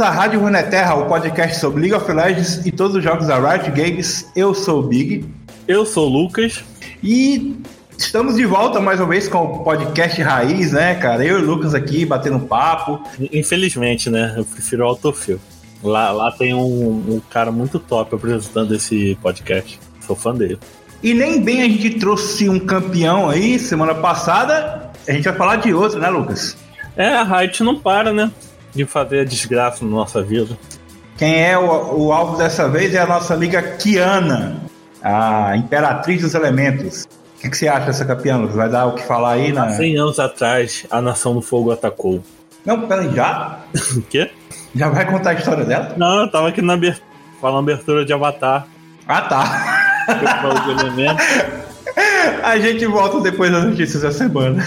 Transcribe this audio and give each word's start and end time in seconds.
Bem-vindos 0.00 0.18
à 0.18 0.22
Rádio 0.22 0.40
Runeterra, 0.40 0.94
o 0.94 1.06
podcast 1.06 1.60
sobre 1.60 1.82
League 1.82 1.94
of 1.94 2.10
Legends 2.10 2.64
e 2.64 2.72
todos 2.72 2.96
os 2.96 3.04
jogos 3.04 3.26
da 3.26 3.38
Riot 3.38 3.70
Games. 3.70 4.26
Eu 4.34 4.54
sou 4.54 4.80
o 4.80 4.82
Big. 4.82 5.26
Eu 5.68 5.84
sou 5.84 6.08
o 6.08 6.22
Lucas. 6.22 6.64
E 7.02 7.60
estamos 7.98 8.36
de 8.36 8.46
volta 8.46 8.80
mais 8.80 8.98
uma 8.98 9.10
vez 9.10 9.28
com 9.28 9.44
o 9.44 9.62
podcast 9.62 10.22
Raiz, 10.22 10.72
né, 10.72 10.94
cara? 10.94 11.22
Eu 11.22 11.38
e 11.38 11.42
o 11.42 11.44
Lucas 11.44 11.74
aqui 11.74 12.06
batendo 12.06 12.40
papo. 12.40 12.98
Infelizmente, 13.30 14.08
né? 14.08 14.32
Eu 14.38 14.44
prefiro 14.46 14.84
o 14.84 14.86
Autofill. 14.86 15.38
Lá, 15.82 16.10
lá 16.12 16.32
tem 16.32 16.54
um, 16.54 17.16
um 17.16 17.20
cara 17.28 17.52
muito 17.52 17.78
top 17.78 18.14
apresentando 18.14 18.74
esse 18.74 19.18
podcast. 19.20 19.78
Sou 20.06 20.16
fã 20.16 20.34
dele. 20.34 20.58
E 21.02 21.12
nem 21.12 21.42
bem 21.42 21.60
a 21.60 21.68
gente 21.68 21.98
trouxe 21.98 22.48
um 22.48 22.58
campeão 22.58 23.28
aí 23.28 23.58
semana 23.58 23.94
passada. 23.94 24.90
A 25.06 25.12
gente 25.12 25.24
vai 25.24 25.36
falar 25.36 25.56
de 25.56 25.74
outro, 25.74 26.00
né, 26.00 26.08
Lucas? 26.08 26.56
É, 26.96 27.08
a 27.08 27.22
Riot 27.22 27.62
não 27.62 27.78
para, 27.78 28.14
né? 28.14 28.30
De 28.74 28.84
fazer 28.84 29.20
a 29.20 29.24
desgraça 29.24 29.84
na 29.84 29.90
nossa 29.90 30.22
vida. 30.22 30.56
Quem 31.16 31.42
é 31.42 31.58
o, 31.58 32.06
o 32.06 32.12
alvo 32.12 32.38
dessa 32.38 32.68
vez 32.68 32.94
é 32.94 32.98
a 32.98 33.06
nossa 33.06 33.34
amiga 33.34 33.60
Kiana, 33.76 34.62
a 35.02 35.56
Imperatriz 35.56 36.22
dos 36.22 36.34
Elementos. 36.34 37.06
O 37.36 37.40
que, 37.40 37.50
que, 37.50 37.56
você 37.56 37.68
acha 37.68 37.86
dessa 37.86 38.04
campeã? 38.04 38.44
Vai 38.46 38.68
dar 38.68 38.86
o 38.86 38.94
que 38.94 39.02
falar 39.02 39.32
aí? 39.32 39.52
Na... 39.52 39.64
Há 39.64 39.70
100 39.70 39.98
anos 39.98 40.18
atrás, 40.18 40.86
a 40.90 41.00
Nação 41.00 41.34
do 41.34 41.42
Fogo 41.42 41.72
atacou. 41.72 42.22
Não, 42.64 42.86
peraí, 42.86 43.14
já? 43.14 43.60
o 43.96 44.02
quê? 44.02 44.30
Já 44.74 44.88
vai 44.88 45.04
contar 45.04 45.30
a 45.30 45.34
história 45.34 45.64
dela? 45.64 45.94
Não, 45.96 46.22
eu 46.22 46.30
tava 46.30 46.48
aqui 46.48 46.62
na 46.62 46.74
abertura, 46.74 47.06
falando 47.40 47.70
abertura 47.70 48.04
de 48.04 48.12
Avatar. 48.12 48.66
Ah, 49.06 49.22
tá. 49.22 50.06
a 52.44 52.58
gente 52.58 52.86
volta 52.86 53.20
depois 53.20 53.50
das 53.50 53.64
notícias 53.64 54.02
da 54.02 54.12
semana. 54.12 54.62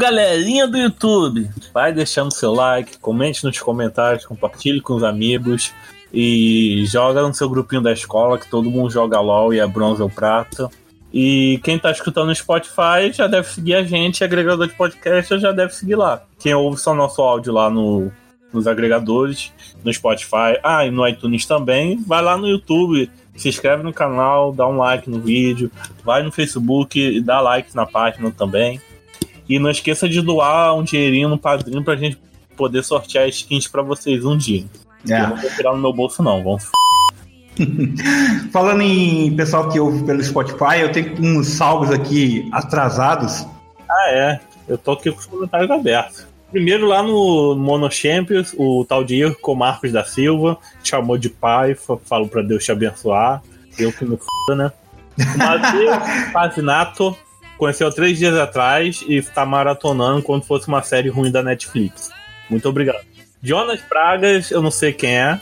Galerinha 0.00 0.66
do 0.66 0.78
YouTube, 0.78 1.50
vai 1.74 1.92
deixando 1.92 2.32
seu 2.32 2.54
like, 2.54 2.98
comente 2.98 3.44
nos 3.44 3.60
comentários, 3.60 4.24
compartilhe 4.24 4.80
com 4.80 4.94
os 4.94 5.04
amigos 5.04 5.74
e 6.12 6.84
joga 6.86 7.20
no 7.20 7.34
seu 7.34 7.50
grupinho 7.50 7.82
da 7.82 7.92
escola 7.92 8.38
que 8.38 8.48
todo 8.48 8.70
mundo 8.70 8.90
joga 8.90 9.20
LOL 9.20 9.52
e 9.52 9.60
é 9.60 9.66
bronze 9.66 10.00
ou 10.00 10.08
prata. 10.08 10.70
E 11.12 11.60
quem 11.62 11.78
tá 11.78 11.90
escutando 11.90 12.28
no 12.28 12.34
Spotify 12.34 13.12
já 13.12 13.26
deve 13.26 13.48
seguir 13.48 13.74
a 13.74 13.82
gente, 13.82 14.24
agregador 14.24 14.66
de 14.66 14.74
podcast 14.74 15.38
já 15.38 15.52
deve 15.52 15.74
seguir 15.74 15.96
lá. 15.96 16.22
Quem 16.38 16.54
ouve 16.54 16.80
só 16.80 16.94
nosso 16.94 17.20
áudio 17.20 17.52
lá 17.52 17.68
no, 17.68 18.10
nos 18.54 18.66
agregadores, 18.66 19.52
no 19.84 19.92
Spotify, 19.92 20.58
ah, 20.62 20.86
e 20.86 20.90
no 20.90 21.06
iTunes 21.06 21.44
também, 21.44 22.02
vai 22.06 22.22
lá 22.22 22.38
no 22.38 22.48
YouTube, 22.48 23.10
se 23.36 23.50
inscreve 23.50 23.82
no 23.82 23.92
canal, 23.92 24.50
dá 24.50 24.66
um 24.66 24.78
like 24.78 25.10
no 25.10 25.20
vídeo, 25.20 25.70
vai 26.02 26.22
no 26.22 26.32
Facebook 26.32 26.98
e 26.98 27.20
dá 27.20 27.40
like 27.40 27.76
na 27.76 27.84
página 27.84 28.30
também. 28.30 28.80
E 29.50 29.58
não 29.58 29.68
esqueça 29.68 30.08
de 30.08 30.22
doar 30.22 30.76
um 30.76 30.84
dinheirinho 30.84 31.28
no 31.28 31.36
padrinho 31.36 31.82
pra 31.82 31.96
gente 31.96 32.16
poder 32.56 32.84
sortear 32.84 33.28
skins 33.28 33.66
para 33.66 33.82
vocês 33.82 34.24
um 34.24 34.36
dia. 34.36 34.64
É. 35.08 35.22
Eu 35.22 35.28
não 35.28 35.36
vou 35.36 35.50
tirar 35.50 35.72
no 35.72 35.78
meu 35.78 35.92
bolso, 35.92 36.22
não. 36.22 36.40
Vamos. 36.44 36.70
Falando 38.52 38.82
em 38.82 39.34
pessoal 39.34 39.68
que 39.68 39.80
ouve 39.80 40.04
pelo 40.04 40.22
Spotify, 40.22 40.82
eu 40.82 40.92
tenho 40.92 41.20
uns 41.20 41.48
salvos 41.48 41.90
aqui 41.90 42.48
atrasados. 42.52 43.44
Ah, 43.90 44.10
é. 44.10 44.40
Eu 44.68 44.78
tô 44.78 44.92
aqui 44.92 45.10
com 45.10 45.18
os 45.18 45.26
comentários 45.26 45.68
abertos. 45.68 46.28
Primeiro 46.52 46.86
lá 46.86 47.02
no 47.02 47.56
Mono 47.56 47.90
Champions, 47.90 48.54
o 48.56 48.84
tal 48.84 49.02
de 49.02 49.16
Irco 49.16 49.56
Marcos 49.56 49.90
da 49.90 50.04
Silva 50.04 50.58
chamou 50.84 51.18
de 51.18 51.28
pai, 51.28 51.76
falou 52.04 52.28
pra 52.28 52.40
Deus 52.40 52.64
te 52.64 52.70
abençoar. 52.70 53.42
Eu 53.76 53.92
que 53.92 54.04
me 54.04 54.16
foda, 54.16 54.64
né? 54.64 54.72
O 55.34 55.38
Matheus 55.38 56.32
Pazinato 56.32 57.16
conheceu 57.60 57.92
três 57.92 58.18
dias 58.18 58.34
atrás 58.34 59.04
e 59.06 59.16
está 59.16 59.44
maratonando 59.44 60.22
como 60.22 60.40
se 60.40 60.48
fosse 60.48 60.66
uma 60.66 60.82
série 60.82 61.10
ruim 61.10 61.30
da 61.30 61.42
Netflix. 61.42 62.08
Muito 62.48 62.66
obrigado. 62.66 63.04
Jonas 63.42 63.80
Pragas, 63.82 64.50
eu 64.50 64.62
não 64.62 64.70
sei 64.70 64.94
quem 64.94 65.18
é. 65.18 65.38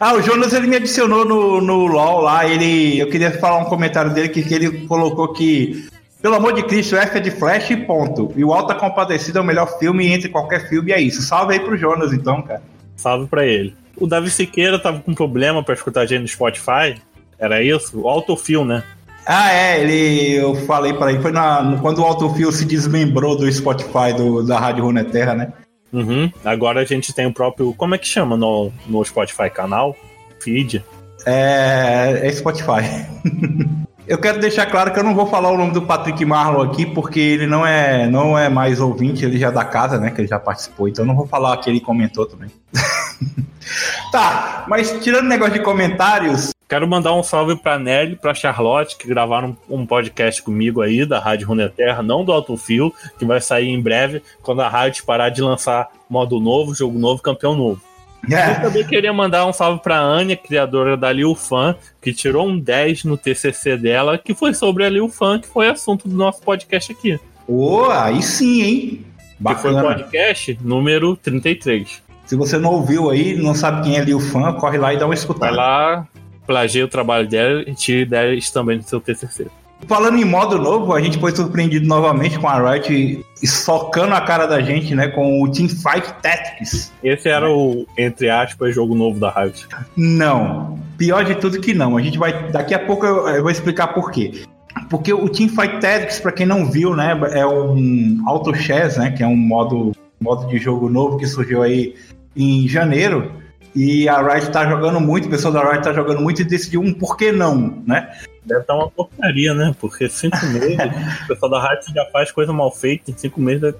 Ah, 0.00 0.14
o 0.14 0.22
Jonas 0.22 0.52
ele 0.52 0.68
me 0.68 0.76
adicionou 0.76 1.24
no, 1.24 1.60
no 1.60 1.86
LOL 1.86 2.20
lá. 2.20 2.48
Ele, 2.48 2.98
eu 2.98 3.10
queria 3.10 3.32
falar 3.38 3.58
um 3.58 3.64
comentário 3.64 4.14
dele 4.14 4.28
que, 4.28 4.42
que 4.42 4.54
ele 4.54 4.86
colocou 4.86 5.32
que, 5.32 5.88
pelo 6.22 6.36
amor 6.36 6.54
de 6.54 6.62
Cristo, 6.62 6.96
F 6.96 7.18
é 7.18 7.20
de 7.20 7.30
Flash 7.32 7.70
e 7.70 7.76
ponto. 7.76 8.32
E 8.36 8.44
o 8.44 8.52
Alta 8.52 8.74
Compadecida 8.74 9.40
é 9.40 9.42
o 9.42 9.44
melhor 9.44 9.78
filme 9.78 10.06
entre 10.06 10.28
qualquer 10.28 10.68
filme, 10.68 10.92
é 10.92 11.00
isso. 11.00 11.22
Salve 11.22 11.54
aí 11.54 11.60
pro 11.60 11.76
Jonas 11.76 12.12
então, 12.12 12.40
cara. 12.40 12.62
Salve 12.96 13.26
pra 13.26 13.44
ele. 13.44 13.74
O 13.96 14.06
Davi 14.06 14.30
Siqueira 14.30 14.78
tava 14.78 15.00
com 15.00 15.12
problema 15.12 15.62
para 15.62 15.74
escutar 15.74 16.02
a 16.02 16.06
gente 16.06 16.22
no 16.22 16.28
Spotify. 16.28 17.00
Era 17.38 17.62
isso? 17.62 18.00
O 18.00 18.08
autofil, 18.08 18.64
né? 18.64 18.84
Ah, 19.30 19.52
é, 19.52 19.82
ele. 19.82 20.36
Eu 20.36 20.54
falei 20.54 20.94
para 20.94 21.12
ele, 21.12 21.20
foi 21.20 21.30
na, 21.30 21.76
quando 21.82 21.98
o 21.98 22.04
Autofil 22.04 22.50
se 22.50 22.64
desmembrou 22.64 23.36
do 23.36 23.52
Spotify 23.52 24.14
do, 24.16 24.42
da 24.42 24.58
Rádio 24.58 24.84
Runeterra, 24.84 25.34
né? 25.34 25.52
Uhum. 25.92 26.32
Agora 26.42 26.80
a 26.80 26.84
gente 26.86 27.12
tem 27.12 27.26
o 27.26 27.32
próprio. 27.32 27.74
Como 27.74 27.94
é 27.94 27.98
que 27.98 28.08
chama 28.08 28.38
no, 28.38 28.72
no 28.86 29.04
Spotify? 29.04 29.50
Canal? 29.50 29.94
Feed? 30.40 30.82
É, 31.26 32.20
é 32.22 32.32
Spotify. 32.32 33.06
eu 34.08 34.16
quero 34.16 34.40
deixar 34.40 34.64
claro 34.64 34.94
que 34.94 34.98
eu 34.98 35.04
não 35.04 35.14
vou 35.14 35.26
falar 35.26 35.50
o 35.50 35.58
nome 35.58 35.72
do 35.72 35.82
Patrick 35.82 36.24
Marlon 36.24 36.62
aqui, 36.62 36.86
porque 36.86 37.20
ele 37.20 37.46
não 37.46 37.66
é, 37.66 38.06
não 38.06 38.38
é 38.38 38.48
mais 38.48 38.80
ouvinte, 38.80 39.26
ele 39.26 39.38
já 39.38 39.48
é 39.48 39.52
da 39.52 39.64
casa, 39.64 39.98
né? 40.00 40.10
Que 40.10 40.22
ele 40.22 40.28
já 40.28 40.40
participou, 40.40 40.88
então 40.88 41.04
eu 41.04 41.06
não 41.06 41.14
vou 41.14 41.26
falar 41.26 41.54
que 41.58 41.68
ele 41.68 41.80
comentou 41.80 42.24
também. 42.24 42.48
tá, 44.10 44.64
mas 44.66 44.90
tirando 45.02 45.26
o 45.26 45.28
negócio 45.28 45.52
de 45.52 45.60
comentários, 45.60 46.50
Quero 46.68 46.86
mandar 46.86 47.14
um 47.14 47.22
salve 47.22 47.56
pra 47.56 47.78
Nelly, 47.78 48.14
pra 48.14 48.34
Charlotte, 48.34 48.98
que 48.98 49.08
gravaram 49.08 49.56
um 49.70 49.86
podcast 49.86 50.42
comigo 50.42 50.82
aí, 50.82 51.06
da 51.06 51.18
Rádio 51.18 51.48
Runeterra, 51.48 52.02
não 52.02 52.22
do 52.22 52.30
Alto 52.30 52.58
Fio, 52.58 52.92
que 53.18 53.24
vai 53.24 53.40
sair 53.40 53.68
em 53.68 53.80
breve, 53.80 54.22
quando 54.42 54.60
a 54.60 54.68
rádio 54.68 55.06
parar 55.06 55.30
de 55.30 55.40
lançar 55.40 55.88
modo 56.10 56.38
novo, 56.38 56.74
jogo 56.74 56.98
novo, 56.98 57.22
campeão 57.22 57.56
novo. 57.56 57.80
É. 58.30 58.50
Eu 58.50 58.62
também 58.62 58.84
queria 58.84 59.12
mandar 59.12 59.46
um 59.46 59.52
salve 59.52 59.80
pra 59.80 60.00
Anya, 60.00 60.36
criadora 60.36 60.96
da 60.96 61.10
Liu 61.12 61.36
Fan, 61.36 61.76
que 62.02 62.12
tirou 62.12 62.48
um 62.48 62.58
10 62.58 63.04
no 63.04 63.16
TCC 63.16 63.76
dela, 63.76 64.18
que 64.18 64.34
foi 64.34 64.52
sobre 64.52 64.84
a 64.84 64.90
Liu 64.90 65.08
Fan, 65.08 65.38
que 65.38 65.46
foi 65.46 65.68
assunto 65.68 66.08
do 66.08 66.16
nosso 66.16 66.42
podcast 66.42 66.90
aqui. 66.90 67.18
Ô, 67.46 67.86
oh, 67.86 67.90
aí 67.90 68.20
sim, 68.20 68.62
hein? 68.62 69.06
Bacana. 69.38 69.56
Que 69.56 69.62
foi 69.62 69.72
o 69.72 69.94
podcast 69.94 70.58
número 70.60 71.16
33. 71.16 72.02
Se 72.26 72.34
você 72.34 72.58
não 72.58 72.72
ouviu 72.72 73.08
aí, 73.08 73.36
não 73.36 73.54
sabe 73.54 73.84
quem 73.84 73.96
é 73.96 74.04
Liu 74.04 74.20
Fan, 74.20 74.52
corre 74.54 74.76
lá 74.76 74.92
e 74.92 74.98
dá 74.98 75.06
uma 75.06 75.14
escutada. 75.14 75.46
Vai 75.46 75.56
lá, 75.56 76.08
plagiei 76.48 76.82
o 76.82 76.88
trabalho 76.88 77.28
dela 77.28 77.62
e 77.66 77.74
tire 77.74 78.00
ideias 78.00 78.50
também 78.50 78.78
no 78.78 78.82
seu 78.82 78.98
TCC. 78.98 79.46
Falando 79.86 80.18
em 80.18 80.24
modo 80.24 80.58
novo, 80.58 80.92
a 80.92 81.00
gente 81.00 81.18
foi 81.18 81.30
surpreendido 81.30 81.86
novamente 81.86 82.38
com 82.38 82.48
a 82.48 82.72
Riot 82.72 83.24
socando 83.44 84.14
a 84.14 84.20
cara 84.20 84.46
da 84.46 84.60
gente, 84.60 84.94
né, 84.94 85.06
com 85.08 85.40
o 85.40 85.48
Teamfight 85.48 86.14
Tactics. 86.20 86.92
Esse 87.04 87.28
era 87.28 87.48
o, 87.48 87.86
entre 87.96 88.28
aspas, 88.28 88.74
jogo 88.74 88.94
novo 88.94 89.20
da 89.20 89.30
Riot. 89.30 89.68
Não. 89.96 90.80
Pior 90.96 91.24
de 91.24 91.36
tudo 91.36 91.60
que 91.60 91.74
não. 91.74 91.96
A 91.96 92.02
gente 92.02 92.18
vai. 92.18 92.50
Daqui 92.50 92.74
a 92.74 92.78
pouco 92.78 93.06
eu, 93.06 93.28
eu 93.28 93.42
vou 93.42 93.52
explicar 93.52 93.88
por 93.88 94.10
quê. 94.10 94.42
Porque 94.90 95.12
o 95.12 95.28
Teamfight 95.28 95.80
Tactics, 95.80 96.18
para 96.18 96.32
quem 96.32 96.46
não 96.46 96.68
viu, 96.68 96.96
né, 96.96 97.16
é 97.32 97.46
um 97.46 98.22
Auto 98.26 98.54
Chess, 98.54 98.96
né, 98.96 99.10
que 99.12 99.22
é 99.22 99.26
um 99.26 99.36
modo, 99.36 99.92
modo 100.20 100.48
de 100.48 100.58
jogo 100.58 100.88
novo 100.88 101.18
que 101.18 101.26
surgiu 101.26 101.62
aí 101.62 101.94
em 102.34 102.66
janeiro 102.66 103.30
e 103.74 104.08
a 104.08 104.20
Riot 104.20 104.50
tá 104.50 104.68
jogando 104.68 105.00
muito, 105.00 105.26
o 105.26 105.30
pessoal 105.30 105.52
da 105.52 105.62
Riot 105.62 105.84
tá 105.84 105.92
jogando 105.92 106.20
muito 106.20 106.42
e 106.42 106.44
decidiu 106.44 106.80
um 106.80 106.92
por 106.92 107.16
que 107.16 107.30
não, 107.30 107.82
né? 107.86 108.12
Deve 108.44 108.62
estar 108.62 108.74
uma 108.74 108.90
porcaria, 108.90 109.54
né? 109.54 109.74
Porque 109.80 110.08
cinco 110.08 110.36
meses, 110.46 110.78
o 111.24 111.26
pessoal 111.28 111.50
da 111.52 111.68
Riot 111.68 111.92
já 111.94 112.04
faz 112.06 112.30
coisa 112.32 112.52
mal 112.52 112.72
feita, 112.72 113.10
em 113.10 113.16
cinco 113.16 113.40
meses. 113.40 113.74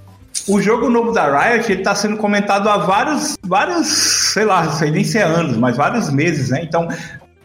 O 0.47 0.61
jogo 0.61 0.89
novo 0.89 1.13
da 1.13 1.27
Riot, 1.27 1.71
ele 1.71 1.83
tá 1.83 1.95
sendo 1.95 2.17
comentado 2.17 2.69
há 2.69 2.77
vários, 2.77 3.37
vários, 3.45 3.87
sei 3.89 4.45
lá, 4.45 4.65
não 4.65 4.73
sei 4.73 4.91
nem 4.91 5.05
se 5.05 5.19
é 5.19 5.23
anos, 5.23 5.57
mas 5.57 5.77
vários 5.77 6.11
meses, 6.11 6.51
né? 6.51 6.63
Então, 6.63 6.89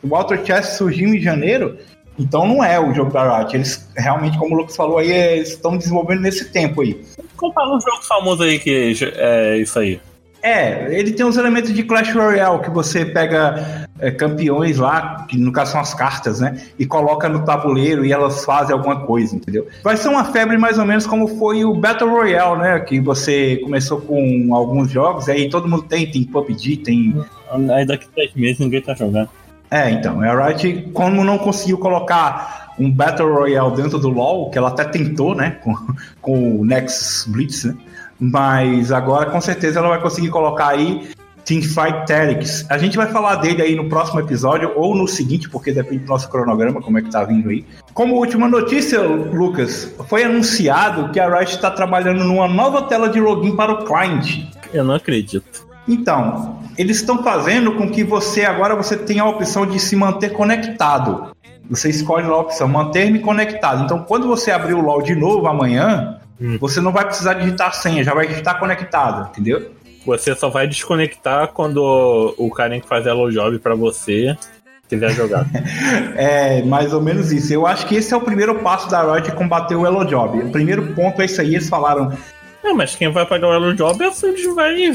o 0.02 0.16
Outer 0.16 0.46
Chess 0.46 0.78
surgiu 0.78 1.10
em 1.10 1.20
janeiro, 1.20 1.78
então 2.20 2.48
não 2.48 2.64
é 2.64 2.80
o 2.80 2.94
jogo 2.94 3.12
da 3.12 3.40
Riot. 3.40 3.56
Eles 3.56 3.90
realmente, 3.98 4.38
como 4.38 4.54
o 4.54 4.58
Lucas 4.58 4.76
falou 4.76 5.00
aí, 5.00 5.40
estão 5.40 5.78
desenvolvendo 5.78 6.22
nesse 6.22 6.52
tempo 6.52 6.82
aí. 6.82 7.02
Compara 7.36 7.70
um 7.70 7.82
jogo 7.82 8.04
famoso 8.04 8.44
aí 8.44 8.60
que 8.60 8.96
é 9.16 9.58
isso 9.58 9.80
aí. 9.80 10.00
É, 10.44 10.94
ele 10.94 11.14
tem 11.14 11.26
uns 11.26 11.38
elementos 11.38 11.74
de 11.74 11.84
Clash 11.84 12.14
Royale 12.14 12.60
que 12.60 12.70
você 12.70 13.06
pega 13.06 13.88
é, 13.98 14.12
campeões 14.12 14.78
lá, 14.78 15.26
que 15.26 15.38
no 15.38 15.54
caso 15.54 15.72
são 15.72 15.80
as 15.80 15.94
cartas, 15.94 16.42
né? 16.42 16.62
E 16.78 16.86
coloca 16.86 17.30
no 17.30 17.46
tabuleiro 17.46 18.06
e 18.06 18.12
elas 18.12 18.44
fazem 18.44 18.74
alguma 18.74 19.06
coisa, 19.06 19.38
entendeu? 19.38 19.66
Vai 19.82 19.96
ser 19.96 20.10
uma 20.10 20.26
febre 20.26 20.58
mais 20.58 20.78
ou 20.78 20.84
menos 20.86 21.08
como 21.08 21.30
foi 21.40 21.64
o 21.64 21.74
Battle 21.74 22.10
Royale, 22.10 22.62
né? 22.62 22.80
Que 22.82 23.00
você 23.00 23.56
começou 23.64 24.02
com 24.02 24.54
alguns 24.54 24.92
jogos, 24.92 25.30
aí 25.30 25.50
todo 25.50 25.70
mundo 25.70 25.84
tem, 25.84 26.12
tem 26.12 26.26
PUBG, 26.26 26.76
tem. 26.76 27.26
Aí 27.74 27.86
daqui 27.86 28.06
a 28.12 28.14
três 28.14 28.34
meses 28.36 28.60
ninguém 28.60 28.82
tá 28.82 28.94
jogando. 28.94 29.30
É, 29.72 29.92
então, 29.92 30.20
a 30.20 30.48
Riot, 30.48 30.92
como 30.94 31.24
não 31.24 31.38
conseguiu 31.38 31.78
colocar 31.78 32.74
um 32.78 32.92
Battle 32.92 33.34
Royale 33.34 33.76
dentro 33.78 33.98
do 33.98 34.10
LoL, 34.10 34.50
que 34.50 34.58
ela 34.58 34.68
até 34.68 34.84
tentou, 34.84 35.34
né? 35.34 35.52
Com, 35.64 35.76
com 36.22 36.60
o 36.60 36.66
Next 36.66 37.30
Blitz, 37.32 37.64
né? 37.64 37.76
Mas 38.26 38.90
agora 38.90 39.30
com 39.30 39.42
certeza 39.42 39.80
ela 39.80 39.90
vai 39.90 40.02
conseguir 40.02 40.30
colocar 40.30 40.70
aí. 40.70 41.10
Teamfight 41.44 42.08
Tactics. 42.08 42.66
A 42.70 42.78
gente 42.78 42.96
vai 42.96 43.08
falar 43.08 43.36
dele 43.36 43.62
aí 43.62 43.76
no 43.76 43.90
próximo 43.90 44.22
episódio 44.22 44.72
ou 44.78 44.96
no 44.96 45.10
seguinte, 45.10 45.50
porque 45.50 45.74
depende 45.74 46.06
do 46.06 46.08
nosso 46.08 46.30
cronograma, 46.30 46.82
como 46.82 46.98
é 46.98 47.02
que 47.02 47.12
tá 47.12 47.22
vindo 47.26 47.50
aí. 47.50 47.66
Como 47.94 48.16
última 48.16 48.48
notícia, 48.48 49.02
Lucas, 49.02 49.94
foi 50.08 50.24
anunciado 50.24 51.12
que 51.12 51.20
a 51.20 51.28
Riot 51.28 51.52
está 51.52 51.70
trabalhando 51.70 52.24
numa 52.24 52.48
nova 52.48 52.84
tela 52.84 53.10
de 53.10 53.20
login 53.20 53.58
para 53.58 53.74
o 53.74 53.84
cliente. 53.84 54.50
Eu 54.74 54.86
não 54.86 54.96
acredito. 54.96 55.68
Então, 55.86 56.60
eles 56.78 56.96
estão 57.02 57.22
fazendo 57.22 57.74
com 57.74 57.90
que 57.90 58.06
você 58.06 58.46
agora 58.46 58.74
você 58.74 58.96
tenha 58.96 59.24
a 59.24 59.28
opção 59.28 59.66
de 59.66 59.80
se 59.80 59.98
manter 59.98 60.32
conectado. 60.32 61.34
Você 61.70 61.90
escolhe 61.90 62.26
a 62.26 62.38
opção 62.38 62.70
manter-me 62.70 63.20
conectado. 63.20 63.84
Então, 63.84 64.00
quando 64.00 64.28
você 64.28 64.50
abrir 64.50 64.76
o 64.76 64.82
LoL 64.82 65.02
de 65.02 65.14
novo 65.14 65.46
amanhã, 65.46 66.22
hum. 66.44 66.58
você 66.60 66.82
não 66.82 66.92
vai 66.92 67.06
precisar 67.06 67.36
digitar 67.36 67.74
senha, 67.74 68.04
já 68.04 68.14
vai 68.14 68.26
estar 68.28 68.56
conectado, 68.56 69.30
entendeu? 69.30 69.72
Você 70.06 70.36
só 70.36 70.50
vai 70.50 70.68
desconectar 70.68 71.48
quando 71.50 72.36
o 72.38 72.50
carinha 72.52 72.82
que 72.82 72.88
faz 72.88 73.06
Hello 73.06 73.32
Job 73.32 73.58
para 73.60 73.74
você 73.74 74.38
quiser 74.90 75.12
jogar. 75.12 75.46
é, 76.16 76.62
mais 76.64 76.94
ou 76.94 77.02
menos 77.02 77.32
isso. 77.32 77.54
Eu 77.54 77.66
acho 77.66 77.88
que 77.88 77.96
esse 77.96 78.14
é 78.14 78.18
o 78.18 78.22
primeiro 78.22 78.56
passo 78.60 78.90
da 78.90 79.14
Riot 79.14 79.32
combater 79.32 79.76
o 79.76 79.86
Hello 79.86 80.06
Job. 80.06 80.40
O 80.40 80.52
primeiro 80.52 80.94
ponto 80.94 81.22
é 81.22 81.26
isso 81.26 81.42
aí, 81.42 81.56
eles 81.56 81.70
falaram. 81.70 82.12
É, 82.64 82.74
mas 82.74 82.96
quem 82.96 83.12
vai 83.12 83.26
pagar 83.26 83.48
o 83.48 83.54
Hello 83.54 83.74
Job 83.74 84.04
é 84.04 84.08
o 84.08 84.56
vai. 84.56 84.92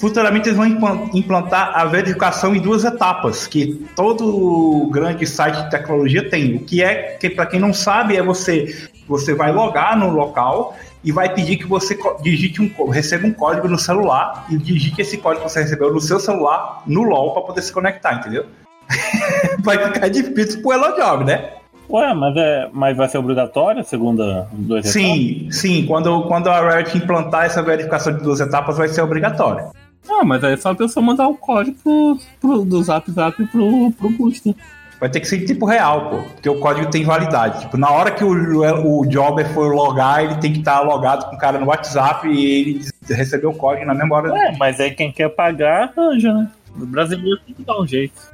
Futuramente 0.00 0.48
eles 0.48 0.56
vão 0.56 0.66
implantar 1.12 1.72
a 1.74 1.84
verificação 1.84 2.56
em 2.56 2.60
duas 2.60 2.84
etapas, 2.84 3.46
que 3.46 3.86
todo 3.94 4.88
grande 4.90 5.26
site 5.26 5.62
de 5.64 5.70
tecnologia 5.70 6.28
tem. 6.28 6.56
O 6.56 6.60
que 6.60 6.82
é, 6.82 7.18
que 7.20 7.28
para 7.28 7.44
quem 7.44 7.60
não 7.60 7.74
sabe, 7.74 8.16
é 8.16 8.22
você 8.22 8.88
você 9.10 9.34
vai 9.34 9.50
logar 9.50 9.98
no 9.98 10.08
local 10.08 10.76
e 11.02 11.10
vai 11.10 11.34
pedir 11.34 11.56
que 11.56 11.66
você 11.66 11.98
digite 12.22 12.62
um 12.62 12.88
receba 12.88 13.26
um 13.26 13.32
código 13.32 13.66
no 13.66 13.78
celular 13.78 14.46
e 14.48 14.56
digite 14.56 15.02
esse 15.02 15.18
código 15.18 15.44
que 15.44 15.50
você 15.50 15.62
recebeu 15.62 15.92
no 15.92 16.00
seu 16.00 16.20
celular 16.20 16.82
no 16.86 17.02
LOL 17.02 17.32
para 17.32 17.42
poder 17.42 17.62
se 17.62 17.72
conectar, 17.72 18.14
entendeu? 18.14 18.46
vai 19.60 19.78
ficar 19.92 20.08
difícil 20.08 20.62
pro 20.62 20.72
Elo 20.72 20.96
Job, 20.96 21.24
né? 21.24 21.50
Ué, 21.88 22.14
mas, 22.14 22.36
é, 22.36 22.70
mas 22.72 22.96
vai 22.96 23.08
ser 23.08 23.18
obrigatório 23.18 23.80
a 23.80 23.84
segunda 23.84 24.46
duas 24.52 24.86
sim, 24.86 25.38
etapas? 25.38 25.56
Sim, 25.56 25.86
quando, 25.86 26.22
quando 26.28 26.48
a 26.48 26.76
Riot 26.76 26.96
implantar 26.96 27.46
essa 27.46 27.62
verificação 27.62 28.12
de 28.16 28.22
duas 28.22 28.38
etapas, 28.38 28.78
vai 28.78 28.86
ser 28.86 29.02
obrigatório. 29.02 29.70
Ah, 30.08 30.24
mas 30.24 30.44
aí 30.44 30.54
é 30.54 30.56
só 30.56 30.70
a 30.70 30.74
pessoa 30.74 31.04
mandar 31.04 31.26
o 31.26 31.36
código 31.36 31.76
pro, 31.82 32.18
pro, 32.40 32.64
do 32.64 32.80
Zap 32.82 33.10
Zap 33.10 33.44
pro, 33.46 33.90
pro 33.92 34.10
Boost. 34.10 34.54
Vai 35.00 35.08
ter 35.08 35.20
que 35.20 35.26
ser 35.26 35.42
em 35.42 35.46
tempo 35.46 35.64
real, 35.64 36.10
pô. 36.10 36.16
Porque 36.18 36.48
o 36.48 36.60
código 36.60 36.90
tem 36.90 37.04
validade. 37.04 37.60
Tipo, 37.60 37.78
na 37.78 37.90
hora 37.90 38.10
que 38.10 38.22
o, 38.22 38.30
o 38.30 39.06
jobber 39.10 39.48
for 39.54 39.74
logar, 39.74 40.22
ele 40.22 40.34
tem 40.36 40.52
que 40.52 40.58
estar 40.58 40.78
tá 40.78 40.82
logado 40.82 41.30
com 41.30 41.36
o 41.36 41.38
cara 41.38 41.58
no 41.58 41.66
WhatsApp 41.66 42.28
e 42.28 42.44
ele 42.44 42.84
recebeu 43.08 43.50
o 43.50 43.54
código 43.54 43.86
na 43.86 43.94
memória. 43.94 44.30
É, 44.30 44.56
mas 44.58 44.78
aí 44.78 44.90
quem 44.90 45.10
quer 45.10 45.30
pagar, 45.30 45.90
anja, 45.96 46.32
né? 46.34 46.48
O 46.78 46.84
brasileiro 46.84 47.40
tem 47.46 47.54
que 47.54 47.62
dar 47.62 47.80
um 47.80 47.86
jeito. 47.86 48.30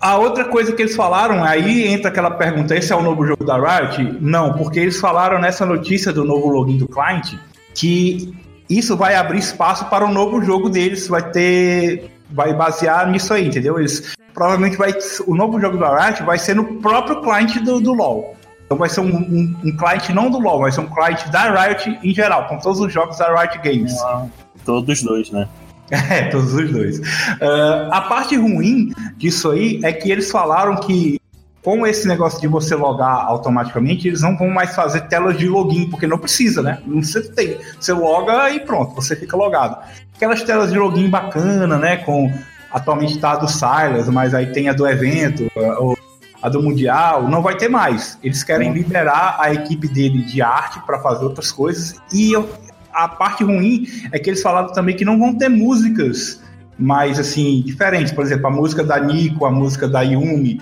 A 0.00 0.16
outra 0.16 0.44
coisa 0.44 0.72
que 0.72 0.82
eles 0.82 0.94
falaram, 0.94 1.42
aí 1.42 1.88
entra 1.88 2.08
aquela 2.08 2.30
pergunta: 2.30 2.76
esse 2.76 2.92
é 2.92 2.96
o 2.96 3.02
novo 3.02 3.26
jogo 3.26 3.44
da 3.44 3.56
Riot? 3.56 4.18
Não, 4.20 4.52
porque 4.52 4.78
eles 4.78 5.00
falaram 5.00 5.40
nessa 5.40 5.66
notícia 5.66 6.12
do 6.12 6.24
novo 6.24 6.48
login 6.48 6.78
do 6.78 6.86
cliente 6.86 7.38
que 7.74 8.32
isso 8.70 8.96
vai 8.96 9.14
abrir 9.14 9.38
espaço 9.38 9.86
para 9.86 10.04
o 10.04 10.12
novo 10.12 10.42
jogo 10.42 10.68
deles, 10.68 11.08
vai 11.08 11.30
ter. 11.30 12.10
Vai 12.30 12.52
basear 12.52 13.10
nisso 13.10 13.32
aí, 13.32 13.46
entendeu? 13.46 13.78
Eles 13.78 14.14
provavelmente 14.38 14.76
vai. 14.76 14.94
O 15.26 15.34
novo 15.34 15.60
jogo 15.60 15.76
da 15.76 16.06
Riot 16.06 16.22
vai 16.22 16.38
ser 16.38 16.54
no 16.54 16.64
próprio 16.80 17.20
cliente 17.20 17.58
do, 17.58 17.80
do 17.80 17.92
LoL. 17.92 18.36
Então 18.64 18.78
vai 18.78 18.88
ser 18.88 19.00
um, 19.00 19.16
um, 19.16 19.56
um, 19.64 19.76
cliente 19.76 20.12
não 20.12 20.30
do 20.30 20.38
LoL, 20.38 20.60
vai 20.60 20.70
ser 20.70 20.80
um 20.80 20.86
cliente 20.86 21.28
da 21.30 21.50
Riot 21.50 21.98
em 22.04 22.14
geral, 22.14 22.46
com 22.46 22.58
todos 22.58 22.78
os 22.78 22.92
jogos 22.92 23.18
da 23.18 23.34
Riot 23.34 23.58
Games. 23.58 23.98
Ah, 24.02 24.26
todos 24.64 24.98
os 24.98 25.04
dois, 25.04 25.30
né? 25.32 25.48
É, 25.90 26.24
todos 26.24 26.52
os 26.52 26.70
dois. 26.70 26.98
Uh, 26.98 27.90
a 27.90 28.02
parte 28.02 28.36
ruim 28.36 28.92
disso 29.16 29.50
aí 29.50 29.80
é 29.82 29.90
que 29.90 30.12
eles 30.12 30.30
falaram 30.30 30.76
que, 30.76 31.18
com 31.64 31.86
esse 31.86 32.06
negócio 32.06 32.38
de 32.38 32.46
você 32.46 32.74
logar 32.74 33.24
automaticamente, 33.24 34.06
eles 34.06 34.20
não 34.20 34.36
vão 34.36 34.50
mais 34.50 34.74
fazer 34.74 35.08
telas 35.08 35.38
de 35.38 35.48
login, 35.48 35.88
porque 35.88 36.06
não 36.06 36.18
precisa, 36.18 36.60
né? 36.60 36.78
Não 36.86 37.02
você 37.02 37.22
tem. 37.22 37.56
Você 37.80 37.94
loga 37.94 38.50
e 38.50 38.60
pronto, 38.60 38.94
você 38.94 39.16
fica 39.16 39.34
logado. 39.34 39.78
Aquelas 40.14 40.42
telas 40.42 40.70
de 40.70 40.78
login 40.78 41.08
bacana, 41.08 41.78
né? 41.78 41.96
Com 41.96 42.30
atualmente 42.72 43.14
está 43.14 43.32
a 43.32 43.36
do 43.36 43.48
Silas, 43.48 44.08
mas 44.08 44.34
aí 44.34 44.52
tem 44.52 44.68
a 44.68 44.72
do 44.72 44.86
evento, 44.86 45.50
a 46.42 46.48
do 46.48 46.62
Mundial, 46.62 47.28
não 47.28 47.42
vai 47.42 47.56
ter 47.56 47.68
mais. 47.68 48.18
Eles 48.22 48.42
querem 48.42 48.72
liberar 48.72 49.36
a 49.40 49.52
equipe 49.52 49.88
dele 49.88 50.22
de 50.24 50.40
arte 50.40 50.80
para 50.86 51.00
fazer 51.00 51.24
outras 51.24 51.50
coisas. 51.50 52.00
E 52.12 52.32
eu, 52.32 52.48
a 52.92 53.08
parte 53.08 53.44
ruim 53.44 53.86
é 54.12 54.18
que 54.18 54.30
eles 54.30 54.42
falaram 54.42 54.72
também 54.72 54.96
que 54.96 55.04
não 55.04 55.18
vão 55.18 55.34
ter 55.34 55.48
músicas 55.48 56.40
mais 56.78 57.18
assim, 57.18 57.62
diferentes. 57.62 58.12
Por 58.12 58.24
exemplo, 58.24 58.46
a 58.46 58.50
música 58.50 58.84
da 58.84 59.00
Nico, 59.00 59.44
a 59.44 59.50
música 59.50 59.88
da 59.88 60.02
Yumi. 60.02 60.60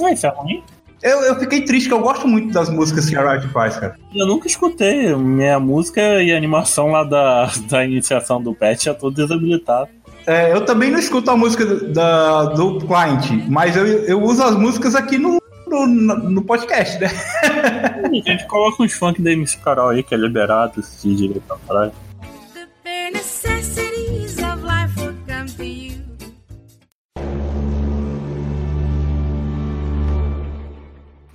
É, 0.00 0.12
isso 0.12 0.26
é 0.26 0.30
ruim? 0.30 0.62
Eu, 1.02 1.20
eu 1.20 1.38
fiquei 1.38 1.64
triste, 1.64 1.88
que 1.88 1.94
eu 1.94 2.00
gosto 2.00 2.26
muito 2.26 2.52
das 2.52 2.68
músicas 2.68 3.08
que 3.08 3.14
a 3.14 3.32
Riot 3.32 3.48
faz, 3.48 3.76
cara. 3.76 3.94
Eu 4.12 4.26
nunca 4.26 4.48
escutei. 4.48 5.14
Minha 5.14 5.60
música 5.60 6.22
e 6.22 6.32
animação 6.32 6.88
lá 6.88 7.04
da, 7.04 7.50
da 7.70 7.84
iniciação 7.84 8.42
do 8.42 8.54
patch 8.54 8.86
é 8.86 8.94
tudo 8.94 9.14
desabilitado. 9.14 9.88
É, 10.28 10.52
eu 10.52 10.62
também 10.62 10.90
não 10.90 10.98
escuto 10.98 11.30
a 11.30 11.36
música 11.38 11.64
da, 11.64 12.44
do 12.44 12.78
client, 12.80 13.48
mas 13.48 13.74
eu, 13.74 13.86
eu 13.86 14.22
uso 14.22 14.42
as 14.42 14.54
músicas 14.54 14.94
aqui 14.94 15.16
no, 15.16 15.40
no, 15.66 15.86
no 15.86 16.42
podcast, 16.42 17.00
né? 17.00 17.08
a 18.12 18.14
gente 18.14 18.46
coloca 18.46 18.82
uns 18.82 18.92
funk 18.92 19.22
da 19.22 19.32
MC 19.32 19.56
Carol 19.56 19.88
aí, 19.88 20.02
que 20.02 20.14
é 20.14 20.18
liberado, 20.18 20.82
se 20.82 21.14
direito 21.14 21.40
pra 21.48 21.56
praia. 21.66 21.92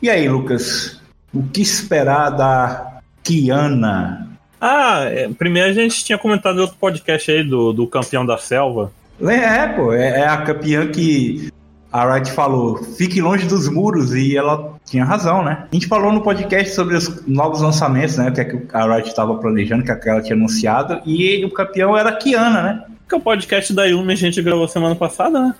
E 0.03 0.09
aí, 0.09 0.29
Lucas? 0.29 1.01
O 1.33 1.41
que 1.41 1.63
esperar 1.63 2.29
da 2.29 2.99
Kiana 3.23 4.32
ah, 4.65 5.03
é, 5.09 5.27
primeiro 5.27 5.69
a 5.69 5.73
gente 5.73 6.05
tinha 6.05 6.17
comentado 6.17 6.57
em 6.57 6.61
outro 6.61 6.77
podcast 6.79 7.29
aí 7.29 7.43
do, 7.43 7.73
do 7.73 7.85
campeão 7.85 8.25
da 8.25 8.37
selva. 8.37 8.93
É, 9.21 9.35
é 9.35 9.67
pô, 9.67 9.91
é, 9.91 10.21
é 10.21 10.25
a 10.25 10.37
campeã 10.37 10.87
que 10.87 11.49
a 11.91 12.05
Wright 12.05 12.31
falou, 12.31 12.81
fique 12.81 13.19
longe 13.19 13.45
dos 13.45 13.67
muros, 13.67 14.15
e 14.15 14.37
ela 14.37 14.73
tinha 14.85 15.03
razão, 15.03 15.43
né? 15.43 15.67
A 15.69 15.75
gente 15.75 15.85
falou 15.87 16.13
no 16.13 16.21
podcast 16.21 16.73
sobre 16.73 16.95
os 16.95 17.27
novos 17.27 17.59
lançamentos, 17.59 18.17
né? 18.17 18.29
O 18.29 18.33
que, 18.33 18.39
é 18.39 18.61
a 18.71 18.85
Wright 18.85 19.09
estava 19.09 19.35
planejando, 19.35 19.83
que, 19.83 19.91
é 19.91 19.95
que 19.97 20.09
ela 20.09 20.21
tinha 20.21 20.35
anunciado, 20.37 21.01
e 21.05 21.43
o 21.43 21.51
campeão 21.51 21.97
era 21.97 22.11
a 22.11 22.15
Kiana, 22.15 22.61
né? 22.63 22.83
Que 23.09 23.15
é 23.15 23.17
o 23.17 23.21
podcast 23.21 23.73
da 23.73 23.83
Yumi 23.83 24.13
a 24.13 24.15
gente 24.15 24.41
gravou 24.41 24.65
semana 24.69 24.95
passada, 24.95 25.41
né? 25.41 25.55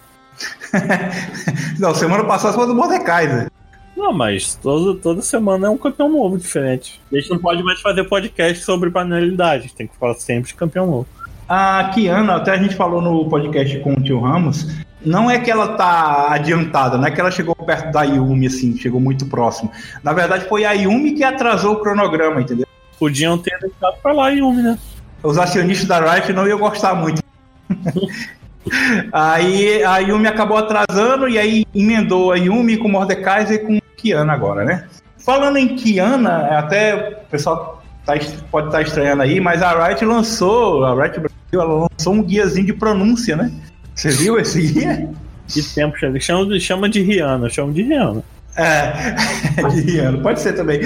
Não, 1.78 1.94
semana 1.94 2.24
passada 2.24 2.54
foi 2.54 2.68
do 2.68 2.74
Mordecai, 2.74 3.48
não, 3.96 4.12
mas 4.12 4.56
todo, 4.56 4.96
toda 4.96 5.22
semana 5.22 5.68
é 5.68 5.70
um 5.70 5.78
campeão 5.78 6.10
novo 6.10 6.38
diferente. 6.38 7.00
A 7.12 7.16
gente 7.16 7.30
não 7.30 7.38
pode 7.38 7.64
mais 7.64 7.80
fazer 7.80 8.04
podcast 8.06 8.64
sobre 8.64 8.90
banalidade, 8.90 9.74
tem 9.74 9.88
que 9.88 9.96
falar 9.98 10.16
sempre 10.16 10.50
de 10.50 10.56
campeão 10.56 10.88
novo. 10.88 11.08
A 11.48 11.92
Kiana, 11.94 12.36
até 12.36 12.52
a 12.52 12.58
gente 12.58 12.76
falou 12.76 13.02
no 13.02 13.30
podcast 13.30 13.78
com 13.80 13.94
o 13.94 14.02
tio 14.02 14.20
Ramos, 14.20 14.68
não 15.06 15.30
é 15.30 15.38
que 15.38 15.52
ela 15.52 15.76
tá 15.76 16.34
adiantada, 16.34 16.98
não 16.98 17.06
é 17.06 17.12
que 17.12 17.20
ela 17.20 17.30
chegou 17.30 17.56
perto 17.56 17.92
da 17.92 18.04
Yumi, 18.04 18.48
assim, 18.48 18.78
chegou 18.78 19.00
muito 19.00 19.26
próximo. 19.26 19.72
Na 20.02 20.14
verdade, 20.14 20.48
foi 20.48 20.66
a 20.66 20.72
Yumi 20.72 21.14
que 21.14 21.24
atrasou 21.24 21.74
o 21.74 21.80
cronograma, 21.82 22.42
entendeu? 22.42 22.66
Podiam 22.98 23.38
ter 23.38 23.58
deixado 23.60 24.02
pra 24.02 24.14
lá 24.14 24.28
a 24.28 24.30
Yumi, 24.30 24.64
né? 24.64 24.80
Os 25.22 25.38
acionistas 25.38 25.88
da 25.88 26.00
Riot 26.00 26.32
não 26.34 26.48
iam 26.48 26.58
gostar 26.58 26.96
muito. 26.96 27.22
aí 29.12 29.84
a 29.84 29.98
Yumi 30.00 30.28
acabou 30.28 30.58
atrasando 30.58 31.28
e 31.28 31.38
aí 31.38 31.66
emendou 31.76 32.32
a 32.32 32.38
Yumi 32.38 32.78
com 32.78 32.88
o 32.88 32.92
Mordecai 32.92 33.44
e 33.54 33.60
com 33.60 33.83
Kiana 34.04 34.34
agora, 34.34 34.66
né? 34.66 34.84
Falando 35.18 35.58
em 35.58 35.76
Kiana, 35.78 36.60
até 36.60 37.24
o 37.26 37.30
pessoal 37.32 37.82
tá, 38.06 38.14
pode 38.52 38.68
estar 38.68 38.80
tá 38.80 38.82
estranhando 38.82 39.22
aí, 39.22 39.40
mas 39.40 39.62
a 39.62 39.88
Riot 39.88 40.04
lançou, 40.04 40.84
a 40.84 40.94
Riot 40.94 41.20
Brasil, 41.22 41.38
ela 41.54 41.88
lançou 41.90 42.14
um 42.14 42.22
guiazinho 42.22 42.68
de 42.68 42.74
pronúncia, 42.74 43.38
né? 43.38 43.50
Você 43.96 44.10
viu 44.10 44.38
esse 44.38 44.62
guia? 44.62 45.10
De 45.48 45.64
tempo, 45.64 45.98
chama, 46.20 46.60
chama 46.60 46.90
de 46.90 47.02
Rihanna, 47.02 47.50
chama 47.50 47.72
de 47.72 47.84
Rihanna. 47.84 48.24
É, 48.58 49.16
de 49.72 49.82
Rihanna, 49.82 50.18
pode 50.20 50.42
ser 50.42 50.54
também. 50.54 50.82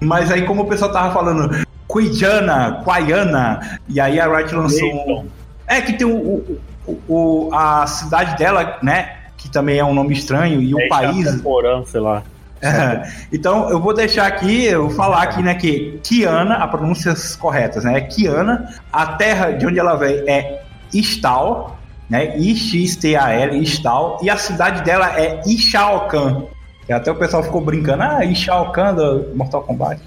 Mas 0.00 0.30
aí, 0.30 0.42
como 0.46 0.62
o 0.62 0.66
pessoal 0.66 0.90
tava 0.90 1.12
falando, 1.12 1.66
Quijana, 1.90 2.82
Quaiana, 2.84 3.78
e 3.88 4.00
aí 4.00 4.18
a 4.18 4.34
Riot 4.34 4.54
lançou. 4.54 4.88
Um... 4.88 5.26
É 5.66 5.80
que 5.80 5.92
tem 5.92 6.06
o, 6.06 6.60
o, 6.86 6.98
o, 7.08 7.50
a 7.52 7.86
cidade 7.86 8.38
dela, 8.38 8.78
né? 8.82 9.16
Que 9.36 9.50
também 9.50 9.78
é 9.78 9.84
um 9.84 9.94
nome 9.94 10.14
estranho, 10.14 10.62
e 10.62 10.72
é 10.72 10.86
o 10.86 10.88
país. 10.88 11.40
Porã, 11.42 11.84
sei 11.84 12.00
lá. 12.00 12.22
Então, 13.32 13.68
eu 13.70 13.80
vou 13.80 13.92
deixar 13.92 14.26
aqui, 14.26 14.64
eu 14.64 14.86
vou 14.86 14.96
falar 14.96 15.22
aqui, 15.22 15.42
né, 15.42 15.54
que 15.54 15.98
Kiana, 16.02 16.56
a 16.56 16.68
pronúncias 16.68 17.34
corretas, 17.34 17.84
né, 17.84 18.00
Kiana, 18.02 18.68
a 18.92 19.06
terra 19.06 19.50
de 19.50 19.66
onde 19.66 19.78
ela 19.78 19.96
vem 19.96 20.28
é 20.28 20.62
Istal, 20.92 21.78
né, 22.08 22.36
I-X-T-A-L, 22.36 23.58
Istal, 23.58 24.18
e 24.22 24.30
a 24.30 24.36
cidade 24.36 24.82
dela 24.82 25.18
é 25.18 25.40
Ixaocan. 25.46 26.44
E 26.88 26.92
até 26.92 27.10
o 27.10 27.16
pessoal 27.16 27.42
ficou 27.42 27.60
brincando, 27.60 28.02
ah, 28.02 28.24
Ixaocan 28.24 28.94
do 28.94 29.30
Mortal 29.34 29.62
Kombat. 29.62 30.00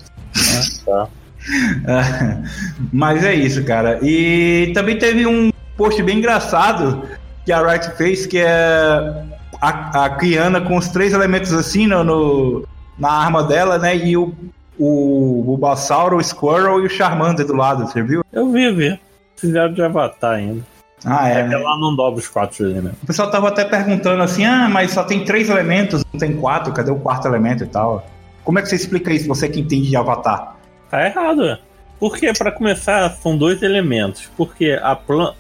Tá. 0.86 1.08
mas 2.92 3.24
é 3.24 3.34
isso, 3.34 3.64
cara. 3.64 4.00
E 4.02 4.72
também 4.74 4.98
teve 4.98 5.26
um 5.26 5.52
post 5.78 6.02
bem 6.04 6.18
engraçado 6.18 7.04
que 7.46 7.52
a 7.52 7.66
Riot 7.66 7.92
fez, 7.92 8.26
que 8.26 8.40
é 8.40 9.24
a, 9.70 10.06
a 10.06 10.10
Kiana 10.18 10.62
com 10.62 10.78
os 10.78 10.88
três 10.90 11.14
elementos 11.14 11.54
assim 11.54 11.88
no, 11.88 12.04
no 12.04 12.68
na 12.98 13.12
arma 13.12 13.44
dela, 13.44 13.78
né? 13.78 13.96
E 13.96 14.16
o, 14.16 14.34
o 14.78 15.44
Bulbasauro, 15.46 16.18
o 16.18 16.24
Squirrel 16.24 16.82
e 16.82 16.86
o 16.86 16.90
Charmander 16.90 17.46
do 17.46 17.54
lado, 17.54 17.86
você 17.86 18.02
viu? 18.02 18.24
Eu 18.32 18.52
vi, 18.52 18.72
vi. 18.72 19.00
Fizeram 19.36 19.74
de 19.74 19.82
avatar 19.82 20.36
ainda. 20.36 20.62
Ah, 21.06 21.30
é. 21.30 21.40
É 21.40 21.44
que 21.44 21.50
né? 21.50 21.56
ela 21.56 21.78
não 21.78 21.96
dobra 21.96 22.20
os 22.20 22.28
quatro 22.28 22.66
elementos. 22.66 22.98
O 23.04 23.06
pessoal 23.06 23.30
tava 23.30 23.50
até 23.50 23.66
perguntando 23.66 24.24
assim: 24.24 24.46
ah, 24.46 24.68
mas 24.70 24.92
só 24.92 25.04
tem 25.04 25.24
três 25.24 25.50
elementos, 25.50 26.04
não 26.12 26.20
tem 26.20 26.36
quatro, 26.36 26.74
cadê 26.74 26.92
o 26.92 26.96
quarto 26.96 27.28
elemento 27.28 27.64
e 27.64 27.68
tal? 27.68 28.08
Como 28.44 28.60
é 28.60 28.62
que 28.62 28.70
você 28.70 28.76
explica 28.76 29.12
isso, 29.12 29.28
você 29.28 29.50
que 29.50 29.60
entende 29.60 29.90
de 29.90 29.98
avatar? 29.98 30.56
Tá 30.90 31.06
errado, 31.06 31.46
é. 31.46 31.60
Porque, 32.00 32.32
pra 32.34 32.52
começar, 32.52 33.10
são 33.10 33.38
dois 33.38 33.62
elementos. 33.64 34.30
Porque 34.38 34.80
a 34.82 34.96
planta. 34.96 35.36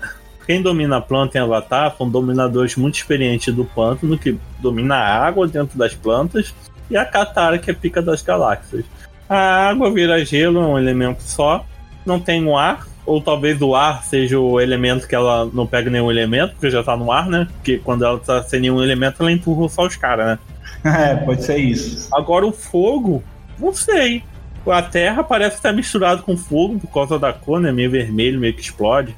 Quem 0.46 0.62
domina 0.62 0.98
a 0.98 1.02
planta 1.02 1.38
em 1.38 1.42
Avatar 1.42 1.96
são 1.98 2.10
dominadores 2.10 2.75
muito 2.75 2.96
experientes 2.96 3.54
do 3.54 3.66
pântano, 3.66 4.18
que 4.18 4.38
domina 4.60 4.96
a 4.96 5.25
água 5.25 5.48
dentro 5.48 5.78
das 5.78 5.94
plantas, 5.94 6.54
e 6.90 6.96
a 6.96 7.04
Katara, 7.04 7.58
que 7.58 7.72
é 7.72 7.74
pica 7.74 8.02
das 8.02 8.22
galáxias. 8.22 8.86
A 9.28 9.70
água 9.70 9.92
vira 9.92 10.24
gelo, 10.24 10.60
é 10.60 10.66
um 10.66 10.78
elemento 10.78 11.24
só, 11.24 11.66
não 12.06 12.20
tem 12.20 12.46
o 12.46 12.56
ar, 12.56 12.86
ou 13.06 13.20
talvez 13.22 13.60
o 13.62 13.75
ar 13.75 14.04
seja 14.04 14.40
o 14.40 14.60
elemento 14.60 15.08
que 15.08 15.16
ela 15.16 15.50
não 15.52 15.66
pega 15.66 15.90
nenhum 15.90 16.12
elemento, 16.12 16.54
porque 16.54 16.70
já 16.70 16.84
tá 16.84 16.96
no 16.96 17.12
ar, 17.12 17.28
né? 17.28 17.48
Porque 17.54 17.80
quando 17.80 18.06
ela 18.06 18.20
tá 18.20 18.44
sem 18.44 18.60
nenhum 18.60 18.82
elemento, 18.84 19.18
ela 19.20 19.32
empurra 19.32 19.68
só 19.70 19.86
os 19.86 19.96
caras, 19.96 20.25
né? 20.28 20.40
É, 20.86 21.16
pode 21.16 21.44
ser 21.44 21.58
isso. 21.58 22.08
Agora 22.14 22.46
o 22.46 22.52
fogo, 22.52 23.24
não 23.58 23.74
sei. 23.74 24.22
A 24.68 24.84
terra 24.84 25.24
parece 25.24 25.56
estar 25.56 25.74
misturado 25.74 26.22
com 26.22 26.38
fogo 26.38 26.78
por 26.78 26.92
causa 26.92 27.18
da 27.18 27.34
cor, 27.34 27.60
né? 27.60 27.72
Meio 27.72 27.90
vermelho, 27.90 28.40
meio 28.40 28.54
que 28.54 28.62
explode. 28.62 29.16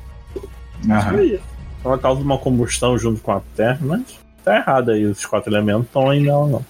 Aham. 0.89 1.17
É 1.19 1.24
isso. 1.24 1.43
Ela 1.84 1.98
causa 1.98 2.22
uma 2.22 2.38
combustão 2.38 2.98
junto 2.98 3.22
com 3.22 3.31
a 3.31 3.41
terra, 3.55 3.79
mas 3.81 4.19
tá 4.43 4.57
errado 4.57 4.91
aí. 4.91 5.05
Os 5.05 5.25
quatro 5.25 5.51
elementos 5.51 5.86
estão 5.86 6.10
aí 6.10 6.19
nela, 6.22 6.48
não. 6.48 6.65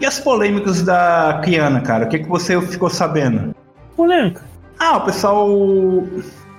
E 0.00 0.06
as 0.06 0.18
polêmicas 0.18 0.82
da 0.82 1.40
Kiana, 1.44 1.80
cara? 1.80 2.06
O 2.06 2.08
que, 2.08 2.18
que 2.18 2.28
você 2.28 2.60
ficou 2.60 2.90
sabendo? 2.90 3.54
Polêmica. 3.96 4.42
Ah, 4.78 4.96
o 4.96 5.04
pessoal 5.04 5.48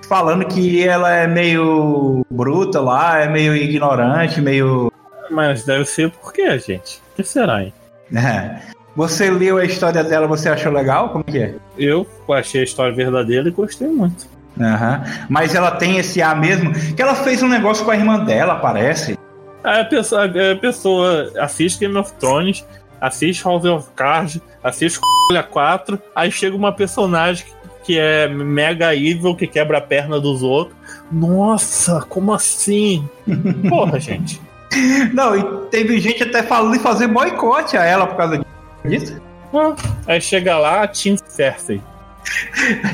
falando 0.08 0.46
que 0.46 0.86
ela 0.86 1.12
é 1.14 1.26
meio 1.26 2.24
bruta 2.30 2.80
lá, 2.80 3.20
é 3.20 3.28
meio 3.28 3.54
ignorante, 3.54 4.40
meio. 4.40 4.90
Mas 5.30 5.64
deve 5.64 5.84
ser 5.84 6.10
por 6.10 6.32
quê, 6.32 6.58
gente? 6.58 7.02
O 7.12 7.16
que 7.16 7.24
será, 7.24 7.62
hein? 7.62 7.74
É. 8.14 8.74
Você 8.96 9.30
leu 9.30 9.58
a 9.58 9.64
história 9.64 10.04
dela, 10.04 10.26
você 10.26 10.48
achou 10.48 10.72
legal? 10.72 11.08
Como 11.08 11.24
que 11.24 11.38
é? 11.38 11.54
Eu 11.76 12.06
achei 12.30 12.60
a 12.60 12.64
história 12.64 12.94
verdadeira 12.94 13.48
e 13.48 13.50
gostei 13.50 13.88
muito. 13.88 14.26
Aham. 14.60 15.02
Mas 15.28 15.54
ela 15.54 15.72
tem 15.72 15.98
esse 15.98 16.22
ar 16.22 16.38
mesmo. 16.38 16.72
Que 16.94 17.02
ela 17.02 17.14
fez 17.14 17.42
um 17.42 17.48
negócio 17.48 17.84
com 17.84 17.90
a 17.90 17.96
irmã 17.96 18.24
dela, 18.24 18.56
parece. 18.56 19.18
A 19.64 19.84
pessoa, 19.84 20.26
a 20.26 20.56
pessoa 20.56 21.32
assiste 21.40 21.80
Game 21.80 21.96
of 21.96 22.12
Thrones, 22.20 22.64
assiste 23.00 23.44
House 23.44 23.64
of 23.64 23.88
Cards, 23.96 24.40
assiste 24.62 25.00
Olha 25.30 25.42
4, 25.42 25.98
aí 26.14 26.30
chega 26.30 26.54
uma 26.54 26.70
personagem 26.70 27.46
que 27.82 27.98
é 27.98 28.28
mega 28.28 28.94
evil, 28.94 29.34
que 29.34 29.46
quebra 29.46 29.78
a 29.78 29.80
perna 29.80 30.20
dos 30.20 30.42
outros. 30.42 30.76
Nossa, 31.10 32.00
como 32.08 32.32
assim? 32.32 33.08
Porra, 33.68 33.98
gente. 33.98 34.40
Não, 35.12 35.36
e 35.36 35.68
teve 35.70 36.00
gente 36.00 36.22
até 36.22 36.42
falando 36.42 36.74
em 36.74 36.80
fazer 36.80 37.08
boicote 37.08 37.76
a 37.76 37.84
ela 37.84 38.06
por 38.06 38.16
causa 38.16 38.44
disso. 38.84 39.20
Ah, 39.52 39.74
Aí 40.06 40.20
chega 40.20 40.58
lá, 40.58 40.86
Team 40.86 41.16
Cersei. 41.26 41.80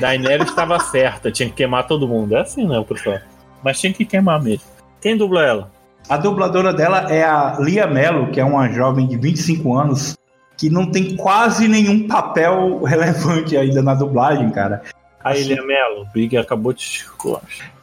Daenerys 0.01 0.49
estava 0.49 0.79
certa, 0.91 1.31
tinha 1.31 1.49
que 1.49 1.55
queimar 1.57 1.87
todo 1.87 2.09
mundo. 2.09 2.37
É 2.37 2.41
assim, 2.41 2.67
né, 2.67 2.79
o 2.79 2.85
pessoal? 2.85 3.19
Mas 3.63 3.81
tinha 3.81 3.93
que 3.93 4.05
queimar 4.05 4.43
mesmo. 4.43 4.65
Quem 5.01 5.17
dubla 5.17 5.45
ela? 5.45 5.71
A 6.09 6.17
dubladora 6.17 6.73
dela 6.73 7.07
é 7.11 7.23
a 7.23 7.57
Lia 7.61 7.87
Mello, 7.87 8.31
que 8.31 8.41
é 8.41 8.45
uma 8.45 8.69
jovem 8.69 9.07
de 9.07 9.17
25 9.17 9.75
anos, 9.75 10.17
que 10.57 10.69
não 10.69 10.91
tem 10.91 11.17
quase 11.17 11.69
nenhum 11.69 12.07
papel 12.07 12.83
relevante 12.85 13.57
ainda 13.57 13.83
na 13.83 13.95
dublagem, 13.95 14.51
cara. 14.51 14.83
A 15.23 15.37
Ilha 15.37 15.63
Mello, 15.65 16.07
Big 16.15 16.37
acabou 16.37 16.73
de. 16.73 17.05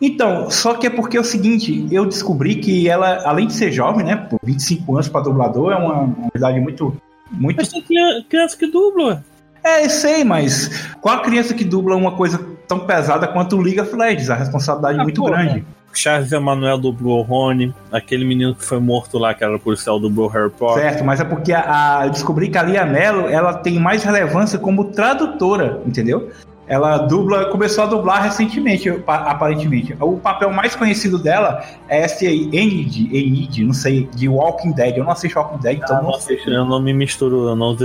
Então, 0.01 0.50
só 0.50 0.74
que 0.75 0.88
é 0.88 0.89
porque 0.89 1.17
é 1.17 1.20
o 1.20 1.24
seguinte, 1.24 1.88
eu 1.91 2.06
descobri 2.06 2.56
que 2.56 2.88
ela, 2.89 3.22
além 3.27 3.48
de 3.48 3.53
ser 3.53 3.72
jovem, 3.72 4.06
né, 4.06 4.15
por 4.15 4.39
25 4.44 4.94
anos 4.96 5.08
para 5.08 5.22
dublador, 5.22 5.72
é 5.72 5.75
uma, 5.75 5.94
uma 6.01 6.29
idade 6.36 6.60
muito 6.60 6.96
muito 7.29 7.58
Mas 7.58 7.67
tem 7.70 7.82
criança- 8.29 8.58
que 8.58 8.67
dubla. 8.67 9.24
É, 9.63 9.84
eu 9.86 9.89
sei, 9.89 10.24
mas 10.24 10.70
qual 11.01 11.15
a 11.17 11.20
criança 11.22 11.53
que 11.53 11.65
dubla 11.65 11.96
uma 11.96 12.13
coisa 12.15 12.39
tão 12.67 12.79
pesada 12.79 13.27
quanto 13.27 13.58
o 13.58 13.62
League 13.62 13.82
of 13.82 13.94
Legends? 13.94 14.29
A 14.29 14.36
responsabilidade 14.36 14.98
é 14.98 15.01
Ah, 15.01 15.03
muito 15.03 15.22
pô, 15.22 15.27
grande. 15.29 15.65
Charles 15.94 16.32
Emanuel 16.32 16.77
dublou 16.77 17.20
o 17.20 17.24
Rony, 17.24 17.74
aquele 17.91 18.24
menino 18.24 18.53
que 18.56 18.63
foi 18.63 18.79
morto 18.79 19.17
lá, 19.17 19.34
que 19.34 19.44
era 19.44 19.58
policial, 19.60 20.00
dublou 20.00 20.27
Harry 20.29 20.50
Potter. 20.51 20.84
Certo, 20.84 21.03
mas 21.03 21.20
é 21.20 21.24
porque 21.25 21.51
a, 21.51 22.00
a- 22.01 22.06
eu 22.06 22.12
descobri 22.12 22.50
que 22.50 22.58
a 22.58 22.63
Lia 22.63 22.86
Mello 22.86 23.27
ela 23.27 23.53
tem 23.56 23.77
mais 23.79 24.03
relevância 24.03 24.58
como 24.60 24.86
tradutora, 24.86 25.82
entendeu? 25.86 26.29
Ela 26.67 26.97
dubla, 26.97 27.45
começou 27.45 27.86
a 27.86 27.88
dublar 27.88 28.24
recentemente, 28.24 28.91
pa- 28.91 29.15
aparentemente. 29.29 29.95
O 30.01 30.17
papel 30.17 30.51
mais 30.51 30.75
conhecido 30.75 31.17
dela 31.17 31.63
é 31.88 32.03
esse 32.03 32.27
aí, 32.27 32.50
Enid, 32.51 33.09
Enid, 33.15 33.63
não 33.63 33.74
sei, 33.74 34.09
de 34.13 34.27
Walking 34.27 34.71
Dead. 34.74 34.97
Eu 34.97 35.05
não 35.05 35.12
assisto 35.12 35.39
Walking 35.39 35.59
Dead, 35.62 35.77
então 35.77 35.95
Ah, 35.97 36.01
não 36.01 36.12
não 36.12 36.19
sei. 36.19 36.38
eu 36.45 36.65
não 36.65 36.81
me 36.81 36.93
misturo, 36.93 37.47
eu 37.47 37.55
não 37.55 37.75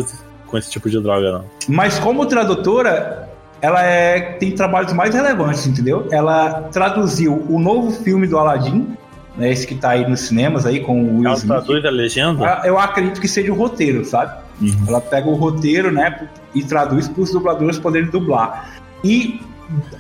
com 0.49 0.59
esse 0.59 0.71
tipo 0.71 0.91
de 0.91 1.01
droga, 1.01 1.31
não. 1.33 1.45
Mas 1.69 1.99
como 2.01 2.27
tradutora, 2.27 3.29
ela 3.61 3.83
é, 3.85 4.21
tem 4.33 4.51
trabalhos 4.51 4.93
mais 4.93 5.15
relevantes, 5.15 5.65
entendeu? 5.67 6.09
Ela 6.11 6.63
traduziu 6.73 7.47
o 7.49 7.59
novo 7.61 7.91
filme 7.93 8.27
do 8.27 8.37
Aladdin, 8.37 8.89
né, 9.37 9.51
esse 9.51 9.67
que 9.67 9.77
tá 9.77 9.91
aí 9.91 10.07
nos 10.07 10.21
cinemas 10.23 10.67
aí 10.67 10.81
com 10.81 11.01
o 11.01 11.19
Will 11.19 11.27
Ela 11.27 11.35
Smith. 11.37 11.49
traduz 11.49 11.85
a 11.85 11.91
legenda? 11.91 12.45
Ah, 12.45 12.63
Eu 12.67 12.79
acredito 12.79 13.21
que 13.21 13.29
seja 13.29 13.51
o 13.53 13.55
roteiro, 13.55 14.05
sabe? 14.05 14.42
Uhum. 14.61 14.85
Ela 14.87 15.01
pega 15.01 15.29
o 15.29 15.35
roteiro, 15.35 15.91
né, 15.91 16.29
e 16.55 16.63
traduz 16.63 17.09
para 17.09 17.23
os 17.23 17.33
dubladores 17.33 17.79
poderem 17.79 18.11
dublar. 18.11 18.71
E 19.03 19.41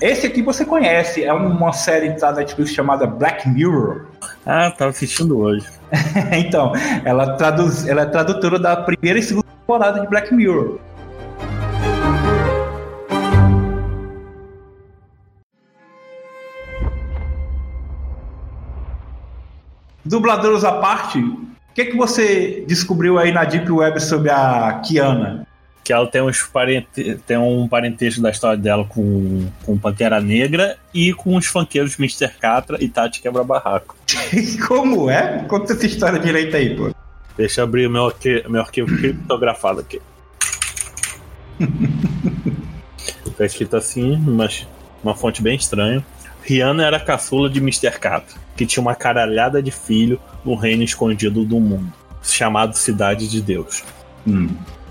esse 0.01 0.27
aqui 0.27 0.43
você 0.43 0.65
conhece, 0.65 1.25
é 1.25 1.33
uma 1.33 1.73
série 1.73 2.11
da 2.11 2.33
Netflix 2.33 2.73
chamada 2.73 3.07
Black 3.07 3.49
Mirror. 3.49 4.07
Ah, 4.45 4.71
tava 4.71 4.91
assistindo 4.91 5.39
hoje. 5.39 5.67
então, 6.33 6.73
ela, 7.05 7.37
traduz, 7.37 7.87
ela 7.87 8.03
é 8.03 8.07
tradutora 8.07 8.59
da 8.59 8.77
primeira 8.77 9.19
e 9.19 9.23
segunda 9.23 9.47
temporada 9.47 10.01
de 10.01 10.07
Black 10.09 10.35
Mirror. 10.35 10.79
Dubladores 20.05 20.65
à 20.65 20.73
parte, 20.73 21.25
o 21.73 21.75
que, 21.75 21.87
que 21.87 21.97
você 21.97 22.63
descobriu 22.69 23.19
aí 23.19 23.33
na 23.33 23.45
Deep 23.45 23.73
Web 23.73 23.99
sobre 23.99 24.29
a 24.29 24.83
Kiana? 24.85 25.47
Que 25.83 25.91
ela 25.91 26.07
tem, 26.07 26.21
uns 26.21 26.43
parente... 26.43 27.19
tem 27.27 27.39
um 27.39 27.67
parentesco 27.67 28.21
da 28.21 28.29
história 28.29 28.59
dela 28.59 28.85
com, 28.85 29.49
com 29.65 29.79
Pantera 29.79 30.21
Negra 30.21 30.77
e 30.93 31.15
com 31.15 31.35
os 31.35 31.47
funkeiros 31.47 31.99
Mr. 31.99 32.29
Catra 32.39 32.77
e 32.79 32.89
Tati 32.91 33.23
Quebra 33.23 33.43
Barraco. 33.43 33.97
Como 34.69 35.09
é? 35.09 35.45
Conta 35.49 35.73
essa 35.73 35.87
história 35.87 36.19
direito 36.19 36.55
aí, 36.55 36.77
pô. 36.77 36.95
Deixa 37.39 37.63
eu 37.63 37.65
abrir 37.65 37.89
meu, 37.89 38.05
arqui... 38.05 38.45
meu 38.47 38.61
arquivo 38.61 38.95
criptografado 38.95 39.81
aqui. 39.81 39.99
tá 43.39 43.47
escrito 43.47 43.79
assim, 43.79 44.15
uma, 44.17 44.47
uma 45.03 45.15
fonte 45.15 45.43
bem 45.43 45.57
estranha. 45.57 46.05
Rihanna 46.43 46.85
era 46.85 46.97
a 46.97 47.01
caçula 47.01 47.49
de 47.49 47.59
Mr. 47.59 47.99
Catra, 47.99 48.37
que 48.57 48.67
tinha 48.67 48.83
uma 48.83 48.95
caralhada 48.95 49.63
de 49.63 49.71
filho 49.71 50.21
no 50.45 50.55
reino 50.55 50.83
escondido 50.83 51.45
do 51.45 51.61
mundo, 51.61 51.93
chamado 52.23 52.77
Cidade 52.77 53.29
de 53.29 53.41
Deus. 53.41 53.85
Hum. 54.27 54.49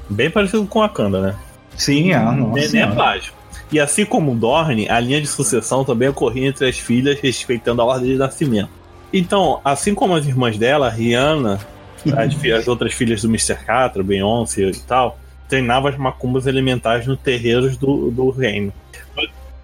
Bem 0.10 0.30
parecido 0.30 0.66
com 0.66 0.80
Wakanda, 0.80 1.22
né? 1.22 1.36
Sim, 1.76 2.14
ah, 2.14 2.32
nossa. 2.32 2.72
Nem, 2.72 2.82
é 2.82 2.88
plágio. 2.88 3.34
E 3.72 3.80
assim 3.80 4.06
como 4.06 4.36
Dorne, 4.36 4.90
a 4.90 5.00
linha 5.00 5.22
de 5.22 5.28
sucessão 5.28 5.86
também 5.86 6.10
ocorria 6.10 6.48
entre 6.48 6.68
as 6.68 6.78
filhas, 6.78 7.20
respeitando 7.20 7.82
a 7.82 7.86
ordem 7.86 8.12
de 8.12 8.18
nascimento. 8.18 8.70
Então, 9.14 9.62
assim 9.64 9.96
como 9.96 10.16
as 10.16 10.26
irmãs 10.26 10.58
dela, 10.58 10.90
Rihanna, 10.90 11.60
as, 12.06 12.46
as 12.46 12.68
outras 12.68 12.94
filhas 12.94 13.22
do 13.22 13.28
Mr. 13.30 13.56
Catra, 13.56 14.04
Beyoncé 14.04 14.64
e 14.64 14.80
tal, 14.80 15.18
treinavam 15.48 15.90
as 15.90 15.98
macumbas 15.98 16.48
elementares 16.48 17.08
no 17.08 17.16
terreiros 17.16 17.78
do, 17.78 18.12
do 18.12 18.30
reino. 18.30 18.74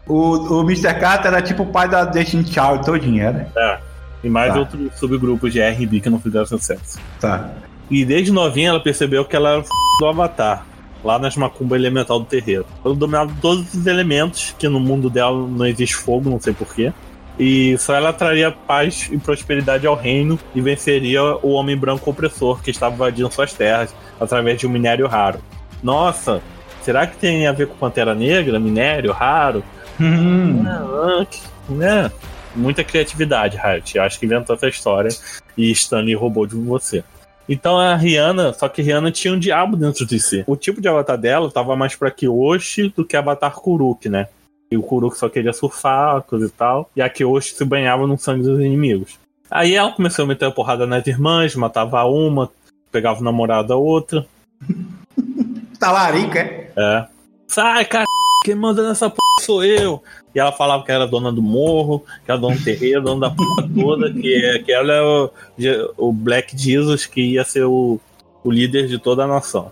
O, 0.08 0.60
o 0.60 0.62
Mr. 0.62 0.94
Carter 1.00 1.34
era 1.34 1.42
tipo 1.42 1.64
o 1.64 1.66
pai 1.68 1.88
da 1.90 2.06
Destiny 2.06 2.46
Child 2.46 2.86
todinha, 2.86 3.32
né? 3.32 3.48
É. 3.56 3.78
E 4.24 4.30
mais 4.30 4.54
Tá. 4.54 4.60
outros 4.60 4.98
subgrupos 4.98 5.52
de 5.54 5.60
R&B 5.60 6.00
que 6.00 6.10
não 6.10 6.20
fizeram 6.20 6.46
sucesso. 6.46 6.98
Tá. 7.20 7.50
E 7.90 8.04
desde 8.04 8.32
novinha 8.32 8.70
ela 8.70 8.80
percebeu 8.80 9.24
que 9.26 9.36
ela 9.36 9.50
era 9.52 9.60
f... 9.60 9.70
do 10.00 10.06
Avatar, 10.08 10.66
lá 11.04 11.20
nas 11.20 11.36
macumbas 11.36 11.80
elemental 11.80 12.20
do 12.20 12.26
terreiro. 12.26 12.66
Ela 12.84 12.96
dominava 12.96 13.32
todos 13.42 13.74
os 13.74 13.86
elementos, 13.86 14.56
que 14.58 14.68
no 14.68 14.80
mundo 14.80 15.10
dela 15.10 15.48
não 15.48 15.66
existe 15.66 15.96
fogo, 15.96 16.30
não 16.30 16.40
sei 16.40 16.54
porquê. 16.54 16.92
E 17.40 17.78
só 17.78 17.94
ela 17.94 18.12
traria 18.12 18.52
paz 18.52 19.10
e 19.12 19.18
prosperidade 19.18 19.86
ao 19.86 19.94
reino 19.96 20.40
e 20.56 20.60
venceria 20.62 21.22
o 21.44 21.52
homem 21.52 21.78
branco 21.78 22.10
opressor 22.10 22.62
que 22.64 22.72
estava 22.72 22.96
invadindo 22.96 23.32
suas 23.32 23.54
terras 23.54 23.94
através 24.20 24.60
de 24.60 24.66
um 24.66 24.70
minério 24.72 25.06
raro. 25.08 25.40
Nossa, 25.84 26.42
será 26.82 27.06
que 27.06 27.16
tem 27.18 27.46
a 27.46 27.52
ver 27.52 27.68
com 27.68 27.76
Pantera 27.76 28.16
Negra? 28.16 28.60
Minério 28.60 29.12
raro? 29.12 29.64
Hum. 30.00 30.64
Né? 31.70 32.12
Muita 32.56 32.84
criatividade, 32.84 33.58
Riot. 33.58 34.00
Acho 34.00 34.20
que 34.20 34.26
inventou 34.26 34.56
essa 34.56 34.68
história 34.68 35.10
e 35.58 35.72
Stanley 35.72 36.16
roubou 36.16 36.46
de 36.46 36.56
você. 36.56 37.04
Então 37.50 37.80
a 37.80 37.96
Rihanna, 37.96 38.52
só 38.54 38.68
que 38.68 38.82
a 38.82 38.84
Rihanna 38.84 39.12
tinha 39.12 39.34
um 39.34 39.40
diabo 39.40 39.78
dentro 39.78 40.06
de 40.06 40.20
si. 40.20 40.44
O 40.48 40.56
tipo 40.56 40.82
de 40.82 40.88
avatar 40.88 41.18
dela 41.18 41.50
tava 41.50 41.76
mais 41.76 41.96
pra 41.96 42.12
Kyoshi 42.12 42.90
do 42.90 43.06
que 43.06 43.16
Avatar 43.16 43.54
Kuruk, 43.54 44.10
né? 44.10 44.28
E 44.70 44.76
o 44.76 44.84
Kuruk 44.84 45.18
só 45.18 45.30
queria 45.30 45.54
surfar, 45.54 46.22
coisa 46.24 46.48
e 46.48 46.50
tal. 46.50 46.90
E 46.96 47.02
a 47.02 47.10
Kyoshi 47.10 47.56
se 47.56 47.64
banhava 47.64 48.06
no 48.06 48.18
sangue 48.18 48.44
dos 48.44 48.60
inimigos. 48.60 49.18
Aí 49.50 49.76
ela 49.76 49.94
começou 49.94 50.26
a 50.26 50.28
meter 50.28 50.46
a 50.46 50.52
porrada 50.52 50.86
nas 50.86 51.08
irmãs, 51.08 51.56
matava 51.56 52.04
uma, 52.04 52.52
pegava 52.92 53.22
o 53.22 53.24
namorado 53.24 53.70
da 53.70 53.78
outra. 53.78 54.26
Talarica, 55.80 56.40
é? 56.40 56.72
É. 56.76 57.08
Sai, 57.48 57.86
cara, 57.86 58.06
quem 58.48 58.56
manda 58.56 58.88
nessa 58.88 59.10
porra 59.10 59.42
sou 59.42 59.62
eu. 59.62 60.02
E 60.34 60.40
ela 60.40 60.54
falava 60.54 60.82
que 60.86 60.92
era 60.92 61.06
dona 61.06 61.34
do 61.34 61.42
morro, 61.42 62.06
que 62.24 62.32
era 62.32 62.40
dona 62.40 62.56
do 62.56 62.64
terreiro, 62.64 63.02
dona 63.02 63.28
da 63.28 63.36
porra 63.36 63.70
toda, 63.76 64.14
que, 64.14 64.60
que 64.60 64.72
ela 64.72 64.94
é 64.94 65.02
o, 65.02 65.32
o 65.98 66.14
Black 66.14 66.58
Jesus, 66.58 67.06
que 67.06 67.34
ia 67.34 67.44
ser 67.44 67.66
o, 67.66 68.00
o 68.46 68.50
líder 68.50 68.88
de 68.88 68.98
toda 69.00 69.26
a 69.26 69.28
nação. 69.28 69.70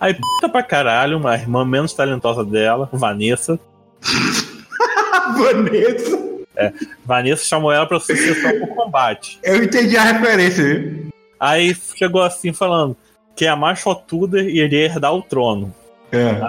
Aí, 0.00 0.14
puta 0.14 0.48
pra 0.48 0.62
caralho, 0.62 1.18
uma 1.18 1.34
irmã 1.34 1.64
menos 1.64 1.92
talentosa 1.92 2.44
dela, 2.44 2.88
Vanessa. 2.92 3.58
Vanessa. 5.36 6.34
É, 6.56 6.72
Vanessa 7.04 7.44
chamou 7.44 7.72
ela 7.72 7.84
pra 7.84 7.98
sucessão 7.98 8.60
pro 8.60 8.76
combate. 8.76 9.40
Eu 9.42 9.64
entendi 9.64 9.96
a 9.96 10.04
referência? 10.04 10.94
Aí 11.40 11.74
chegou 11.96 12.22
assim 12.22 12.52
falando 12.52 12.96
que 13.34 13.44
é 13.44 13.48
a 13.48 13.56
mais 13.56 13.80
fotuda 13.80 14.40
e 14.40 14.60
iria 14.60 14.84
herdar 14.84 15.12
o 15.12 15.22
trono. 15.22 15.74
É. 16.16 16.40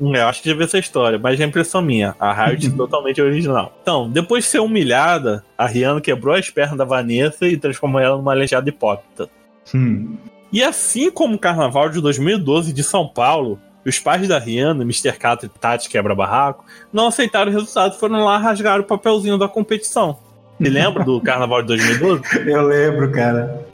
Eu 0.00 0.26
acho 0.26 0.42
que 0.42 0.54
vi 0.54 0.64
essa 0.64 0.78
história, 0.78 1.18
mas 1.18 1.40
é 1.40 1.44
impressão 1.44 1.80
minha. 1.80 2.14
A 2.18 2.32
Riot 2.32 2.70
totalmente 2.76 3.20
original. 3.20 3.76
Então, 3.82 4.10
depois 4.10 4.44
de 4.44 4.50
ser 4.50 4.60
humilhada, 4.60 5.44
a 5.56 5.66
Rihanna 5.66 6.00
quebrou 6.00 6.34
as 6.34 6.50
pernas 6.50 6.76
da 6.76 6.84
Vanessa 6.84 7.46
e 7.46 7.56
transformou 7.56 8.00
ela 8.00 8.16
numa 8.16 8.32
aleijada 8.32 8.68
hipócrita. 8.68 9.28
Hum. 9.74 10.16
E 10.52 10.62
assim 10.62 11.10
como 11.10 11.34
o 11.34 11.38
carnaval 11.38 11.88
de 11.88 12.00
2012 12.00 12.72
de 12.72 12.82
São 12.82 13.06
Paulo, 13.06 13.58
os 13.84 13.98
pais 13.98 14.26
da 14.26 14.38
Rihanna, 14.38 14.82
Mr. 14.82 15.12
Cato 15.12 15.46
e 15.46 15.48
Tati 15.48 15.88
Quebra-Barraco, 15.88 16.64
não 16.92 17.08
aceitaram 17.08 17.50
o 17.50 17.54
resultado 17.54 17.94
e 17.94 17.98
foram 17.98 18.24
lá 18.24 18.36
rasgar 18.36 18.80
o 18.80 18.84
papelzinho 18.84 19.38
da 19.38 19.48
competição. 19.48 20.18
Você 20.58 20.70
lembra 20.70 21.04
do 21.04 21.20
carnaval 21.22 21.62
de 21.62 21.68
2012? 21.68 22.50
Eu 22.50 22.62
lembro, 22.62 23.10
cara. 23.12 23.64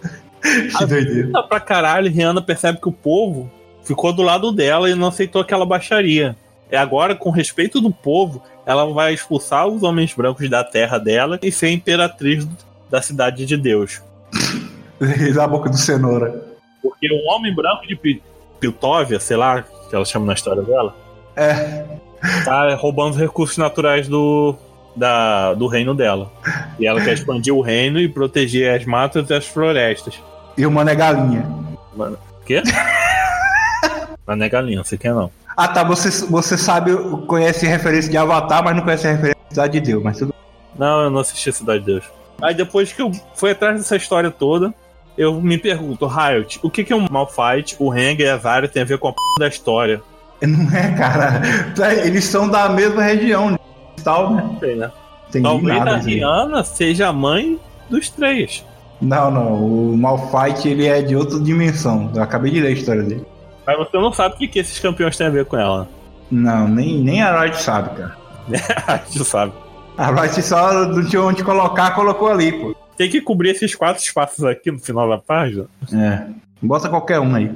Que 0.42 0.86
doideira. 0.86 1.42
Pra 1.44 1.60
caralho, 1.60 2.10
Rihanna 2.10 2.42
percebe 2.42 2.80
que 2.80 2.88
o 2.88 2.92
povo 2.92 3.50
ficou 3.84 4.12
do 4.12 4.22
lado 4.22 4.52
dela 4.52 4.88
e 4.90 4.94
não 4.94 5.08
aceitou 5.08 5.40
aquela 5.42 5.66
baixaria. 5.66 6.36
E 6.70 6.76
agora, 6.76 7.14
com 7.14 7.30
respeito 7.30 7.80
do 7.80 7.90
povo, 7.90 8.42
ela 8.64 8.86
vai 8.92 9.12
expulsar 9.12 9.66
os 9.66 9.82
homens 9.82 10.14
brancos 10.14 10.48
da 10.48 10.64
terra 10.64 10.98
dela 10.98 11.38
e 11.42 11.52
ser 11.52 11.70
imperatriz 11.70 12.46
da 12.90 13.02
cidade 13.02 13.44
de 13.44 13.56
Deus. 13.56 14.00
da 15.34 15.46
boca 15.46 15.68
do 15.68 15.76
cenoura. 15.76 16.42
Porque 16.82 17.08
o 17.12 17.30
homem 17.30 17.54
branco 17.54 17.86
de 17.86 17.94
Pi- 17.96 18.22
Piltóvia, 18.58 19.18
sei 19.20 19.36
lá, 19.36 19.62
que 19.62 19.94
ela 19.94 20.04
chama 20.04 20.26
na 20.26 20.32
história 20.34 20.62
dela, 20.62 20.96
É. 21.36 21.84
tá 22.44 22.74
roubando 22.76 23.10
os 23.12 23.16
recursos 23.20 23.58
naturais 23.58 24.08
do, 24.08 24.54
da, 24.96 25.52
do 25.54 25.66
reino 25.66 25.94
dela. 25.94 26.30
E 26.78 26.86
ela 26.86 27.00
quer 27.02 27.12
expandir 27.14 27.54
o 27.54 27.60
reino 27.60 27.98
e 28.00 28.08
proteger 28.08 28.74
as 28.78 28.84
matas 28.86 29.28
e 29.28 29.34
as 29.34 29.46
florestas. 29.46 30.14
E 30.56 30.64
o 30.64 30.70
Mano 30.70 30.90
é 30.90 30.94
galinha. 30.94 31.44
Mano, 31.94 32.16
quê? 32.46 32.62
Mas 34.32 34.38
não 34.38 34.46
é 34.46 34.48
galinha, 34.48 34.82
você 34.82 34.96
quer 34.96 35.12
não. 35.12 35.30
Ah, 35.54 35.68
tá. 35.68 35.84
Você, 35.84 36.26
você 36.26 36.56
sabe, 36.56 36.96
conhece 37.26 37.66
referência 37.66 38.10
de 38.10 38.16
Avatar, 38.16 38.64
mas 38.64 38.74
não 38.74 38.82
conhece 38.82 39.06
a 39.06 39.10
referência 39.10 39.40
de 39.48 39.54
Cidade 39.54 39.72
de 39.80 39.92
Deus. 39.92 40.02
Mas 40.02 40.18
tudo 40.18 40.34
Não, 40.78 41.02
eu 41.02 41.10
não 41.10 41.20
assisti 41.20 41.52
Cidade 41.52 41.80
de 41.80 41.86
Deus. 41.86 42.04
Aí 42.40 42.54
depois 42.54 42.92
que 42.92 43.02
eu 43.02 43.12
fui 43.34 43.50
atrás 43.50 43.76
dessa 43.76 43.94
história 43.94 44.30
toda, 44.30 44.74
eu 45.18 45.38
me 45.40 45.58
pergunto, 45.58 46.06
Riot, 46.06 46.58
o 46.62 46.70
que 46.70 46.82
que 46.82 46.94
um 46.94 47.06
Malfight, 47.10 47.76
o 47.78 47.92
Hang 47.92 48.22
e 48.22 48.26
a 48.26 48.38
Zarya 48.38 48.68
tem 48.68 48.82
a 48.82 48.86
ver 48.86 48.98
com 48.98 49.08
a 49.08 49.12
p 49.12 49.18
da 49.38 49.48
história? 49.48 50.02
Não 50.40 50.76
é, 50.76 50.92
cara. 50.94 51.42
Eles 52.04 52.24
são 52.24 52.48
da 52.48 52.70
mesma 52.70 53.02
região 53.02 53.54
e 53.98 54.02
tal, 54.02 54.32
né? 54.32 54.56
Sei, 54.58 54.76
né? 54.76 54.90
Talvez 55.42 55.78
nada. 55.78 55.90
a 55.90 55.96
assim. 55.96 56.10
Rihanna 56.10 56.64
seja 56.64 57.08
a 57.08 57.12
mãe 57.12 57.60
dos 57.88 58.08
três. 58.08 58.64
Não, 59.00 59.30
não. 59.30 59.54
O 59.54 59.96
Malfight 59.96 60.68
ele 60.68 60.86
é 60.86 61.02
de 61.02 61.14
outra 61.14 61.38
dimensão. 61.38 62.10
Eu 62.14 62.22
acabei 62.22 62.50
de 62.50 62.60
ler 62.60 62.68
a 62.68 62.72
história 62.72 63.02
dele. 63.02 63.26
Mas 63.66 63.78
você 63.78 63.96
não 63.96 64.12
sabe 64.12 64.34
o 64.34 64.38
que, 64.38 64.48
que 64.48 64.58
esses 64.58 64.78
campeões 64.78 65.16
têm 65.16 65.26
a 65.26 65.30
ver 65.30 65.44
com 65.44 65.56
ela. 65.56 65.88
Não, 66.30 66.66
nem, 66.66 66.98
nem 66.98 67.22
a 67.22 67.40
Riot 67.40 67.62
sabe, 67.62 67.96
cara. 67.96 68.16
a 68.86 68.96
gente 68.96 69.24
sabe. 69.24 69.52
A 69.96 70.10
Riot 70.10 70.42
só 70.42 70.86
não 70.86 71.06
tinha 71.06 71.22
onde 71.22 71.44
colocar, 71.44 71.94
colocou 71.94 72.28
ali, 72.28 72.52
pô. 72.52 72.74
Tem 72.96 73.10
que 73.10 73.20
cobrir 73.20 73.50
esses 73.50 73.74
quatro 73.74 74.02
espaços 74.02 74.44
aqui 74.44 74.70
no 74.70 74.78
final 74.78 75.08
da 75.08 75.18
página. 75.18 75.66
É. 75.92 76.26
Bota 76.60 76.88
qualquer 76.88 77.20
um 77.20 77.34
aí. 77.34 77.50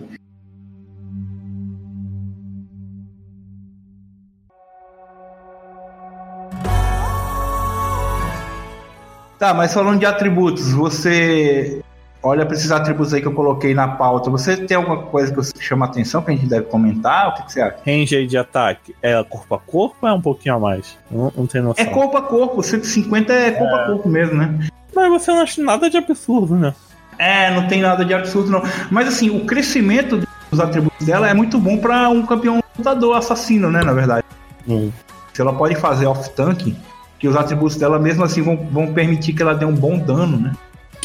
Tá, 9.38 9.53
mas 9.53 9.75
falando 9.75 9.99
de 9.99 10.07
atributos, 10.07 10.73
você 10.73 11.83
olha 12.23 12.45
para 12.45 12.55
esses 12.55 12.71
atributos 12.71 13.13
aí 13.15 13.21
que 13.21 13.29
eu 13.29 13.33
coloquei 13.33 13.75
na 13.75 13.89
pauta. 13.89 14.31
Você 14.31 14.57
tem 14.57 14.77
alguma 14.77 15.03
coisa 15.03 15.31
que 15.31 15.37
você 15.37 15.53
chama 15.61 15.87
atenção 15.87 16.23
que 16.23 16.31
a 16.31 16.35
gente 16.35 16.47
deve 16.47 16.67
comentar? 16.67 17.29
O 17.29 17.35
que, 17.35 17.43
que 17.45 17.53
você 17.53 17.61
acha? 17.61 17.77
Range 17.87 18.17
aí 18.17 18.27
de 18.27 18.37
ataque 18.37 18.95
é 19.03 19.23
corpo 19.25 19.55
a 19.55 19.59
corpo 19.59 19.97
ou 20.03 20.09
é 20.09 20.13
um 20.13 20.21
pouquinho 20.21 20.57
a 20.57 20.59
mais? 20.59 20.99
Não, 21.11 21.33
não 21.37 21.47
tem 21.47 21.61
noção. 21.61 21.85
É 21.85 21.89
corpo 21.89 22.17
a 22.17 22.23
corpo, 22.23 22.63
150 22.63 23.33
é 23.33 23.51
corpo 23.53 23.75
a 23.75 23.87
corpo 23.87 24.09
mesmo, 24.09 24.35
né? 24.35 24.69
Mas 24.95 25.11
você 25.11 25.31
não 25.31 25.41
acha 25.41 25.63
nada 25.63 25.91
de 25.91 25.97
absurdo, 25.97 26.57
né? 26.57 26.75
É, 27.19 27.55
não 27.55 27.67
tem 27.67 27.81
nada 27.81 28.05
de 28.05 28.13
absurdo 28.13 28.51
não. 28.51 28.63
Mas 28.91 29.09
assim, 29.09 29.31
o 29.31 29.45
crescimento 29.45 30.27
dos 30.51 30.61
atributos 30.61 31.07
dela 31.07 31.29
é 31.29 31.35
muito 31.35 31.59
bom 31.59 31.79
para 31.79 32.09
um 32.09 32.25
campeão 32.25 32.63
lutador 32.77 33.17
assassino, 33.17 33.71
né, 33.71 33.83
na 33.83 33.93
verdade. 33.93 34.25
Hum. 34.69 34.91
Se 35.33 35.41
ela 35.41 35.53
pode 35.53 35.77
fazer 35.77 36.07
off-tank, 36.07 36.77
que 37.19 37.29
os 37.29 37.37
atributos 37.37 37.77
dela 37.77 37.99
mesmo 37.99 38.25
assim 38.25 38.43
vão, 38.43 38.57
vão 38.71 38.93
permitir 38.93 39.33
que 39.33 39.43
ela 39.43 39.55
dê 39.55 39.65
um 39.65 39.75
bom 39.75 39.99
dano, 39.99 40.39
né? 40.39 40.53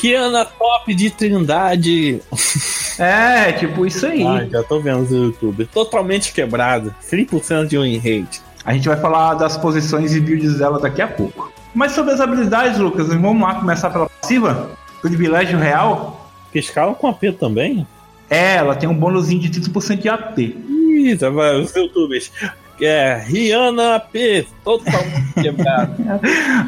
Kiana 0.01 0.43
top 0.45 0.95
de 0.95 1.11
Trindade. 1.11 2.19
É, 2.99 3.53
tipo 3.53 3.83
isso 3.85 4.05
aí. 4.05 4.23
Ai, 4.23 4.47
já 4.47 4.61
tô 4.61 4.79
vendo 4.79 5.09
no 5.09 5.25
YouTube. 5.25 5.65
Totalmente 5.73 6.31
quebrado. 6.33 6.93
100% 7.01 7.65
de 7.65 7.77
win 7.77 7.97
rate. 7.97 8.41
A 8.63 8.73
gente 8.73 8.87
vai 8.87 8.97
falar 8.99 9.33
das 9.35 9.57
posições 9.57 10.13
e 10.13 10.19
builds 10.19 10.59
dela 10.59 10.77
daqui 10.77 11.01
a 11.01 11.07
pouco. 11.07 11.51
Mas 11.73 11.93
sobre 11.93 12.13
as 12.13 12.19
habilidades, 12.19 12.77
Lucas, 12.77 13.07
vamos 13.07 13.41
lá 13.41 13.55
começar 13.55 13.89
pela 13.89 14.07
passiva? 14.07 14.71
Privilégio 15.01 15.57
real. 15.57 16.29
Que 16.51 16.59
escala 16.59 16.93
com 16.93 17.07
AP 17.07 17.23
também? 17.39 17.87
É, 18.29 18.57
ela 18.57 18.75
tem 18.75 18.87
um 18.87 18.93
bônusinho 18.93 19.39
de 19.39 19.49
30% 19.49 19.99
de 19.99 20.09
AP. 20.09 20.37
Ih, 20.37 21.17
tá 21.17 21.29
vai, 21.29 21.59
os 21.59 21.73
youtubers. 21.73 22.31
É, 22.79 23.23
Rihanna 23.25 23.95
AP, 23.95 24.45
totalmente 24.63 25.33
quebrado. 25.41 25.95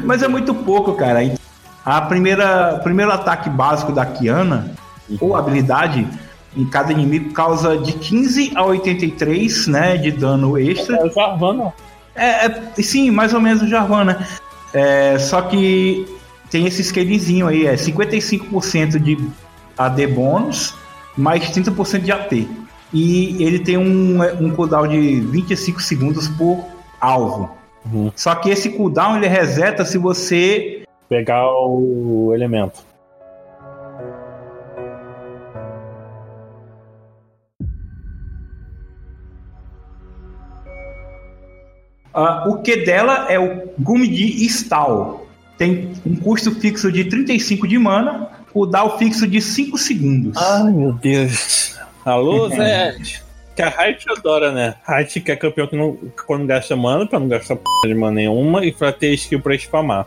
Mas 0.04 0.22
é 0.22 0.26
muito 0.26 0.52
pouco, 0.52 0.94
cara. 0.94 1.20
A 1.84 2.00
primeira, 2.00 2.76
o 2.76 2.82
primeiro 2.82 3.12
ataque 3.12 3.50
básico 3.50 3.92
da 3.92 4.06
Kiana, 4.06 4.74
ou 5.20 5.36
habilidade, 5.36 6.08
em 6.56 6.64
cada 6.64 6.92
inimigo 6.92 7.32
causa 7.32 7.76
de 7.76 7.92
15 7.92 8.52
a 8.54 8.64
83, 8.64 9.66
né, 9.66 9.96
de 9.96 10.10
dano 10.10 10.58
extra. 10.58 10.96
É 10.96 11.04
o 11.04 11.10
Jarvana. 11.10 11.72
É, 12.14 12.46
é, 12.46 12.72
sim, 12.82 13.10
mais 13.10 13.34
ou 13.34 13.40
menos 13.40 13.62
o 13.62 13.68
Jarvana. 13.68 14.26
É, 14.72 15.18
só 15.18 15.42
que 15.42 16.06
tem 16.50 16.66
esse 16.66 16.82
scalinzinho 16.82 17.48
aí, 17.48 17.66
é 17.66 17.74
55% 17.74 18.98
de 18.98 19.18
AD 19.76 20.06
bônus, 20.06 20.74
mais 21.16 21.50
30% 21.50 22.00
de 22.00 22.12
AP. 22.12 22.48
E 22.92 23.42
ele 23.42 23.58
tem 23.58 23.76
um, 23.76 24.22
um 24.40 24.50
cooldown 24.50 24.86
de 24.86 25.20
25 25.20 25.82
segundos 25.82 26.28
por 26.28 26.64
alvo. 27.00 27.50
Uhum. 27.84 28.12
Só 28.14 28.34
que 28.36 28.50
esse 28.50 28.70
cooldown 28.70 29.16
ele 29.16 29.26
reseta 29.26 29.84
se 29.84 29.98
você 29.98 30.83
Pegar 31.08 31.46
o 31.50 32.32
elemento. 32.34 32.82
Ah, 42.12 42.44
o 42.46 42.62
que 42.62 42.76
dela 42.84 43.26
é 43.28 43.38
o 43.38 43.70
Gume 43.78 44.06
de 44.06 44.46
Stal. 44.46 45.26
Tem 45.58 45.92
um 46.06 46.14
custo 46.16 46.52
fixo 46.52 46.90
de 46.90 47.04
35 47.04 47.66
de 47.66 47.78
mana, 47.78 48.28
o 48.52 48.64
down 48.64 48.98
fixo 48.98 49.26
de 49.26 49.40
5 49.40 49.76
segundos. 49.76 50.40
Ai, 50.40 50.72
meu 50.72 50.92
Deus. 50.92 51.76
Alô, 52.04 52.48
Zé? 52.48 52.96
Que 53.56 53.62
a 53.62 53.68
Riot 53.68 54.04
adora, 54.10 54.52
né? 54.52 54.74
Riot 54.86 55.20
que 55.20 55.32
é 55.32 55.36
campeão 55.36 55.66
que 55.66 55.76
não, 55.76 55.96
quando 56.26 56.46
gasta 56.46 56.74
mana, 56.76 57.06
pra 57.06 57.18
não 57.20 57.28
gastar 57.28 57.56
p 57.56 57.62
de 57.86 57.94
mana 57.94 58.16
nenhuma, 58.16 58.64
e 58.64 58.72
pra 58.72 58.92
ter 58.92 59.12
skill 59.14 59.40
pra 59.40 59.54
spamar. 59.54 60.06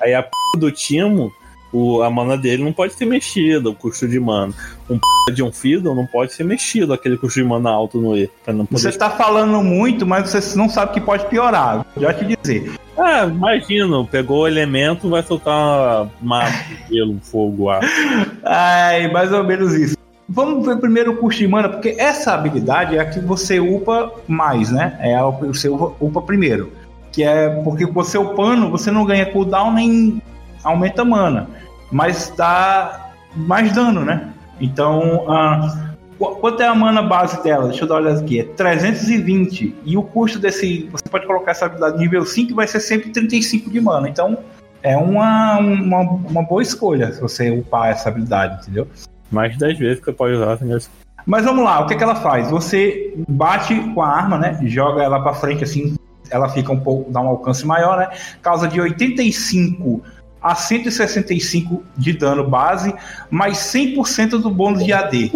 Aí 0.00 0.14
a 0.14 0.22
p 0.22 0.30
do 0.56 0.70
Timo, 0.70 1.32
o, 1.72 2.02
a 2.02 2.10
mana 2.10 2.36
dele 2.36 2.64
não 2.64 2.72
pode 2.72 2.94
ser 2.94 3.04
mexida, 3.04 3.68
o 3.68 3.74
custo 3.74 4.08
de 4.08 4.18
mana. 4.18 4.52
Um 4.88 4.98
p 4.98 5.32
de 5.32 5.42
um 5.42 5.52
Fiddle 5.52 5.94
não 5.94 6.06
pode 6.06 6.32
ser 6.32 6.44
mexido, 6.44 6.92
aquele 6.92 7.16
custo 7.16 7.40
de 7.40 7.46
mana 7.46 7.70
alto 7.70 8.00
no 8.00 8.16
E. 8.16 8.30
Pra 8.44 8.54
não 8.54 8.64
poder... 8.64 8.80
Você 8.80 8.92
tá 8.92 9.10
falando 9.10 9.62
muito, 9.62 10.06
mas 10.06 10.30
você 10.30 10.58
não 10.58 10.68
sabe 10.68 10.94
que 10.94 11.00
pode 11.00 11.26
piorar. 11.26 11.84
Já 11.96 12.14
te 12.14 12.24
dizer. 12.24 12.72
Ah, 12.96 13.26
imagina, 13.26 14.04
pegou 14.04 14.40
o 14.40 14.48
elemento, 14.48 15.08
vai 15.08 15.22
soltar 15.22 16.08
uma 16.20 16.44
gelo, 16.90 17.18
fogo, 17.22 17.68
ar. 17.68 17.82
Ai, 18.42 19.10
mais 19.12 19.32
ou 19.32 19.44
menos 19.44 19.74
isso. 19.74 19.96
Vamos 20.28 20.66
ver 20.66 20.76
primeiro 20.76 21.12
o 21.12 21.16
custo 21.16 21.40
de 21.40 21.48
mana, 21.48 21.68
porque 21.68 21.94
essa 21.98 22.34
habilidade 22.34 22.96
é 22.96 23.00
a 23.00 23.08
que 23.08 23.20
você 23.20 23.60
upa 23.60 24.12
mais, 24.26 24.70
né? 24.70 24.98
É 25.00 25.14
a 25.16 25.32
que 25.32 25.46
você 25.46 25.68
upa 25.68 26.20
primeiro. 26.22 26.72
Que 27.12 27.24
é 27.24 27.48
porque 27.62 27.86
você 27.86 28.18
upando, 28.18 28.70
você 28.70 28.90
não 28.90 29.04
ganha 29.04 29.26
cooldown 29.26 29.72
nem 29.72 30.22
aumenta 30.62 31.04
mana, 31.04 31.48
mas 31.90 32.32
dá 32.36 33.12
mais 33.34 33.72
dano, 33.72 34.04
né? 34.04 34.28
Então, 34.60 35.26
uh, 35.26 36.36
quanto 36.40 36.62
é 36.62 36.66
a 36.66 36.74
mana 36.74 37.02
base 37.02 37.42
dela? 37.42 37.68
Deixa 37.68 37.84
eu 37.84 37.88
dar 37.88 37.94
uma 37.94 38.00
olhada 38.02 38.20
aqui. 38.20 38.40
É 38.40 38.44
320. 38.44 39.74
E 39.84 39.96
o 39.96 40.02
custo 40.02 40.38
desse. 40.38 40.88
Você 40.90 41.08
pode 41.08 41.26
colocar 41.26 41.52
essa 41.52 41.66
habilidade 41.66 41.98
nível 41.98 42.24
5 42.24 42.54
vai 42.54 42.66
ser 42.66 42.80
sempre 42.80 43.10
35 43.10 43.70
de 43.70 43.80
mana. 43.80 44.08
Então, 44.08 44.38
é 44.82 44.96
uma, 44.96 45.58
uma, 45.58 46.00
uma 46.00 46.42
boa 46.42 46.62
escolha 46.62 47.12
se 47.12 47.20
você 47.20 47.50
upar 47.50 47.90
essa 47.90 48.08
habilidade, 48.08 48.62
entendeu? 48.62 48.86
Mais 49.30 49.52
de 49.52 49.58
10 49.58 49.78
vezes 49.78 49.98
que 49.98 50.06
você 50.06 50.12
pode 50.12 50.34
usar, 50.34 50.54
entendeu? 50.54 50.78
Mas 51.26 51.44
vamos 51.44 51.62
lá, 51.62 51.80
o 51.80 51.86
que, 51.86 51.94
é 51.94 51.96
que 51.96 52.02
ela 52.02 52.14
faz? 52.14 52.50
Você 52.50 53.12
bate 53.28 53.78
com 53.92 54.00
a 54.00 54.08
arma, 54.08 54.38
né? 54.38 54.58
Joga 54.62 55.02
ela 55.02 55.20
para 55.20 55.34
frente 55.34 55.62
assim, 55.62 55.94
ela 56.30 56.48
fica 56.48 56.72
um 56.72 56.80
pouco, 56.80 57.10
dá 57.10 57.20
um 57.20 57.28
alcance 57.28 57.66
maior, 57.66 57.98
né? 57.98 58.08
Causa 58.42 58.68
de 58.68 58.80
85 58.80 60.02
a 60.40 60.54
165 60.54 61.82
de 61.96 62.12
dano 62.12 62.48
base, 62.48 62.94
mais 63.30 63.58
100% 63.58 64.40
do 64.40 64.50
bônus 64.50 64.84
de 64.84 64.92
AD. 64.92 65.32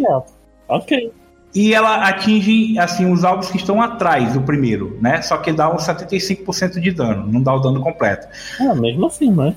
Ok. 0.69 1.13
E 1.55 1.75
ela 1.75 2.09
atinge 2.09 2.79
assim 2.79 3.11
os 3.13 3.25
alvos 3.25 3.51
que 3.51 3.59
estão 3.59 3.83
atrás 3.83 4.33
do 4.33 4.41
primeiro, 4.41 4.97
né? 5.03 5.21
Só 5.21 5.37
que 5.37 5.53
dá 5.53 5.71
uns 5.71 5.83
75% 5.83 6.81
de 6.81 6.93
dano, 6.93 7.27
não 7.31 7.43
dá 7.43 7.53
o 7.53 7.59
dano 7.59 7.81
completo. 7.81 8.27
Ah, 8.61 8.75
mesmo 8.75 9.07
assim, 9.07 9.31
né? 9.31 9.55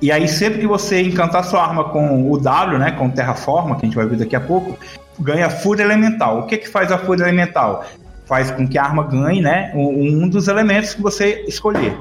E 0.00 0.10
aí, 0.10 0.26
sempre 0.26 0.60
que 0.60 0.66
você 0.66 1.02
encantar 1.02 1.44
sua 1.44 1.62
arma 1.62 1.84
com 1.84 2.30
o 2.30 2.38
W, 2.38 2.78
né, 2.78 2.92
com 2.92 3.10
Terraforma, 3.10 3.76
que 3.76 3.84
a 3.84 3.88
gente 3.88 3.96
vai 3.96 4.06
ver 4.06 4.16
daqui 4.16 4.34
a 4.34 4.40
pouco, 4.40 4.78
ganha 5.18 5.48
Fúria 5.50 5.84
Elemental. 5.84 6.40
O 6.40 6.46
que 6.46 6.56
que 6.56 6.68
faz 6.68 6.90
a 6.90 6.98
Fúria 6.98 7.24
Elemental? 7.24 7.84
Faz 8.26 8.50
com 8.50 8.66
que 8.66 8.78
a 8.78 8.84
arma 8.84 9.04
ganhe, 9.04 9.40
né, 9.40 9.70
um, 9.74 10.28
dos 10.28 10.48
elementos 10.48 10.94
que 10.94 11.02
você 11.02 11.44
escolher. 11.46 11.96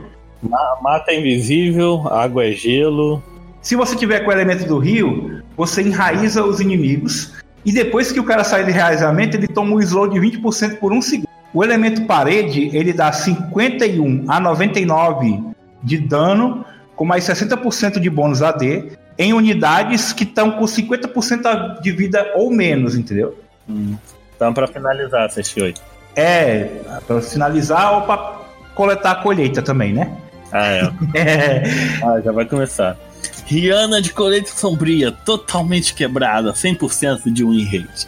Mata 0.81 1.13
invisível, 1.13 2.07
água 2.07 2.45
é 2.45 2.51
gelo. 2.51 3.21
Se 3.61 3.75
você 3.75 3.95
tiver 3.95 4.21
com 4.21 4.29
o 4.29 4.33
elemento 4.33 4.65
do 4.65 4.77
rio, 4.77 5.41
você 5.55 5.81
enraiza 5.81 6.43
os 6.43 6.59
inimigos 6.59 7.33
e 7.65 7.71
depois 7.71 8.11
que 8.11 8.19
o 8.19 8.23
cara 8.23 8.43
sai 8.43 8.63
de 8.63 8.71
enraizamento, 8.71 9.37
ele 9.37 9.47
toma 9.47 9.75
um 9.75 9.79
slow 9.79 10.07
de 10.07 10.19
20% 10.19 10.79
por 10.79 10.91
um 10.91 11.01
segundo. 11.01 11.29
O 11.53 11.63
elemento 11.63 12.05
parede, 12.05 12.75
ele 12.75 12.91
dá 12.91 13.11
51 13.11 14.25
a 14.27 14.39
99 14.39 15.43
de 15.81 15.97
dano 15.97 16.65
com 16.95 17.05
mais 17.05 17.23
60% 17.25 17.99
de 17.99 18.09
bônus 18.09 18.41
AD 18.41 18.91
em 19.17 19.33
unidades 19.33 20.11
que 20.11 20.23
estão 20.23 20.51
com 20.51 20.65
50% 20.65 21.81
de 21.81 21.91
vida 21.91 22.31
ou 22.35 22.51
menos, 22.51 22.95
entendeu? 22.95 23.37
Hum. 23.69 23.95
Então, 24.35 24.53
para 24.53 24.67
finalizar, 24.67 25.29
CX8. 25.29 25.79
É, 26.15 26.81
para 27.07 27.21
finalizar 27.21 27.93
ou 27.93 28.01
para 28.03 28.41
coletar 28.75 29.11
a 29.11 29.15
colheita 29.15 29.61
também, 29.61 29.93
né? 29.93 30.15
Ah, 30.51 30.67
é. 30.67 30.93
é. 31.15 31.63
Ah, 32.03 32.21
já 32.23 32.31
vai 32.31 32.45
começar. 32.45 32.97
Rihanna 33.45 34.01
de 34.01 34.11
colheita 34.11 34.51
sombria, 34.51 35.11
totalmente 35.11 35.93
quebrada, 35.93 36.53
100% 36.53 37.31
de 37.31 37.43
win 37.43 37.63
rate. 37.65 38.07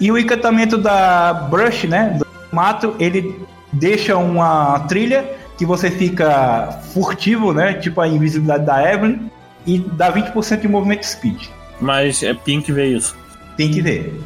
E 0.00 0.10
o 0.10 0.18
encantamento 0.18 0.76
da 0.76 1.32
Brush, 1.32 1.84
né, 1.84 2.18
do 2.18 2.26
mato, 2.50 2.94
ele 2.98 3.40
deixa 3.72 4.16
uma 4.16 4.80
trilha 4.80 5.24
que 5.56 5.64
você 5.64 5.90
fica 5.90 6.80
furtivo, 6.92 7.52
né? 7.52 7.74
Tipo 7.74 8.00
a 8.00 8.08
invisibilidade 8.08 8.66
da 8.66 8.92
Evelyn, 8.92 9.30
e 9.66 9.78
dá 9.78 10.12
20% 10.12 10.60
de 10.60 10.68
movimento 10.68 11.04
speed. 11.04 11.48
Mas 11.80 12.22
é 12.22 12.34
Pink 12.34 12.70
ver 12.72 12.86
isso. 12.86 13.16
Tem 13.56 13.70
que 13.70 13.80
ver. 13.80 14.20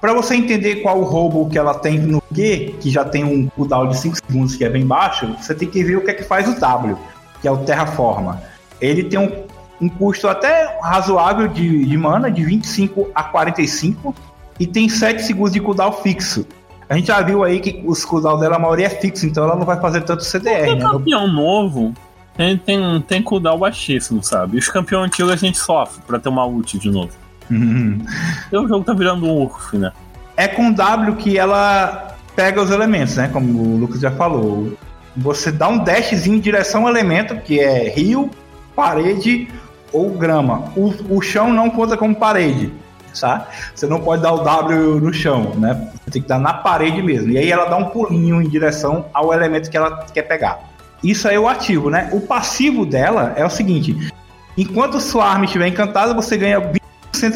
Para 0.00 0.12
você 0.12 0.36
entender 0.36 0.76
qual 0.76 0.98
o 1.00 1.04
roubo 1.04 1.48
que 1.48 1.58
ela 1.58 1.74
tem 1.74 1.98
no 1.98 2.20
Q, 2.32 2.76
que 2.80 2.90
já 2.90 3.04
tem 3.04 3.24
um 3.24 3.48
cooldown 3.48 3.88
de 3.88 3.98
5 3.98 4.16
segundos 4.16 4.56
que 4.56 4.64
é 4.64 4.68
bem 4.68 4.86
baixo, 4.86 5.26
você 5.40 5.54
tem 5.54 5.68
que 5.68 5.82
ver 5.82 5.96
o 5.96 6.04
que 6.04 6.10
é 6.10 6.14
que 6.14 6.22
faz 6.22 6.48
o 6.48 6.58
W, 6.58 6.96
que 7.40 7.48
é 7.48 7.50
o 7.50 7.58
Terraforma. 7.58 8.40
Ele 8.80 9.04
tem 9.04 9.18
um 9.18 9.48
um 9.80 9.88
custo 9.88 10.28
até 10.28 10.78
razoável 10.82 11.48
de, 11.48 11.84
de 11.84 11.96
mana, 11.96 12.30
de 12.30 12.44
25 12.44 13.10
a 13.14 13.22
45, 13.22 14.14
e 14.58 14.66
tem 14.66 14.88
7 14.88 15.22
segundos 15.22 15.52
de 15.52 15.60
cooldown 15.60 15.92
fixo. 15.92 16.46
A 16.88 16.96
gente 16.96 17.08
já 17.08 17.20
viu 17.20 17.44
aí 17.44 17.60
que 17.60 17.82
os 17.86 18.04
cooldown 18.04 18.38
dela, 18.38 18.56
a 18.56 18.58
maioria 18.58 18.86
é 18.86 18.90
fixo, 18.90 19.26
então 19.26 19.44
ela 19.44 19.54
não 19.54 19.64
vai 19.64 19.80
fazer 19.80 20.00
tanto 20.02 20.24
CDR, 20.24 20.74
né? 20.74 20.80
campeão 20.80 21.28
novo 21.28 21.94
tem, 22.36 22.56
tem, 22.56 23.00
tem 23.02 23.22
cooldown 23.22 23.58
baixíssimo, 23.58 24.22
sabe? 24.22 24.56
E 24.56 24.58
os 24.58 24.68
campeões 24.68 25.06
antigos 25.06 25.30
a 25.30 25.36
gente 25.36 25.58
sofre 25.58 26.02
pra 26.06 26.18
ter 26.18 26.28
uma 26.28 26.46
ult 26.46 26.78
de 26.78 26.90
novo. 26.90 27.10
Uhum. 27.50 28.04
o 28.52 28.68
jogo 28.68 28.84
tá 28.84 28.92
virando 28.92 29.26
um 29.26 29.42
urf, 29.42 29.76
né? 29.76 29.92
É 30.36 30.46
com 30.46 30.72
W 30.72 31.16
que 31.16 31.38
ela 31.38 32.14
pega 32.36 32.62
os 32.62 32.70
elementos, 32.70 33.16
né? 33.16 33.28
Como 33.28 33.60
o 33.60 33.76
Lucas 33.76 34.00
já 34.00 34.10
falou. 34.10 34.72
Você 35.16 35.50
dá 35.50 35.68
um 35.68 35.78
dashzinho 35.78 36.36
em 36.36 36.40
direção 36.40 36.82
ao 36.82 36.90
elemento, 36.90 37.36
que 37.36 37.58
é 37.58 37.88
rio, 37.88 38.30
parede 38.76 39.48
ou 39.92 40.10
grama. 40.10 40.72
O, 40.76 41.16
o 41.16 41.20
chão 41.20 41.52
não 41.52 41.68
conta 41.68 41.96
como 41.96 42.14
parede, 42.14 42.72
tá? 43.20 43.48
Você 43.74 43.86
não 43.86 44.00
pode 44.00 44.22
dar 44.22 44.32
o 44.32 44.44
W 44.44 45.00
no 45.00 45.12
chão, 45.12 45.54
né? 45.56 45.90
Você 46.04 46.10
tem 46.12 46.22
que 46.22 46.28
dar 46.28 46.38
na 46.38 46.54
parede 46.54 47.02
mesmo. 47.02 47.32
E 47.32 47.38
aí 47.38 47.50
ela 47.50 47.64
dá 47.64 47.76
um 47.76 47.86
pulinho 47.86 48.40
em 48.40 48.48
direção 48.48 49.06
ao 49.12 49.32
elemento 49.32 49.68
que 49.68 49.76
ela 49.76 50.06
quer 50.14 50.22
pegar. 50.22 50.60
Isso 51.02 51.28
aí 51.28 51.36
é 51.36 51.40
o 51.40 51.48
ativo, 51.48 51.90
né? 51.90 52.08
O 52.12 52.20
passivo 52.20 52.86
dela 52.86 53.32
é 53.36 53.44
o 53.44 53.50
seguinte: 53.50 54.12
enquanto 54.56 55.00
sua 55.00 55.26
arma 55.26 55.44
estiver 55.44 55.66
encantada, 55.66 56.14
você 56.14 56.36
ganha 56.36 56.60
20% 56.60 56.78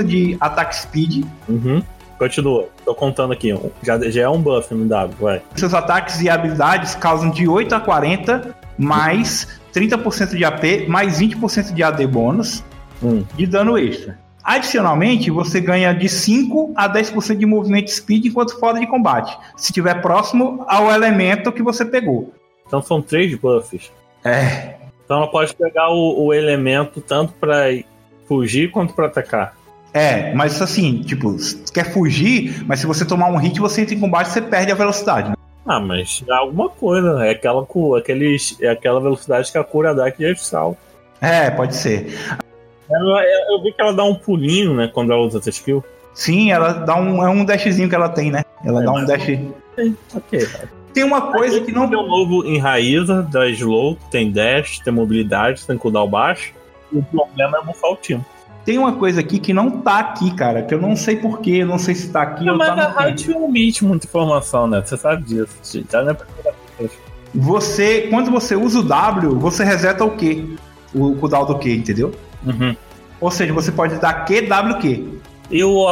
de 0.05 0.37
ataque 0.41 0.77
speed. 0.77 1.25
Uhum. 1.49 1.83
Continua, 2.19 2.69
tô 2.85 2.95
contando 2.95 3.33
aqui. 3.33 3.53
Já, 3.83 3.99
já 4.11 4.23
é 4.23 4.29
um 4.29 4.41
buff 4.41 4.73
no 4.73 4.87
W, 4.87 5.17
vai. 5.21 5.43
Seus 5.57 5.75
ataques 5.75 6.21
e 6.21 6.31
habilidades 6.31 6.95
causam 6.95 7.31
de 7.31 7.49
8 7.49 7.75
a 7.75 7.81
40 7.81 8.55
mais 8.79 9.61
30% 9.75 10.37
de 10.37 10.45
AP, 10.45 10.89
mais 10.89 11.21
20% 11.21 11.73
de 11.73 11.83
AD 11.83 12.07
bônus 12.07 12.65
hum. 13.03 13.25
de 13.37 13.47
dano 13.47 13.77
extra. 13.79 14.19
Adicionalmente, 14.45 15.31
você 15.31 15.61
ganha 15.61 15.93
de 15.93 16.09
5 16.09 16.73
a 16.75 16.89
10% 16.93 17.37
de 17.37 17.47
movimento 17.47 17.91
speed 17.91 18.27
enquanto 18.27 18.59
fora 18.59 18.81
de 18.81 18.87
combate, 18.87 19.37
se 19.57 19.71
estiver 19.71 20.01
próximo 20.03 20.65
ao 20.69 20.91
elemento 20.91 21.53
que 21.53 21.63
você 21.63 21.85
pegou. 21.85 22.33
Então 22.67 22.83
são 22.83 23.01
três 23.01 23.35
buffs. 23.37 23.93
É. 24.25 24.77
Então 25.05 25.19
ela 25.19 25.29
pode 25.29 25.55
pegar 25.55 25.91
o, 25.91 26.27
o 26.27 26.35
elemento 26.35 27.01
tanto 27.01 27.33
para 27.35 27.67
fugir 28.27 28.71
quanto 28.71 28.95
para 28.95 29.07
atacar. 29.07 29.55
É, 29.95 30.33
mas 30.35 30.61
assim, 30.63 31.03
tipo, 31.03 31.37
quer 31.73 31.93
fugir, 31.93 32.65
mas 32.67 32.81
se 32.81 32.87
você 32.87 33.05
tomar 33.05 33.29
um 33.29 33.37
hit, 33.37 33.61
você 33.61 33.83
entra 33.83 33.95
em 33.95 34.01
combate, 34.01 34.31
você 34.31 34.41
perde 34.41 34.73
a 34.73 34.75
velocidade. 34.75 35.31
Né? 35.31 35.35
Ah, 35.67 35.79
mas 35.79 36.25
é 36.29 36.33
alguma 36.33 36.69
coisa, 36.69 37.15
né? 37.15 37.29
É 37.29 37.31
aquela, 37.33 37.67
aqueles, 37.99 38.57
é 38.61 38.69
aquela 38.69 39.01
velocidade 39.01 39.53
que 39.53 39.59
a 39.59 39.65
cura 39.65 39.95
dá 39.95 40.11
que 40.11 40.25
é 40.25 40.35
sal. 40.35 40.77
É, 41.21 41.51
pode 41.51 41.77
ser. 41.77 42.19
Ela, 42.91 43.23
eu 43.51 43.63
vi 43.63 43.73
que 43.73 43.81
ela 43.81 43.93
dá 43.93 44.05
um 44.05 44.15
pulinho, 44.15 44.75
né, 44.75 44.91
quando 44.93 45.13
ela 45.13 45.23
usa 45.23 45.39
essa 45.39 45.51
skill. 45.51 45.85
Sim, 46.15 46.51
ela 46.51 46.73
dá 46.73 46.97
um. 46.97 47.23
É 47.23 47.31
um 47.31 47.45
dashzinho 47.45 47.89
que 47.89 47.95
ela 47.95 48.09
tem, 48.09 48.31
né? 48.31 48.45
Ela 48.65 48.83
é, 48.83 48.85
dá 48.85 48.93
um 48.93 49.05
dash. 49.05 49.29
Ok, 50.15 50.47
Tem 50.93 51.05
uma 51.05 51.33
coisa 51.33 51.61
que 51.61 51.73
não. 51.73 51.89
Tem 51.89 51.99
um 51.99 52.07
novo 52.07 52.45
enraiza 52.47 53.23
da 53.23 53.49
Slow, 53.49 53.97
tem 54.11 54.31
dash, 54.31 54.79
tem 54.81 54.93
mobilidade, 54.93 55.67
tem 55.67 55.79
cooldown 55.79 56.09
baixo. 56.09 56.53
O 56.93 57.03
problema 57.03 57.59
é 57.59 57.65
bufar 57.65 57.93
o 57.93 57.97
time. 57.97 58.23
Tem 58.65 58.79
uma 58.79 58.93
coisa 58.93 59.21
aqui 59.21 59.39
que 59.41 59.53
não 59.53 59.71
tá 59.71 59.99
aqui, 59.99 60.33
cara, 60.35 60.63
que 60.63 60.73
eu 60.73 60.81
não 60.81 60.95
sei 60.95 61.17
porquê, 61.17 61.65
não 61.65 61.79
sei 61.79 61.95
se 61.95 62.11
tá 62.11 62.23
aqui 62.23 62.45
não, 62.45 62.53
ou 62.53 62.59
mas 62.59 62.69
tá 62.69 62.85
a 62.85 62.89
rádio 62.89 63.43
omite 63.43 63.85
muita 63.85 64.07
informação, 64.07 64.69
né? 64.69 64.81
Você 64.85 64.97
sabe 64.97 65.25
disso. 65.25 65.85
Já 65.91 66.03
não 66.03 66.13
é 66.13 66.89
Você, 67.35 68.03
quando 68.09 68.31
você 68.31 68.55
usa 68.55 68.79
o 68.79 68.83
W, 68.83 69.35
você 69.35 69.65
reseta 69.65 70.05
o 70.05 70.13
Q. 70.13 70.57
O 70.95 71.17
cooldown 71.17 71.47
do 71.47 71.59
Q, 71.59 71.75
entendeu? 71.75 72.15
Uhum. 72.47 72.77
Ou 73.21 73.31
seja, 73.31 73.53
você 73.53 73.73
pode 73.73 73.97
dar 73.97 74.25
Q, 74.25 74.43
W, 74.43 74.79
Q. 74.79 75.21
E 75.51 75.65
o 75.65 75.89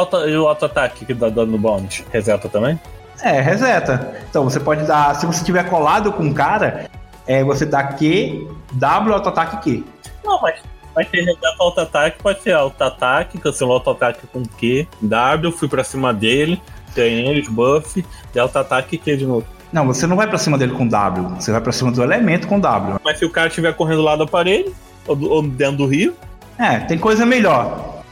auto-ataque 0.47 1.05
que 1.05 1.13
dá 1.13 1.29
dano 1.29 1.51
no 1.51 1.57
bônus? 1.57 2.03
Reseta 2.11 2.47
também? 2.47 2.79
É, 3.21 3.41
reseta. 3.41 4.15
Então 4.29 4.43
você 4.45 4.59
pode 4.59 4.85
dar. 4.85 5.15
Se 5.15 5.25
você 5.25 5.43
tiver 5.43 5.69
colado 5.69 6.11
com 6.13 6.23
um 6.23 6.33
cara, 6.33 6.89
é, 7.27 7.43
você 7.43 7.65
dá 7.65 7.83
Q, 7.83 8.47
W, 8.73 9.13
auto-ataque 9.13 9.57
Q. 9.57 9.83
Não, 10.23 10.41
mas 10.41 10.55
Vai 10.93 11.05
ter 11.05 11.23
resgata 11.23 11.55
auto-ataque, 11.59 12.21
pode 12.21 12.41
ser 12.41 12.53
auto-ataque, 12.53 13.37
cancelou 13.37 13.75
auto-ataque 13.75 14.27
com 14.27 14.43
Q, 14.43 14.87
W, 15.01 15.51
fui 15.51 15.67
pra 15.67 15.83
cima 15.83 16.13
dele, 16.13 16.61
treinei 16.93 17.39
os 17.39 17.47
buff, 17.47 18.05
e 18.35 18.39
auto-ataque 18.39 18.97
Q 18.97 19.17
de 19.17 19.25
novo. 19.25 19.47
Não, 19.71 19.87
você 19.87 20.05
não 20.05 20.17
vai 20.17 20.27
pra 20.27 20.37
cima 20.37 20.57
dele 20.57 20.73
com 20.73 20.85
W, 20.85 21.29
você 21.39 21.51
vai 21.51 21.61
pra 21.61 21.71
cima 21.71 21.91
do 21.91 22.03
elemento 22.03 22.45
com 22.45 22.59
W. 22.59 22.99
Mas 23.05 23.19
se 23.19 23.25
o 23.25 23.29
cara 23.29 23.47
estiver 23.47 23.73
correndo 23.73 24.01
lá 24.01 24.17
da 24.17 24.27
parede, 24.27 24.73
ou, 25.07 25.19
ou 25.29 25.41
dentro 25.41 25.77
do 25.77 25.85
rio, 25.85 26.13
É, 26.61 26.79
tem 26.81 26.97
coisa 26.97 27.25
melhor. 27.25 28.03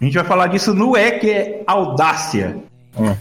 A 0.00 0.04
gente 0.04 0.14
vai 0.14 0.24
falar 0.24 0.46
disso 0.46 0.72
no 0.72 0.96
E, 0.96 1.18
que 1.18 1.30
é 1.30 1.64
Audácia. 1.66 2.56
Hum. 2.98 3.14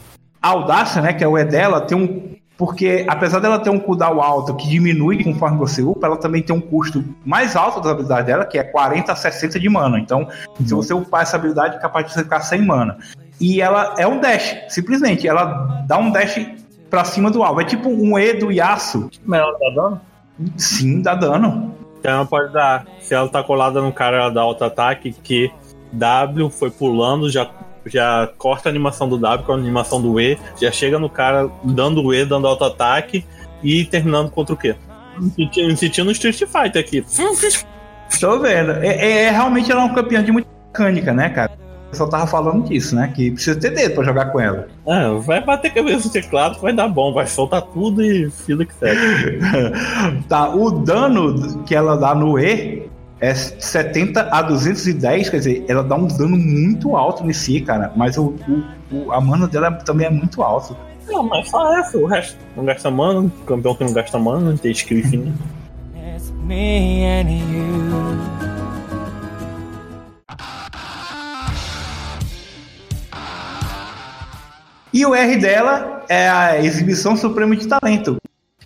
A 0.46 0.50
Audácia, 0.50 1.02
né, 1.02 1.12
que 1.12 1.24
é 1.24 1.28
o 1.28 1.36
E 1.40 1.44
dela, 1.44 1.82
tem 1.82 1.98
um. 1.98 2.36
Porque 2.56 3.04
apesar 3.10 3.40
dela 3.40 3.58
ter 3.58 3.72
um 3.72 3.80
cooldown 3.80 4.22
alto 4.22 4.54
que 4.54 4.70
diminui 4.70 5.24
conforme 5.24 5.58
você 5.58 5.82
upa, 5.82 6.06
ela 6.06 6.18
também 6.18 6.44
tem 6.44 6.56
um 6.56 6.62
custo 6.62 7.04
mais 7.26 7.56
alto 7.56 7.82
das 7.82 7.92
habilidades 7.92 8.28
dela, 8.28 8.46
que 8.46 8.60
é 8.60 8.64
40 8.64 9.12
a 9.12 9.16
60 9.16 9.60
de 9.60 9.68
mana. 9.68 10.00
Então, 10.00 10.28
se 10.64 10.72
você 10.72 10.94
upar 10.94 11.24
essa 11.24 11.36
habilidade, 11.36 11.78
é 11.78 11.80
capaz 11.80 12.06
de 12.06 12.14
você 12.14 12.24
ficar 12.24 12.42
sem 12.42 12.62
mana. 12.62 13.00
E 13.42 13.60
ela 13.60 13.96
é 13.98 14.06
um 14.06 14.20
dash, 14.20 14.56
simplesmente. 14.70 15.28
Ela 15.28 15.84
dá 15.88 15.98
um 15.98 16.12
dash 16.12 16.40
pra 16.92 17.04
cima 17.04 17.32
do 17.32 17.42
alvo. 17.42 17.62
É 17.62 17.66
tipo 17.66 17.90
um 17.90 18.18
E 18.18 18.34
do 18.34 18.52
Yasuo. 18.52 19.10
mas 19.26 19.42
ela 19.42 19.52
tá 19.54 19.70
dando? 19.76 20.02
Sim, 20.58 21.02
dá 21.02 21.16
dano. 21.16 21.76
Então 22.00 22.12
ela 22.18 22.26
pode 22.28 22.54
dar. 22.54 22.86
Se 23.02 23.16
ela 23.16 23.28
tá 23.28 23.42
colada 23.44 23.82
no 23.82 23.92
cara, 23.92 24.18
ela 24.18 24.30
dá 24.30 24.42
auto-ataque, 24.42 25.12
que 25.12 25.52
W 25.92 26.52
foi 26.52 26.70
pulando, 26.70 27.32
já, 27.32 27.50
já 27.86 28.30
corta 28.38 28.70
a 28.70 28.72
animação 28.72 29.08
do 29.08 29.18
W 29.18 29.46
com 29.46 29.52
a 29.54 29.56
animação 29.56 30.02
do 30.02 30.20
E, 30.20 30.38
já 30.60 30.72
chega 30.72 30.98
no 31.00 31.10
cara 31.10 31.50
dando 31.64 32.02
o 32.04 32.14
E, 32.14 32.26
dando 32.26 32.48
auto-ataque 32.48 33.26
e 33.64 33.86
terminando 33.86 34.30
contra 34.30 34.54
o 34.54 34.58
Q. 34.58 34.76
Me 35.20 35.30
senti- 35.32 35.64
Me 35.68 35.78
sentindo 35.78 36.06
no 36.06 36.12
Street 36.12 36.38
Fighter 36.38 36.82
aqui. 36.82 37.04
Tô 38.20 38.40
vendo. 38.40 38.72
É, 38.74 38.88
é- 38.88 39.22
é- 39.26 39.30
realmente 39.32 39.72
ela 39.72 39.82
é 39.82 39.86
um 39.86 39.94
campeão 39.94 40.24
de 40.24 40.32
muita 40.32 40.48
mecânica, 40.68 41.14
né, 41.14 41.30
cara? 41.30 41.52
Eu 41.92 41.98
só 41.98 42.08
tava 42.08 42.28
falando 42.28 42.68
disso, 42.68 42.96
né? 42.96 43.12
Que 43.16 43.32
precisa 43.32 43.58
ter 43.60 43.70
dedo 43.70 43.96
pra 43.96 44.04
jogar 44.04 44.26
com 44.26 44.40
ela. 44.40 44.68
É, 44.86 45.08
vai 45.20 45.42
bater 45.44 45.74
cabeça 45.74 46.08
no 46.08 46.12
teclado, 46.14 46.60
vai 46.60 46.74
dar 46.74 46.88
bom, 46.90 47.14
vai 47.14 47.26
soltar 47.28 47.62
tudo 47.62 48.04
e 48.04 48.30
fila 48.30 48.66
que 48.66 48.74
segue. 48.74 49.40
tá, 50.28 50.50
o 50.50 50.72
dano 50.72 51.64
que 51.64 51.74
ela 51.74 51.96
dá 51.96 52.14
no 52.14 52.38
E 52.38 52.85
é 53.20 53.34
70 53.34 54.30
a 54.32 54.42
210, 54.42 55.30
quer 55.30 55.38
dizer, 55.38 55.66
ela 55.68 55.84
dá 55.84 55.96
um 55.96 56.08
dano 56.08 56.38
muito 56.38 56.96
alto 56.96 57.24
nesse, 57.24 57.62
cara. 57.62 57.92
Mas 57.96 58.18
o, 58.18 58.36
o- 58.48 58.96
o- 59.08 59.12
a 59.12 59.22
mana 59.22 59.48
dela 59.48 59.72
também 59.72 60.08
é 60.08 60.10
muito 60.10 60.42
alta. 60.44 60.76
Não, 61.08 61.24
mas 61.24 61.48
só 61.50 61.78
essa, 61.78 61.98
o 61.98 62.06
resto 62.08 62.38
não 62.58 62.66
gasta 62.66 62.90
mana, 62.90 63.32
campeão 63.46 63.76
que 63.76 63.84
não 63.84 63.94
gasta 63.94 64.18
mana, 64.18 64.50
não 64.52 64.58
tem 64.58 64.72
skill 64.72 65.00
infinito. 65.00 65.38
E 74.94 75.06
o 75.06 75.14
R 75.14 75.38
dela 75.38 76.04
é 76.08 76.30
a 76.30 76.62
exibição 76.64 77.18
suprema 77.18 77.56
de 77.56 77.68
talento. 77.68 78.18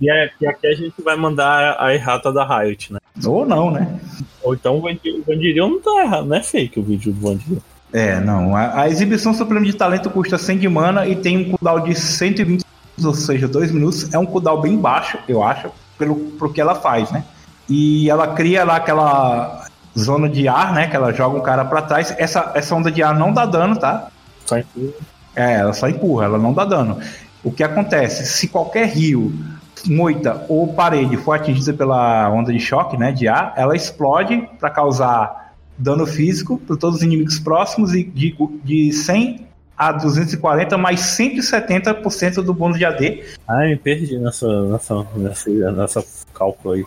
E 0.02 0.10
é, 0.10 0.30
que 0.38 0.48
aqui 0.48 0.68
a 0.68 0.74
gente 0.76 1.02
vai 1.04 1.16
mandar 1.16 1.76
a 1.80 1.94
errata 1.94 2.32
da 2.32 2.46
Riot, 2.46 2.94
né? 2.94 3.00
Ou 3.26 3.46
não, 3.46 3.70
né? 3.70 4.00
Ou 4.42 4.54
então 4.54 4.78
o 4.78 4.82
Vandir- 4.82 5.16
o 5.16 5.24
Vandirion 5.24 5.70
não 5.70 5.82
tá 5.82 6.04
errado, 6.04 6.26
não 6.26 6.36
é 6.38 6.42
fake 6.44 6.80
o 6.80 6.84
vídeo 6.84 7.12
do 7.12 7.20
Vandirion. 7.20 7.58
É, 7.92 8.20
não. 8.20 8.56
A, 8.56 8.82
a 8.84 8.88
exibição 8.90 9.34
suprema 9.34 9.66
de 9.66 9.74
talento 9.74 10.10
custa 10.10 10.38
100 10.38 10.58
de 10.60 10.70
mana 10.70 11.06
e 11.08 11.16
tem 11.16 11.38
um 11.38 11.58
cooldown 11.58 11.84
de 11.86 11.96
120, 11.96 12.64
ou 13.04 13.14
seja, 13.14 13.48
2 13.48 13.72
minutos. 13.72 14.14
É 14.14 14.18
um 14.18 14.26
cooldown 14.26 14.62
bem 14.62 14.78
baixo, 14.78 15.18
eu 15.28 15.44
acho, 15.44 15.70
pelo 15.98 16.16
pro 16.16 16.54
que 16.54 16.62
ela 16.62 16.76
faz, 16.76 17.12
né? 17.12 17.24
E 17.68 18.10
ela 18.10 18.28
cria 18.30 18.64
lá 18.64 18.78
aquela 18.78 19.66
zona 19.98 20.30
de 20.30 20.48
ar, 20.48 20.74
né? 20.74 20.88
Que 20.88 20.96
ela 20.96 21.12
joga 21.12 21.38
um 21.38 21.42
cara 21.42 21.66
pra 21.66 21.82
trás. 21.82 22.16
Essa, 22.18 22.52
essa 22.56 22.74
onda 22.74 22.90
de 22.92 23.04
ar 23.04 23.18
não 23.18 23.34
dá 23.34 23.46
dano, 23.46 23.76
tá? 23.76 24.08
Só 24.46 24.58
em- 24.58 24.66
É, 25.36 25.56
ela 25.56 25.74
só 25.74 25.90
empurra, 25.90 26.26
ela 26.26 26.38
não 26.38 26.54
dá 26.54 26.64
dano. 26.66 27.00
O 27.44 27.52
que 27.52 27.64
acontece? 27.64 28.26
Se 28.26 28.48
qualquer 28.48 28.88
rio, 28.88 29.34
moita 29.88 30.46
ou 30.50 30.74
parede 30.74 31.18
for 31.18 31.34
atingida 31.34 31.74
pela 31.74 32.30
onda 32.30 32.52
de 32.52 32.60
choque, 32.60 32.98
né, 32.98 33.12
de 33.12 33.28
ar, 33.28 33.54
ela 33.56 33.76
explode 33.76 34.48
para 34.60 34.70
causar 34.70 35.54
dano 35.78 36.06
físico 36.06 36.58
para 36.58 36.76
todos 36.76 36.98
os 36.98 37.04
inimigos 37.04 37.40
próximos 37.40 37.94
e 37.94 38.04
de, 38.04 38.36
de 38.64 38.92
100 38.92 39.48
a 39.78 39.94
240 39.94 40.78
mais 40.78 41.00
170% 41.00 42.44
do 42.44 42.54
bônus 42.54 42.78
de 42.78 42.84
AD. 42.84 43.24
Ai, 43.48 43.70
me 43.70 43.78
perdi 43.78 44.18
nessa, 44.20 44.64
nessa, 44.66 45.08
nessa, 45.16 45.72
nessa 45.72 46.06
cálculo 46.34 46.74
aí. 46.74 46.86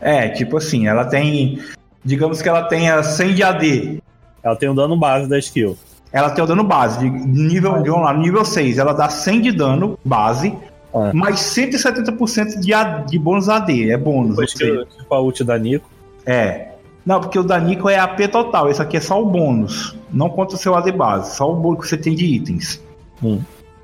É, 0.00 0.28
tipo 0.28 0.56
assim, 0.56 0.88
ela 0.88 1.04
tem, 1.04 1.60
digamos 2.04 2.42
que 2.42 2.48
ela 2.48 2.64
tenha 2.64 3.02
100 3.02 3.34
de 3.34 3.42
AD, 3.44 4.02
Ela 4.42 4.56
tem 4.56 4.68
um 4.68 4.74
dano 4.74 4.96
base 4.96 5.28
da 5.28 5.38
skill. 5.38 5.76
ela 6.12 6.30
tem 6.30 6.42
o 6.42 6.46
dano 6.46 6.64
base 6.64 6.98
de 6.98 7.08
nível, 7.08 7.72
vamos 7.72 8.02
lá, 8.02 8.12
nível 8.14 8.44
6, 8.44 8.78
ela 8.78 8.92
dá 8.92 9.08
100 9.08 9.40
de 9.40 9.52
dano 9.52 9.98
base, 10.04 10.56
É. 10.94 11.12
mais 11.12 11.36
170% 11.40 12.60
de, 12.60 12.72
A- 12.72 12.98
de 13.00 13.18
bônus 13.18 13.48
AD, 13.48 13.90
é 13.90 13.96
bônus. 13.96 14.30
Depois 14.30 14.54
que 14.54 14.84
tipo 14.96 15.14
a 15.14 15.20
ult 15.20 15.44
da 15.44 15.58
Nico. 15.58 15.88
É. 16.24 16.68
Não, 17.04 17.20
porque 17.20 17.38
o 17.38 17.42
da 17.42 17.58
Nico 17.58 17.88
é 17.88 17.98
AP 17.98 18.20
total, 18.30 18.70
esse 18.70 18.82
aqui 18.82 18.96
é 18.96 19.00
só 19.00 19.22
o 19.22 19.26
bônus, 19.26 19.96
não 20.12 20.28
conta 20.28 20.54
o 20.54 20.58
seu 20.58 20.74
AD 20.74 20.92
base, 20.92 21.36
só 21.36 21.50
o 21.50 21.56
bônus 21.56 21.80
que 21.82 21.88
você 21.88 21.96
tem 21.96 22.14
de 22.14 22.24
itens. 22.26 22.82
Hum. 23.22 23.40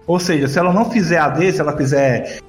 Ou 0.06 0.18
seja, 0.20 0.46
se 0.46 0.58
ela 0.58 0.72
não 0.72 0.90
fizer 0.90 1.18
AD, 1.18 1.52
se 1.52 1.60
ela 1.60 1.74
fizer 1.76 2.40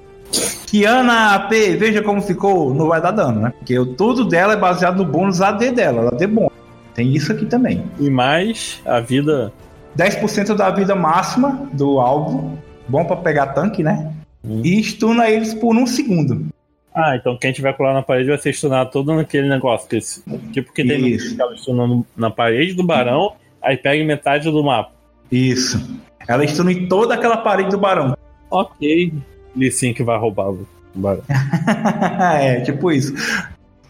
Kiana 0.66 1.34
AP, 1.34 1.50
veja 1.78 2.02
como 2.02 2.20
ficou, 2.20 2.74
não 2.74 2.88
vai 2.88 3.00
dar 3.00 3.12
dano, 3.12 3.40
né? 3.40 3.52
Porque 3.58 3.78
o 3.78 3.86
tudo 3.86 4.24
dela 4.24 4.52
é 4.52 4.56
baseado 4.56 4.98
no 4.98 5.04
bônus 5.10 5.40
AD 5.40 5.70
dela, 5.70 6.00
ela 6.02 6.10
AD 6.10 6.26
bônus. 6.26 6.52
Tem 6.94 7.14
isso 7.14 7.30
aqui 7.32 7.46
também. 7.46 7.84
E 8.00 8.10
mais 8.10 8.80
a 8.84 9.00
vida. 9.00 9.52
10% 9.96 10.54
da 10.54 10.70
vida 10.70 10.94
máxima 10.94 11.68
do 11.72 11.98
alvo, 12.00 12.58
bom 12.86 13.04
pra 13.04 13.16
pegar 13.16 13.46
tanque, 13.48 13.82
né? 13.82 14.12
Hum. 14.46 14.62
E 14.64 14.82
stuna 14.82 15.28
eles 15.28 15.52
por 15.54 15.74
um 15.76 15.86
segundo. 15.86 16.46
Ah, 16.94 17.16
então 17.16 17.36
quem 17.36 17.52
tiver 17.52 17.72
colar 17.74 17.92
na 17.92 18.02
parede 18.02 18.28
vai 18.28 18.38
ser 18.38 18.52
stunado 18.54 18.90
todo 18.90 19.14
naquele 19.14 19.48
negócio. 19.48 19.88
Que, 19.88 19.96
esse- 19.96 20.22
tipo 20.52 20.72
que 20.72 20.82
tem 20.84 21.02
que 21.16 21.40
ela 21.40 21.54
stunando 21.56 22.06
na 22.16 22.30
parede 22.30 22.72
do 22.74 22.82
barão, 22.82 23.32
aí 23.62 23.76
pega 23.76 24.02
metade 24.04 24.50
do 24.50 24.62
mapa. 24.64 24.92
Isso. 25.30 25.78
Ela 26.26 26.46
stuna 26.46 26.72
em 26.72 26.86
toda 26.88 27.14
aquela 27.14 27.36
parede 27.36 27.70
do 27.70 27.78
barão. 27.78 28.16
Ok. 28.50 29.12
Lee 29.54 29.70
Sin 29.70 29.92
que 29.92 30.02
vai 30.02 30.18
roubar 30.18 30.50
o 30.50 30.66
barão. 30.94 31.22
é, 32.40 32.60
tipo 32.60 32.90
isso. 32.90 33.12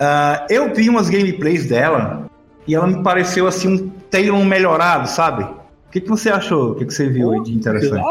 Ah, 0.01 0.47
eu 0.51 0.75
vi 0.75 0.89
umas 0.89 1.09
gameplays 1.09 1.67
dela 1.69 2.29
e 2.67 2.75
ela 2.75 2.87
me 2.87 3.03
pareceu 3.03 3.47
assim 3.47 3.69
um 3.69 3.89
Talon 4.11 4.45
melhorado, 4.45 5.09
sabe? 5.09 5.45
O 5.45 5.91
que, 5.91 6.01
que 6.01 6.09
você 6.09 6.29
achou? 6.31 6.73
O 6.73 6.75
que, 6.75 6.85
que 6.87 6.93
você 6.93 7.09
viu 7.09 7.31
aí 7.33 7.43
de 7.43 7.53
interessante? 7.55 8.03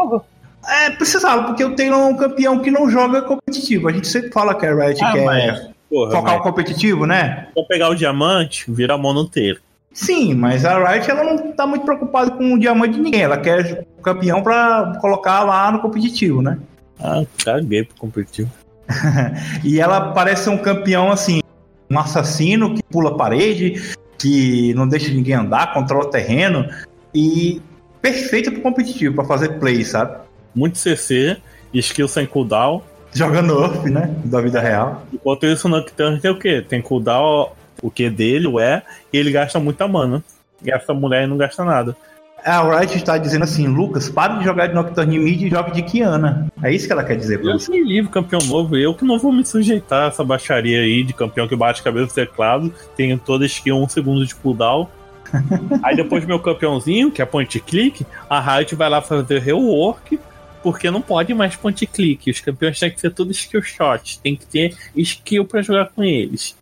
É, 0.68 0.90
precisava, 0.92 1.44
porque 1.44 1.64
o 1.64 1.76
Talon 1.76 2.02
é 2.02 2.06
um 2.06 2.18
campeão 2.18 2.60
que 2.60 2.72
não 2.72 2.90
joga 2.90 3.22
competitivo. 3.22 3.88
A 3.88 3.92
gente 3.92 4.08
sempre 4.08 4.32
fala 4.32 4.56
que 4.56 4.66
a 4.66 4.74
Riot 4.74 5.04
Ah, 5.04 5.12
quer 5.12 5.26
mas, 5.26 5.62
porra, 5.90 6.12
focar 6.12 6.24
mas 6.34 6.40
o 6.40 6.44
competitivo, 6.44 7.06
né? 7.06 7.48
eu 7.56 7.64
pegar 7.66 7.90
o 7.90 7.96
diamante, 7.96 8.66
vira 8.72 8.98
monoteiro. 8.98 9.60
Sim, 9.94 10.34
mas 10.34 10.66
a 10.66 10.78
Riot 10.92 11.10
ela 11.10 11.24
não 11.24 11.52
tá 11.54 11.66
muito 11.66 11.86
preocupada 11.86 12.32
com 12.32 12.54
o 12.54 12.60
diamante 12.60 12.96
de 12.96 13.02
ninguém. 13.02 13.22
Ela 13.22 13.38
quer 13.38 13.86
o 13.98 14.02
campeão 14.02 14.42
pra 14.44 14.98
colocar 15.00 15.44
lá 15.44 15.72
no 15.72 15.80
competitivo, 15.80 16.42
né? 16.42 16.58
Ah, 17.00 17.24
caguei 17.44 17.84
pro 17.84 17.96
competitivo. 17.98 18.52
E 19.64 19.80
ela 19.80 20.12
parece 20.14 20.50
um 20.50 20.58
campeão 20.58 21.12
assim, 21.12 21.42
um 21.90 21.98
assassino 22.00 22.76
que 22.76 22.84
pula 22.84 23.16
parede, 23.18 23.94
que 24.18 24.74
não 24.74 24.88
deixa 24.88 25.12
ninguém 25.14 25.36
andar, 25.36 25.74
controla 25.74 26.06
o 26.06 26.10
terreno 26.10 26.68
e 27.14 27.62
perfeito 28.02 28.52
pro 28.52 28.62
competitivo, 28.62 29.16
pra 29.16 29.24
fazer 29.26 29.60
play, 29.60 29.84
sabe? 29.84 30.18
Muito 30.56 30.78
CC, 30.78 31.38
skill 31.74 32.08
sem 32.08 32.26
cooldown. 32.26 32.82
Joga 33.14 33.42
nerf, 33.42 33.90
né? 33.90 34.14
Da 34.26 34.42
vida 34.42 34.60
real. 34.60 35.04
Enquanto 35.14 35.46
isso, 35.46 35.68
o 35.68 35.72
Nocturne 35.72 36.20
tem 36.20 36.32
o 36.32 36.40
quê? 36.40 36.64
Tem 36.68 36.82
cooldown, 36.82 37.52
o 37.82 37.90
Q 37.92 38.10
dele, 38.10 38.48
o 38.48 38.60
E, 38.60 38.82
e 39.14 39.18
ele 39.18 39.32
gasta 39.32 39.60
muita 39.60 39.88
mana. 39.88 40.24
E 40.64 40.72
essa 40.72 40.94
mulher 40.94 41.28
não 41.28 41.38
gasta 41.38 41.64
nada. 41.64 41.96
A 42.44 42.62
Riot 42.62 42.96
está 42.96 43.18
dizendo 43.18 43.44
assim, 43.44 43.66
Lucas, 43.66 44.08
para 44.08 44.36
de 44.36 44.44
jogar 44.44 44.68
de 44.68 44.76
Nocturne 44.76 45.18
Mid 45.18 45.42
e 45.42 45.50
jogue 45.50 45.72
de 45.72 45.82
Kiana. 45.82 46.48
É 46.62 46.72
isso 46.72 46.86
que 46.86 46.94
ela 46.94 47.04
quer 47.04 47.16
dizer 47.16 47.40
pra 47.40 47.54
Eu 47.54 47.60
você. 47.60 47.66
fui 47.66 47.82
livre, 47.82 48.12
campeão 48.12 48.40
novo. 48.42 48.78
Eu 48.78 48.94
que 48.94 49.04
não 49.04 49.18
vou 49.18 49.32
me 49.32 49.44
sujeitar 49.44 50.04
a 50.04 50.08
essa 50.10 50.24
baixaria 50.24 50.82
aí 50.82 51.04
de 51.04 51.12
campeão 51.12 51.48
que 51.48 51.56
bate 51.56 51.82
cabeça 51.82 52.06
no 52.06 52.14
teclado. 52.14 52.72
Tenho 52.96 53.18
toda 53.18 53.48
skill 53.48 53.78
um 53.78 53.90
segundo 53.90 54.24
de 54.24 54.36
cooldown. 54.36 54.88
aí 55.82 55.96
depois 55.96 56.24
meu 56.24 56.40
campeãozinho, 56.40 57.10
que 57.10 57.20
é 57.20 57.26
point 57.26 57.60
click, 57.62 58.06
a 58.30 58.40
Riot 58.40 58.76
vai 58.76 58.90
lá 58.92 59.02
fazer 59.02 59.40
rework. 59.40 60.20
Porque 60.66 60.90
não 60.90 61.00
pode 61.00 61.32
mais 61.32 61.56
point 61.56 61.86
click. 61.86 62.32
Os 62.32 62.40
campeões 62.40 62.80
têm 62.80 62.90
que 62.90 63.00
ser 63.00 63.14
tudo 63.14 63.30
skill 63.30 63.62
shot. 63.62 64.20
Tem 64.20 64.36
que 64.36 64.48
ter 64.48 64.76
skill 64.96 65.46
pra 65.46 65.62
jogar 65.62 65.90
com 65.90 66.04
eles. 66.04 66.58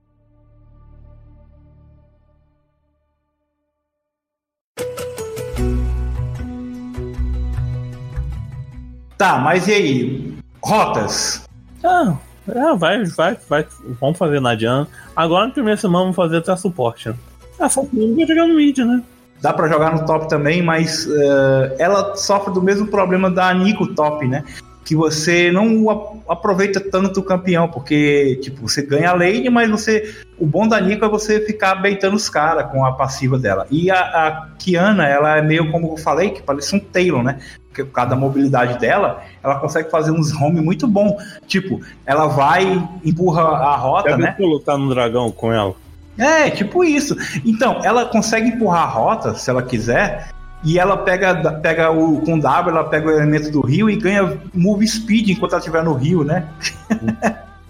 Tá, 9.17 9.37
mas 9.37 9.69
e 9.69 9.71
aí? 9.71 10.37
Rotas. 10.61 11.45
Ah, 11.81 12.17
ah, 12.53 12.73
vai, 12.73 13.05
vai, 13.05 13.37
vai. 13.47 13.65
Vamos 14.01 14.17
fazer 14.17 14.41
na 14.41 14.53
Jan. 14.57 14.85
Agora 15.15 15.47
na 15.47 15.53
primeira 15.53 15.79
semana 15.79 16.03
vamos 16.03 16.17
fazer 16.17 16.39
até 16.39 16.53
suporte. 16.57 17.07
né? 17.07 17.15
Ah, 17.57 17.69
só 17.69 17.85
que 17.85 17.95
vai 17.95 18.27
jogar 18.27 18.47
no 18.47 18.55
mid, 18.55 18.79
né? 18.79 19.01
Dá 19.43 19.51
pra 19.51 19.67
jogar 19.67 19.93
no 19.93 20.05
top 20.05 20.29
também, 20.29 20.61
mas 20.61 21.05
eh, 21.05 21.75
ela 21.77 22.15
sofre 22.15 22.53
do 22.53 22.61
mesmo 22.61 22.87
problema 22.87 23.29
da 23.29 23.53
Nico 23.53 23.85
top, 23.87 24.25
né? 24.25 24.41
Que 24.85 24.95
você 24.95 25.51
não 25.51 26.21
aproveita 26.29 26.79
tanto 26.79 27.19
o 27.19 27.23
campeão, 27.23 27.67
porque, 27.67 28.39
tipo, 28.41 28.61
você 28.69 28.81
ganha 28.81 29.09
a 29.09 29.13
lane, 29.13 29.49
mas 29.49 29.69
você. 29.69 30.15
O 30.39 30.45
bom 30.45 30.65
da 30.65 30.79
Nico 30.79 31.03
é 31.03 31.09
você 31.09 31.41
ficar 31.41 31.75
beitando 31.75 32.15
os 32.15 32.29
caras 32.29 32.71
com 32.71 32.85
a 32.85 32.93
passiva 32.93 33.37
dela. 33.37 33.67
E 33.69 33.91
a, 33.91 33.99
a 33.99 34.47
Kiana, 34.57 35.05
ela 35.05 35.37
é 35.37 35.41
meio 35.41 35.69
como 35.69 35.91
eu 35.91 35.97
falei, 35.97 36.29
que 36.29 36.41
parece 36.41 36.73
um 36.73 36.79
Taylor, 36.79 37.21
né? 37.21 37.39
Porque 37.67 37.83
por 37.83 37.91
causa 37.91 38.11
da 38.11 38.15
mobilidade 38.15 38.79
dela, 38.79 39.23
ela 39.43 39.55
consegue 39.55 39.91
fazer 39.91 40.11
uns 40.11 40.33
home 40.33 40.61
muito 40.61 40.87
bom. 40.87 41.17
Tipo, 41.47 41.81
ela 42.05 42.27
vai, 42.27 42.81
empurra 43.03 43.41
a 43.41 43.75
rota, 43.75 44.11
Já 44.11 44.17
né? 44.17 44.35
lutar 44.39 44.77
no 44.77 44.87
dragão 44.87 45.29
com 45.31 45.51
ela? 45.51 45.82
É, 46.17 46.49
tipo 46.49 46.83
isso. 46.83 47.15
Então, 47.45 47.79
ela 47.83 48.05
consegue 48.05 48.49
empurrar 48.49 48.83
a 48.83 48.87
rota, 48.87 49.33
se 49.35 49.49
ela 49.49 49.63
quiser, 49.63 50.29
e 50.63 50.77
ela 50.79 50.95
pega, 50.97 51.33
pega 51.53 51.91
o 51.91 52.21
com 52.21 52.39
W, 52.39 52.69
ela 52.75 52.83
pega 52.89 53.07
o 53.07 53.11
elemento 53.11 53.51
do 53.51 53.61
rio 53.61 53.89
e 53.89 53.95
ganha 53.97 54.37
move 54.53 54.87
speed 54.87 55.29
enquanto 55.29 55.53
ela 55.53 55.59
estiver 55.59 55.83
no 55.83 55.93
rio, 55.93 56.23
né? 56.23 56.45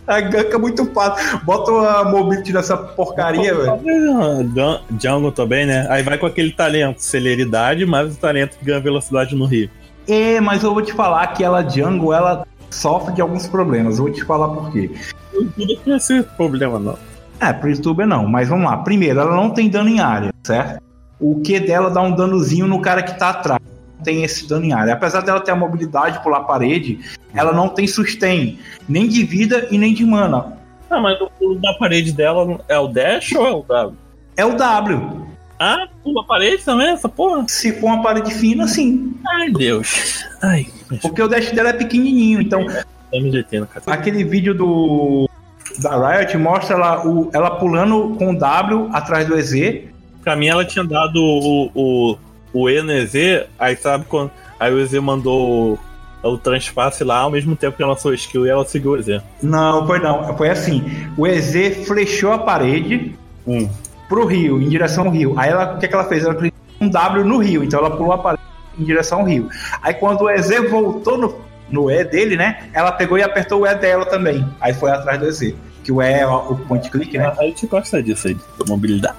a 0.06 0.20
ganka 0.20 0.56
é 0.56 0.60
muito 0.60 0.86
fácil. 0.94 1.40
Bota 1.40 1.72
a 1.72 2.04
mobility 2.06 2.52
nessa 2.54 2.76
porcaria, 2.78 3.56
velho. 3.56 3.80
Jan- 4.54 4.82
Jungle 5.00 5.32
também, 5.32 5.66
né? 5.66 5.88
Aí 5.90 6.04
vai 6.04 6.18
com 6.18 6.26
aquele 6.26 6.52
talento, 6.52 7.00
celeridade, 7.00 7.86
mais 7.86 8.14
o 8.14 8.20
talento 8.20 8.58
que 8.58 8.66
ganha 8.66 8.80
velocidade 8.80 9.36
no 9.36 9.46
rio. 9.46 9.70
É, 10.08 10.42
mas 10.42 10.64
eu 10.64 10.74
vou 10.74 10.84
te 10.84 10.92
falar 10.94 11.26
que 11.28 11.44
ela 11.44 11.68
jungle, 11.68 12.14
ela 12.14 12.46
sofre 12.70 13.14
de 13.14 13.22
alguns 13.22 13.48
problemas. 13.48 13.98
Eu 13.98 14.04
vou 14.06 14.14
te 14.14 14.24
falar 14.26 14.50
por 14.50 14.72
quê. 14.72 14.92
Não 15.34 15.48
tem 15.48 15.96
esse 15.96 16.22
problema, 16.36 16.78
não. 16.78 16.98
É, 17.40 17.52
pro 17.52 17.70
youtuber 17.70 18.08
não, 18.08 18.28
mas 18.28 18.48
vamos 18.48 18.66
lá. 18.66 18.78
Primeiro, 18.78 19.20
ela 19.20 19.36
não 19.36 19.50
tem 19.50 19.70
dano 19.70 19.90
em 19.90 20.00
área, 20.00 20.32
certo? 20.44 20.82
O 21.20 21.42
Q 21.42 21.60
dela 21.62 21.90
dá 21.90 22.02
um 22.02 22.16
danozinho 22.16 22.68
no 22.68 22.82
cara 22.82 23.02
que 23.04 23.18
tá 23.18 23.30
atrás. 23.30 23.62
Não 23.98 24.04
tem 24.04 24.24
esse 24.24 24.48
dano 24.48 24.66
em 24.66 24.74
área. 24.74 24.94
Apesar 24.94 25.22
dela 25.22 25.40
ter 25.40 25.52
a 25.52 25.56
mobilidade, 25.56 26.22
pular 26.22 26.38
a 26.40 26.44
parede, 26.44 27.00
ela 27.34 27.52
não 27.54 27.70
tem 27.70 27.88
sustain, 27.88 28.60
nem 28.88 29.08
de 29.08 29.24
vida 29.24 29.68
e 29.72 29.78
nem 29.78 29.94
de 29.94 30.06
mana. 30.06 30.58
Ah, 30.90 31.00
mas 31.00 31.20
o 31.22 31.30
pulo 31.40 31.56
da 31.60 31.74
parede 31.74 32.12
dela 32.12 32.60
é 32.68 32.78
o 32.78 32.88
dash 32.88 33.34
ou 33.34 33.48
é 33.48 33.52
o 33.52 33.64
W? 33.64 33.98
É 34.38 34.46
o 34.46 34.56
W. 34.56 35.28
Ah, 35.60 35.88
pula 36.04 36.22
a 36.22 36.26
parede 36.26 36.64
também, 36.64 36.90
essa 36.90 37.08
porra? 37.08 37.46
Se 37.48 37.72
for 37.80 37.88
uma 37.88 38.02
parede 38.02 38.34
fina, 38.34 38.68
sim. 38.68 39.14
Ai, 39.28 39.50
Deus. 39.52 40.26
Ai, 40.42 40.68
Porque 41.02 41.22
o 41.22 41.28
dash 41.28 41.52
dela 41.52 41.70
é 41.70 41.74
pequenininho. 41.74 42.42
Então, 42.42 42.66
MGT 43.14 43.60
no 43.62 43.68
cara. 43.68 43.84
aquele 43.88 44.24
vídeo 44.24 44.54
do 44.54 45.30
da 45.80 46.18
Riot 46.18 46.38
mostra 46.38 46.76
ela, 46.76 47.06
o, 47.08 47.30
ela 47.34 47.52
pulando 47.52 48.16
com 48.18 48.32
o 48.32 48.38
W 48.38 48.90
atrás 48.94 49.28
do 49.28 49.38
EZ. 49.38 49.82
Pra 50.24 50.36
mim, 50.36 50.48
ela 50.48 50.64
tinha 50.64 50.86
dado 50.86 51.18
o, 51.18 51.72
o, 51.74 52.18
o 52.54 52.70
E 52.70 52.82
no 52.82 52.92
EZ, 52.92 53.46
aí 53.60 53.76
sabe 53.76 54.06
quando. 54.06 54.32
Aí 54.60 54.74
o 54.74 54.80
EZ 54.80 54.94
mandou 55.02 55.80
o, 56.24 56.30
o 56.30 56.38
transpasse 56.38 57.04
lá 57.04 57.20
ao 57.20 57.32
mesmo 57.32 57.56
tempo 57.56 57.76
que 57.76 57.84
ela 57.84 57.94
lançou 57.94 58.12
o 58.12 58.14
skill 58.14 58.46
e 58.46 58.50
ela 58.50 58.64
seguiu 58.66 58.92
o 58.92 58.98
EZ. 58.98 59.22
Não, 59.42 59.86
foi 59.86 60.00
não. 60.00 60.36
Foi 60.38 60.50
assim. 60.50 60.84
O 61.18 61.28
EZ 61.28 61.86
flechou 61.86 62.32
a 62.32 62.38
parede 62.40 63.16
Hum. 63.46 63.68
pro 64.08 64.26
rio, 64.26 64.62
em 64.62 64.70
direção 64.70 65.06
ao 65.06 65.12
rio. 65.12 65.34
Aí 65.38 65.50
ela, 65.50 65.76
o 65.76 65.80
que, 65.80 65.88
que 65.88 65.94
ela 65.94 66.06
fez? 66.06 66.24
Ela 66.24 66.36
clicou 66.36 66.60
um 66.80 66.90
W 66.90 67.26
no 67.26 67.40
rio, 67.40 67.64
então 67.64 67.80
ela 67.80 67.92
pulou 67.92 68.14
a 68.14 68.18
parede 68.18 68.44
em 68.80 68.84
direção 68.84 69.20
ao 69.20 69.26
rio. 69.26 69.50
Aí 69.82 69.94
quando 69.94 70.22
o 70.22 70.30
EZ 70.30 70.70
voltou 70.70 71.18
no, 71.18 71.36
no 71.70 71.90
E 71.90 72.04
dele, 72.04 72.36
né? 72.36 72.70
Ela 72.74 72.92
pegou 72.92 73.18
e 73.18 73.24
apertou 73.24 73.62
o 73.62 73.68
E 73.68 73.76
dela 73.76 74.06
também. 74.06 74.48
Aí 74.60 74.74
foi 74.74 74.92
atrás 74.92 75.20
do 75.20 75.28
EZ. 75.28 75.54
Que 75.84 75.92
o 75.92 76.02
E 76.02 76.12
é 76.12 76.26
o 76.26 76.56
point 76.56 76.90
click, 76.90 77.18
né? 77.18 77.34
A 77.38 77.44
gente 77.44 77.68
gosta 77.68 78.02
disso 78.02 78.28
aí, 78.28 78.38
da 78.58 78.66
mobilidade. 78.68 79.18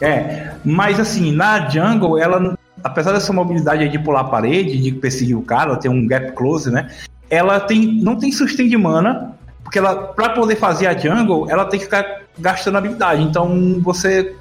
É, 0.00 0.52
mas 0.64 0.98
assim, 0.98 1.32
na 1.32 1.68
jungle, 1.68 2.18
ela, 2.18 2.56
apesar 2.82 3.12
dessa 3.12 3.32
mobilidade 3.32 3.82
aí 3.82 3.88
de 3.88 3.98
pular 3.98 4.20
a 4.20 4.24
parede, 4.24 4.80
de 4.80 4.92
perseguir 4.92 5.36
o 5.36 5.42
cara, 5.42 5.70
ela 5.70 5.78
tem 5.78 5.90
um 5.90 6.06
gap 6.06 6.32
close, 6.32 6.70
né? 6.70 6.90
Ela 7.30 7.60
tem, 7.60 8.00
não 8.02 8.16
tem 8.16 8.32
sustain 8.32 8.68
de 8.68 8.76
mana, 8.76 9.34
porque 9.62 9.78
ela, 9.78 9.94
pra 9.94 10.30
poder 10.30 10.56
fazer 10.56 10.86
a 10.86 10.96
jungle, 10.96 11.50
ela 11.50 11.64
tem 11.64 11.78
que 11.78 11.86
ficar 11.86 12.22
gastando 12.38 12.78
habilidade. 12.78 13.22
Então, 13.22 13.80
você, 13.80 14.36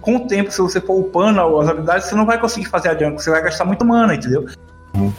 com 0.00 0.16
o 0.16 0.26
tempo, 0.26 0.50
se 0.50 0.60
você 0.60 0.80
for 0.80 0.98
upando 0.98 1.40
as 1.58 1.68
habilidades, 1.68 2.08
você 2.08 2.14
não 2.14 2.26
vai 2.26 2.38
conseguir 2.38 2.66
fazer 2.66 2.88
a 2.88 2.94
jungle, 2.94 3.18
você 3.18 3.30
vai 3.30 3.42
gastar 3.42 3.64
muito 3.64 3.84
mana, 3.84 4.14
entendeu? 4.14 4.46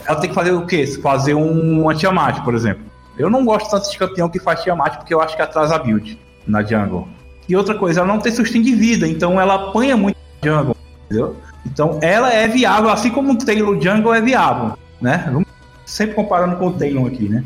Ela 0.06 0.20
tem 0.20 0.28
que 0.28 0.34
fazer 0.34 0.52
o 0.52 0.66
quê? 0.66 0.86
Fazer 0.86 1.34
um 1.34 1.92
Tiamat, 1.94 2.42
por 2.42 2.54
exemplo. 2.54 2.84
Eu 3.18 3.28
não 3.28 3.44
gosto 3.44 3.70
tanto 3.70 3.90
de 3.90 3.98
campeão 3.98 4.28
que 4.28 4.38
faz 4.38 4.62
Tiamat, 4.62 4.96
porque 4.96 5.12
eu 5.12 5.20
acho 5.20 5.34
que 5.34 5.42
atrasa 5.42 5.74
a 5.74 5.78
build 5.78 6.18
na 6.46 6.62
jungle. 6.62 7.08
E 7.48 7.56
outra 7.56 7.74
coisa, 7.74 8.00
ela 8.00 8.08
não 8.08 8.20
tem 8.20 8.32
sustain 8.32 8.62
de 8.62 8.74
vida, 8.74 9.06
então 9.06 9.40
ela 9.40 9.54
apanha 9.54 9.96
muito 9.96 10.16
na 10.42 10.50
jungle, 10.50 10.76
entendeu? 11.04 11.36
Então 11.66 11.98
ela 12.00 12.32
é 12.32 12.46
viável, 12.46 12.90
assim 12.90 13.10
como 13.10 13.32
o 13.32 13.38
Taylor 13.38 13.80
Jungle 13.80 14.14
é 14.14 14.20
viável, 14.20 14.78
né? 15.00 15.28
Vamos 15.32 15.48
sempre 15.84 16.14
comparando 16.14 16.56
com 16.56 16.68
o 16.68 16.72
Taylor 16.72 17.06
aqui, 17.06 17.28
né? 17.28 17.44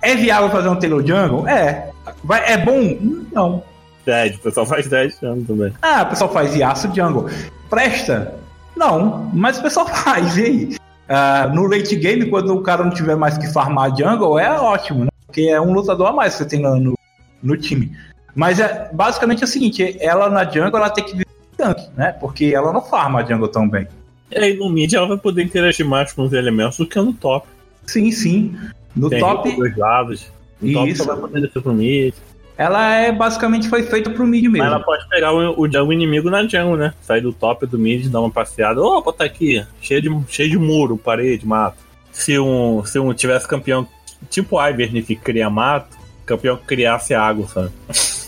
É 0.00 0.14
viável 0.14 0.50
fazer 0.50 0.68
um 0.68 0.76
Taylor 0.76 1.06
Jungle? 1.06 1.46
É. 1.46 1.90
Vai, 2.22 2.52
é 2.52 2.58
bom? 2.58 2.98
Não. 3.32 3.62
Dead, 4.04 4.34
o 4.36 4.38
pessoal 4.38 4.66
faz 4.66 4.86
10 4.86 5.22
anos 5.22 5.46
também. 5.46 5.72
Ah, 5.80 6.02
o 6.02 6.06
pessoal 6.06 6.32
faz 6.32 6.54
Yasuo 6.54 6.94
Jungle. 6.94 7.30
Presta? 7.70 8.34
Não, 8.76 9.30
mas 9.32 9.58
o 9.58 9.62
pessoal 9.62 9.86
faz, 10.04 10.36
e 10.36 10.42
aí? 10.42 10.76
Ah, 11.08 11.50
no 11.52 11.66
late 11.66 11.96
game, 11.96 12.26
quando 12.26 12.54
o 12.54 12.62
cara 12.62 12.82
não 12.82 12.90
tiver 12.90 13.16
mais 13.16 13.36
que 13.36 13.46
farmar 13.52 13.94
jungle, 13.96 14.38
é 14.38 14.50
ótimo, 14.58 15.04
né? 15.04 15.10
Porque 15.26 15.42
é 15.42 15.60
um 15.60 15.72
lutador 15.72 16.08
a 16.08 16.12
mais 16.12 16.32
que 16.32 16.38
você 16.38 16.48
tem 16.48 16.60
no, 16.60 16.94
no, 17.42 17.56
time. 17.56 17.92
Mas 18.34 18.58
é, 18.58 18.90
basicamente 18.92 19.42
é 19.42 19.44
o 19.44 19.48
seguinte, 19.48 19.96
ela 20.00 20.30
na 20.30 20.44
jungle 20.44 20.76
ela 20.76 20.90
tem 20.90 21.04
que 21.04 21.12
viver 21.12 21.26
tanque, 21.56 21.88
né? 21.96 22.12
Porque 22.12 22.52
ela 22.54 22.72
não 22.72 22.80
farma 22.80 23.20
a 23.20 23.24
jungle 23.24 23.48
tão 23.48 23.68
bem. 23.68 23.86
E 24.30 24.38
aí 24.38 24.56
no 24.56 24.70
mid 24.70 24.92
ela 24.92 25.06
vai 25.06 25.18
poder 25.18 25.42
interagir 25.42 25.86
mais 25.86 26.12
com 26.12 26.22
os 26.22 26.32
elementos 26.32 26.78
do 26.78 26.86
que 26.86 26.98
no 26.98 27.12
top. 27.12 27.46
Sim, 27.86 28.10
sim. 28.10 28.56
No 28.96 29.10
Tem 29.10 29.20
top, 29.20 29.54
dos 29.54 29.76
lados. 29.76 30.26
No 30.60 30.72
top 30.72 30.90
Isso. 30.90 31.04
só 31.04 31.14
vai 31.14 31.20
poder 31.20 31.40
descer 31.42 31.62
pro 31.62 31.74
mid. 31.74 32.14
Ela 32.56 32.94
é 32.94 33.10
basicamente 33.10 33.68
foi 33.68 33.82
feita 33.82 34.10
pro 34.10 34.26
mid 34.26 34.44
mesmo. 34.44 34.58
Mas 34.58 34.66
ela 34.68 34.80
pode 34.80 35.08
pegar 35.08 35.32
o, 35.32 35.60
o 35.60 35.66
jungle 35.66 35.92
inimigo 35.92 36.30
na 36.30 36.42
jungle, 36.46 36.76
né? 36.76 36.94
Sair 37.02 37.20
do 37.20 37.32
top 37.32 37.66
do 37.66 37.78
mid, 37.78 38.08
dar 38.08 38.20
uma 38.20 38.30
passeada. 38.30 38.80
Opa, 38.80 39.12
tá 39.12 39.24
aqui. 39.24 39.64
Cheio 39.80 40.02
de, 40.02 40.32
cheio 40.32 40.50
de 40.50 40.58
muro, 40.58 40.96
parede, 40.96 41.46
mato. 41.46 41.78
Se 42.12 42.38
um, 42.38 42.84
se 42.84 42.98
um 42.98 43.12
tivesse 43.12 43.48
campeão 43.48 43.86
tipo 44.30 44.60
Ivern 44.60 45.02
que 45.02 45.16
cria 45.16 45.50
mato, 45.50 45.96
campeão 46.24 46.56
que 46.56 46.64
criasse 46.64 47.12
água, 47.12 47.46
sabe? 47.48 47.70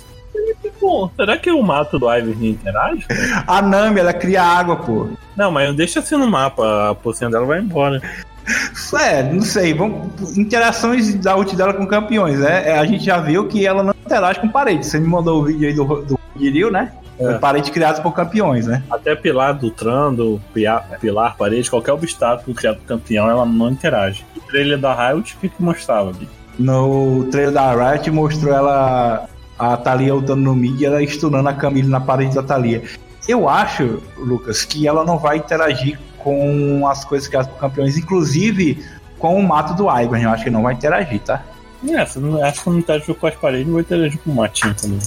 Pô, 0.80 1.10
será 1.16 1.38
que 1.38 1.50
o 1.50 1.62
mato 1.62 1.98
do 1.98 2.12
Ivern 2.12 2.48
interage? 2.48 3.06
A 3.46 3.62
Nami, 3.62 4.00
ela 4.00 4.12
cria 4.12 4.42
água, 4.42 4.76
pô. 4.76 5.08
Não, 5.36 5.50
mas 5.50 5.74
deixa 5.74 6.00
assim 6.00 6.16
no 6.16 6.26
mapa, 6.26 6.90
a 6.90 6.94
poção 6.94 7.30
dela 7.30 7.46
vai 7.46 7.60
embora. 7.60 8.00
É, 9.00 9.22
não 9.22 9.42
sei. 9.42 9.74
Vamos, 9.74 10.36
interações 10.36 11.14
da 11.16 11.36
ult 11.36 11.54
dela 11.54 11.74
com 11.74 11.86
campeões. 11.86 12.40
É, 12.40 12.70
é, 12.70 12.78
a 12.78 12.84
gente 12.84 13.04
já 13.04 13.18
viu 13.18 13.46
que 13.46 13.66
ela 13.66 13.82
não 13.82 13.94
interage 14.04 14.40
com 14.40 14.48
parede. 14.48 14.86
Você 14.86 14.98
me 14.98 15.06
mandou 15.06 15.40
o 15.40 15.44
vídeo 15.44 15.68
aí 15.68 15.74
do, 15.74 15.84
do 16.02 16.18
Guiril, 16.36 16.70
né? 16.70 16.92
É. 17.18 17.38
Parede 17.38 17.70
criada 17.70 18.02
por 18.02 18.12
campeões, 18.12 18.66
né? 18.66 18.82
Até 18.90 19.14
pilar 19.16 19.54
do 19.54 19.70
Trando, 19.70 20.40
pilar, 20.52 20.98
pilar, 21.00 21.36
parede, 21.36 21.70
qualquer 21.70 21.92
obstáculo 21.92 22.54
criado 22.54 22.76
por 22.76 22.86
campeão, 22.86 23.28
ela 23.28 23.46
não 23.46 23.70
interage. 23.70 24.24
O 24.36 24.40
trailer 24.40 24.78
da 24.78 24.94
Riot, 24.94 25.34
o 25.34 25.38
que, 25.38 25.48
que 25.48 25.62
mostrava, 25.62 26.12
Bi? 26.12 26.28
No 26.58 27.24
trailer 27.30 27.52
da 27.52 27.72
Riot 27.72 28.10
mostrou 28.10 28.54
ela, 28.54 29.28
a 29.58 29.76
Thalia 29.78 30.12
lutando 30.12 30.42
no 30.42 30.54
mid 30.54 30.78
e 30.78 30.84
ela 30.84 31.02
estunando 31.02 31.48
a 31.48 31.54
Camille 31.54 31.88
na 31.88 32.00
parede 32.00 32.34
da 32.34 32.42
Thalia. 32.42 32.82
Eu 33.26 33.48
acho, 33.48 34.02
Lucas, 34.18 34.64
que 34.64 34.86
ela 34.86 35.02
não 35.04 35.18
vai 35.18 35.38
interagir 35.38 35.98
com 36.26 36.88
as 36.88 37.04
coisas 37.04 37.28
criadas 37.28 37.48
por 37.52 37.60
campeões, 37.60 37.96
inclusive 37.96 38.84
com 39.16 39.38
o 39.38 39.46
mato 39.46 39.74
do 39.74 39.88
Ivern. 39.88 40.24
Eu 40.24 40.30
acho 40.30 40.42
que 40.42 40.50
não 40.50 40.64
vai 40.64 40.74
interagir, 40.74 41.20
tá? 41.20 41.40
É, 41.88 42.00
acho 42.00 42.64
que 42.64 42.68
não 42.68 42.78
interagiu 42.80 43.14
com 43.14 43.28
as 43.28 43.36
paredes, 43.36 43.64
não 43.64 43.74
vai 43.74 43.82
interagir 43.82 44.18
com 44.18 44.32
o 44.32 44.34
matinho 44.34 44.74
também. 44.74 44.98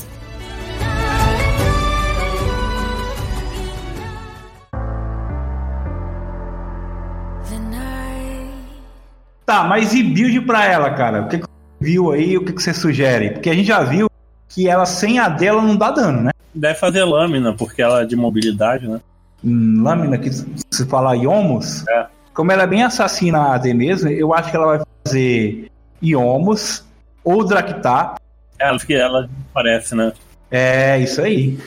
Tá, 9.45 9.65
mas 9.65 9.93
e 9.93 10.03
build 10.03 10.39
pra 10.41 10.63
ela, 10.63 10.91
cara? 10.91 11.23
O 11.23 11.27
que, 11.27 11.39
que 11.39 11.43
você 11.43 11.49
viu 11.81 12.11
aí? 12.13 12.37
O 12.37 12.45
que, 12.45 12.53
que 12.53 12.63
você 12.63 12.73
sugere? 12.73 13.31
Porque 13.31 13.49
a 13.49 13.53
gente 13.53 13.67
já 13.67 13.83
viu 13.83 14.07
que 14.47 14.69
ela 14.69 14.85
sem 14.85 15.19
a 15.19 15.27
dela 15.27 15.61
não 15.61 15.75
dá 15.75 15.91
dano, 15.91 16.21
né? 16.21 16.31
Deve 16.55 16.79
fazer 16.79 17.03
lâmina, 17.03 17.53
porque 17.53 17.81
ela 17.81 18.03
é 18.03 18.05
de 18.05 18.15
mobilidade, 18.15 18.87
né? 18.87 19.01
Lâmina, 19.43 20.17
que 20.17 20.29
se 20.31 20.85
fala 20.87 21.15
Iomos, 21.15 21.87
É. 21.87 22.07
como 22.33 22.51
ela 22.51 22.63
é 22.63 22.67
bem 22.67 22.83
assassina 22.83 23.53
AD 23.53 23.73
mesmo, 23.73 24.09
eu 24.09 24.33
acho 24.33 24.49
que 24.51 24.55
ela 24.55 24.65
vai 24.77 24.81
fazer 25.05 25.71
Iomos 26.01 26.83
ou 27.23 27.43
Draktar. 27.45 28.15
Ela, 28.59 28.77
que 28.79 28.93
ela 28.93 29.29
parece, 29.53 29.95
né? 29.95 30.11
É, 30.51 30.97
isso 30.99 31.21
aí. 31.21 31.57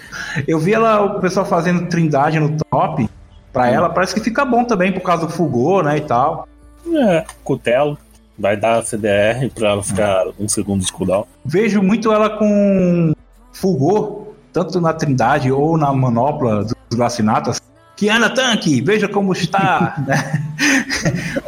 Eu 0.46 0.58
vi 0.58 0.74
ela, 0.74 1.00
o 1.02 1.20
pessoal 1.20 1.46
fazendo 1.46 1.86
trindade 1.88 2.38
no 2.40 2.56
top. 2.70 3.08
Pra 3.52 3.70
ela, 3.70 3.88
parece 3.90 4.14
que 4.14 4.20
fica 4.20 4.44
bom 4.44 4.64
também 4.64 4.92
por 4.92 5.02
causa 5.02 5.26
do 5.26 5.32
Fulgor, 5.32 5.84
né, 5.84 5.98
e 5.98 6.00
tal. 6.00 6.48
É, 6.94 7.24
cutelo. 7.44 7.96
Vai 8.38 8.56
dar 8.56 8.82
CDR 8.82 9.50
pra 9.54 9.70
ela 9.70 9.82
ficar 9.82 10.24
um 10.40 10.48
segundo 10.48 10.84
de 10.84 10.90
cooldown. 10.90 11.26
Vejo 11.44 11.82
muito 11.82 12.10
ela 12.10 12.30
com 12.30 13.12
fulgor, 13.52 14.28
tanto 14.52 14.80
na 14.80 14.92
Trindade 14.92 15.52
ou 15.52 15.76
na 15.76 15.92
manopla 15.92 16.64
dos 16.64 16.74
Lacinatas. 16.94 17.60
Kiana 17.96 18.30
Tanque, 18.30 18.80
veja 18.80 19.08
como 19.08 19.32
está. 19.32 19.94
né? 20.06 20.42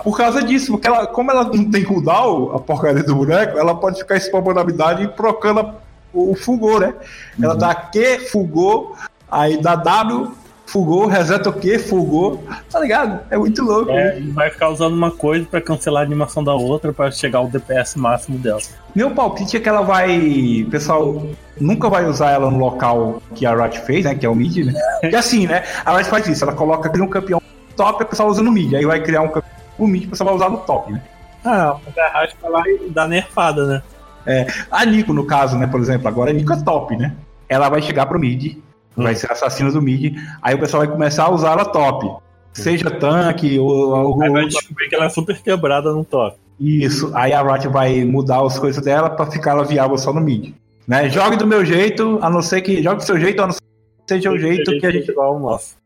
Por 0.03 0.17
causa 0.17 0.43
disso, 0.43 0.73
porque 0.73 0.87
ela, 0.87 1.07
como 1.07 1.31
ela 1.31 1.45
não 1.45 1.71
tem 1.71 1.83
cooldown, 1.85 2.55
a 2.55 2.61
porcaria 2.61 3.03
do 3.03 3.15
boneco, 3.15 3.59
ela 3.59 3.75
pode 3.75 3.99
ficar 3.99 4.17
spamando 4.17 4.59
a 4.59 4.63
habilidade 4.63 5.03
e 5.03 5.09
trocando 5.09 5.75
o, 6.13 6.33
o 6.33 6.35
fulgor, 6.35 6.81
né? 6.81 6.95
Ela 7.43 7.57
dá 7.57 7.75
Q, 7.75 8.21
fulgor, 8.31 8.95
aí 9.31 9.61
dá 9.61 9.75
W, 9.75 10.33
fulgor, 10.67 11.09
reseta 11.09 11.51
o 11.51 11.53
Q, 11.53 11.79
fulgor. 11.79 12.39
Tá 12.71 12.81
ligado? 12.81 13.21
É 13.31 13.37
muito 13.37 13.63
louco. 13.63 13.91
É, 13.91 14.21
vai 14.33 14.51
ficar 14.51 14.71
usando 14.71 14.95
uma 14.95 15.11
coisa 15.11 15.47
pra 15.51 15.61
cancelar 15.61 16.03
a 16.03 16.07
animação 16.07 16.43
da 16.43 16.55
outra 16.55 16.93
pra 16.93 17.11
chegar 17.11 17.39
ao 17.39 17.49
DPS 17.49 17.97
máximo 17.97 18.39
dela. 18.39 18.61
Meu 18.95 19.11
palpite 19.11 19.57
é 19.57 19.61
que 19.61 19.69
ela 19.69 19.83
vai. 19.83 20.67
Pessoal, 20.71 21.27
nunca 21.61 21.89
vai 21.89 22.07
usar 22.07 22.31
ela 22.31 22.51
no 22.51 22.59
local 22.59 23.23
que 23.35 23.47
a 23.47 23.55
Riot 23.55 23.81
fez, 23.81 24.05
né? 24.05 24.15
Que 24.15 24.27
é 24.27 24.29
o 24.29 24.35
mid, 24.35 24.65
né? 24.65 24.73
E 25.11 25.15
assim, 25.15 25.47
né? 25.47 25.65
A 25.85 25.97
Riot 25.97 26.09
faz 26.09 26.27
isso, 26.27 26.45
ela 26.45 26.55
coloca 26.55 26.89
cria 26.89 27.05
um 27.05 27.09
campeão 27.09 27.41
top 27.77 28.03
e 28.03 28.07
o 28.07 28.09
pessoal 28.09 28.29
usa 28.29 28.43
no 28.43 28.53
mid. 28.53 28.75
Aí 28.75 28.85
vai 28.85 29.01
criar 29.03 29.23
um 29.23 29.29
campeão 29.29 29.53
no 29.79 29.87
mid 29.87 30.05
e 30.05 30.07
o 30.07 30.11
pessoal 30.11 30.29
vai 30.29 30.37
usar 30.37 30.49
no 30.49 30.59
top, 30.59 30.93
né? 30.93 31.03
Ah, 31.45 31.77
a 31.97 32.21
Riot 32.21 32.37
vai 32.41 32.51
lá 32.51 32.63
e 32.69 32.91
dá 32.91 33.07
nerfada, 33.07 33.67
né? 33.67 33.83
É, 34.27 34.47
a 34.71 34.87
Nico, 34.87 35.13
no 35.13 35.27
caso, 35.27 35.59
né, 35.59 35.67
por 35.67 35.81
exemplo, 35.81 36.09
agora 36.09 36.31
a 36.31 36.33
Nico 36.33 36.53
é 36.53 36.63
top, 36.63 36.97
né? 36.97 37.15
Ela 37.47 37.69
vai 37.69 37.83
chegar 37.83 38.07
pro 38.07 38.19
mid, 38.19 38.57
vai 38.97 39.15
ser 39.15 39.31
assassina 39.31 39.71
do 39.71 39.83
mid, 39.83 40.17
aí 40.43 40.55
o 40.55 40.59
pessoal 40.59 40.85
vai 40.85 40.93
começar 40.93 41.25
a 41.25 41.31
usar 41.31 41.53
ela 41.53 41.65
top. 41.65 42.23
Seja 42.53 42.91
tanque 42.91 43.59
ou, 43.59 43.69
ou, 43.69 44.23
Aí 44.23 44.31
vai 44.31 44.45
descobrir 44.47 44.89
que 44.89 44.95
ela 44.95 45.07
é 45.07 45.09
super 45.09 45.37
quebrada 45.43 45.93
no 45.93 46.05
top. 46.05 46.39
Isso, 46.59 47.11
aí 47.15 47.33
a 47.33 47.43
Riot 47.43 47.67
vai 47.69 48.05
mudar 48.05 48.45
as 48.45 48.59
coisas 48.59 48.83
dela 48.85 49.11
pra 49.11 49.27
ficar 49.27 49.53
ela 49.53 49.65
viável 49.65 49.99
só 49.99 50.13
no 50.13 50.21
mid. 50.21 50.55
Né? 50.87 51.09
Jogue 51.09 51.37
do 51.37 51.47
meu 51.47 51.65
jeito, 51.65 52.19
a 52.23 52.31
não 52.31 52.43
ser 52.43 52.61
que. 52.61 52.83
Jogue 52.83 52.99
do 52.99 53.05
seu 53.05 53.19
jeito, 53.19 53.43
a 53.43 53.47
não 53.47 53.53
ser 53.53 53.61
que 53.61 54.15
seja 54.15 54.31
o 54.31 54.39
jeito 54.39 54.79
que 54.79 54.87
a 54.87 54.91
gente. 54.91 55.11
igual 55.11 55.37
o 55.37 55.41
nosso. 55.41 55.77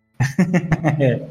é, 0.98 1.22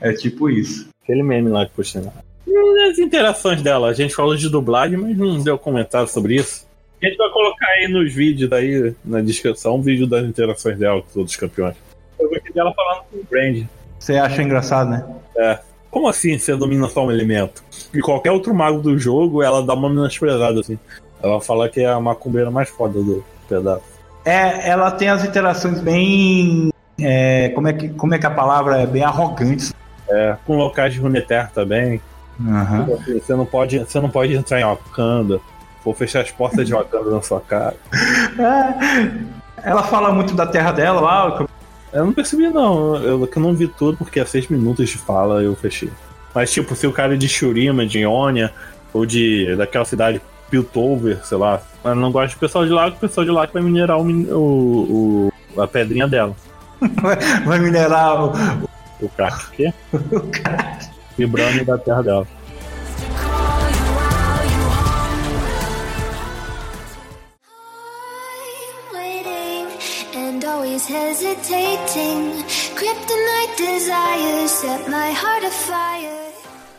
é 0.10 0.12
tipo 0.14 0.50
isso. 0.50 0.88
Aquele 1.02 1.22
meme 1.22 1.48
lá 1.48 1.66
que 1.66 1.72
puxa. 1.72 2.02
E 2.46 2.90
as 2.90 2.98
interações 2.98 3.62
dela? 3.62 3.88
A 3.88 3.92
gente 3.92 4.14
falou 4.14 4.34
de 4.34 4.48
dublagem, 4.48 4.98
mas 4.98 5.16
não 5.16 5.40
deu 5.40 5.58
comentário 5.58 6.08
sobre 6.08 6.36
isso. 6.36 6.66
A 7.02 7.06
gente 7.06 7.16
vai 7.16 7.30
colocar 7.30 7.66
aí 7.66 7.88
nos 7.88 8.14
vídeos 8.14 8.52
aí, 8.52 8.94
na 9.04 9.20
descrição, 9.20 9.74
um 9.74 9.82
vídeo 9.82 10.06
das 10.06 10.24
interações 10.24 10.78
dela 10.78 11.02
com 11.02 11.08
os 11.08 11.16
outros 11.16 11.36
campeões. 11.36 11.74
Eu 12.18 12.28
gostei 12.28 12.52
dela 12.52 12.72
falando 12.72 13.02
com 13.10 13.16
o 13.16 13.24
Brand. 13.28 13.64
Você 13.98 14.14
acha 14.14 14.40
engraçado, 14.40 14.90
né? 14.90 15.04
É. 15.36 15.58
Como 15.90 16.08
assim 16.08 16.38
você 16.38 16.56
domina 16.56 16.88
só 16.88 17.04
um 17.04 17.10
elemento? 17.10 17.64
E 17.92 18.00
qualquer 18.00 18.30
outro 18.30 18.54
mago 18.54 18.80
do 18.80 18.96
jogo, 18.96 19.42
ela 19.42 19.66
dá 19.66 19.74
uma 19.74 19.90
menosprezada, 19.90 20.60
assim. 20.60 20.78
Ela 21.20 21.40
fala 21.40 21.68
que 21.68 21.80
é 21.80 21.86
a 21.86 21.98
macumbeira 21.98 22.52
mais 22.52 22.68
foda 22.68 23.02
do 23.02 23.24
pedaço. 23.48 23.82
É, 24.24 24.68
ela 24.68 24.90
tem 24.92 25.08
as 25.08 25.24
interações 25.24 25.80
bem. 25.80 26.70
é, 27.00 27.48
como, 27.48 27.66
é 27.66 27.72
que, 27.72 27.88
como 27.88 28.14
é 28.14 28.18
que 28.18 28.26
a 28.26 28.30
palavra 28.30 28.80
é? 28.80 28.86
Bem 28.86 29.02
arrogantes. 29.02 29.74
É, 30.08 30.36
com 30.46 30.56
locais 30.56 30.94
de 30.94 31.00
Runeterra 31.00 31.50
também. 31.52 32.00
Aham. 32.40 32.86
Você 33.06 33.34
não 33.34 33.44
pode, 33.44 33.78
você 33.80 34.00
não 34.00 34.08
pode 34.08 34.34
entrar 34.34 34.60
em 34.60 34.64
Wakanda. 34.64 35.40
Vou 35.84 35.94
fechar 35.94 36.20
as 36.20 36.30
portas 36.30 36.64
de 36.66 36.72
Wakanda 36.72 37.10
na 37.10 37.22
sua 37.22 37.40
cara. 37.40 37.76
É, 38.38 39.68
ela 39.70 39.82
fala 39.82 40.12
muito 40.12 40.34
da 40.34 40.46
terra 40.46 40.72
dela 40.72 41.00
lá. 41.00 41.46
Eu 41.92 42.06
não 42.06 42.12
percebi, 42.12 42.48
não. 42.48 42.96
Eu, 42.96 43.26
que 43.26 43.36
eu 43.36 43.42
não 43.42 43.54
vi 43.54 43.68
tudo, 43.68 43.96
porque 43.98 44.20
é 44.20 44.24
seis 44.24 44.48
minutos 44.48 44.88
de 44.88 44.96
fala 44.98 45.42
eu 45.42 45.54
fechei. 45.54 45.90
Mas, 46.34 46.50
tipo, 46.52 46.74
se 46.74 46.86
o 46.86 46.92
cara 46.92 47.14
é 47.14 47.16
de 47.16 47.28
Shurima, 47.28 47.84
de 47.86 47.98
Ionia, 48.00 48.52
ou 48.94 49.04
de 49.04 49.54
daquela 49.56 49.84
cidade 49.84 50.20
Piltover, 50.50 51.24
sei 51.24 51.36
lá, 51.38 51.60
ela 51.84 51.94
não 51.94 52.10
gosta 52.12 52.28
de 52.28 52.36
pessoal 52.36 52.64
de 52.64 52.70
lá, 52.72 52.88
o 52.88 52.92
pessoal 52.92 53.24
de 53.24 53.30
lá 53.30 53.46
que 53.46 53.52
vai 53.54 53.62
minerar 53.62 53.98
o, 53.98 54.02
o- 54.06 55.30
o- 55.56 55.60
a 55.60 55.66
pedrinha 55.66 56.06
dela. 56.08 56.34
Vai 57.44 57.58
minerar 57.60 58.24
o, 58.24 58.32
O 59.00 59.08
crack. 59.10 59.36
O 59.46 59.50
quê? 59.52 59.72
o 59.92 60.20
cara. 60.42 60.78
Vibrando 61.16 61.64
da 61.64 61.78
terra 61.78 62.02
dela. 62.02 62.26
Always 70.82 70.86
hesitating. 70.88 72.42
Kryptonite 72.74 73.56
desires 73.56 74.50
set 74.50 74.88
my 74.88 75.10
heart 75.12 75.44
afire. 75.44 76.10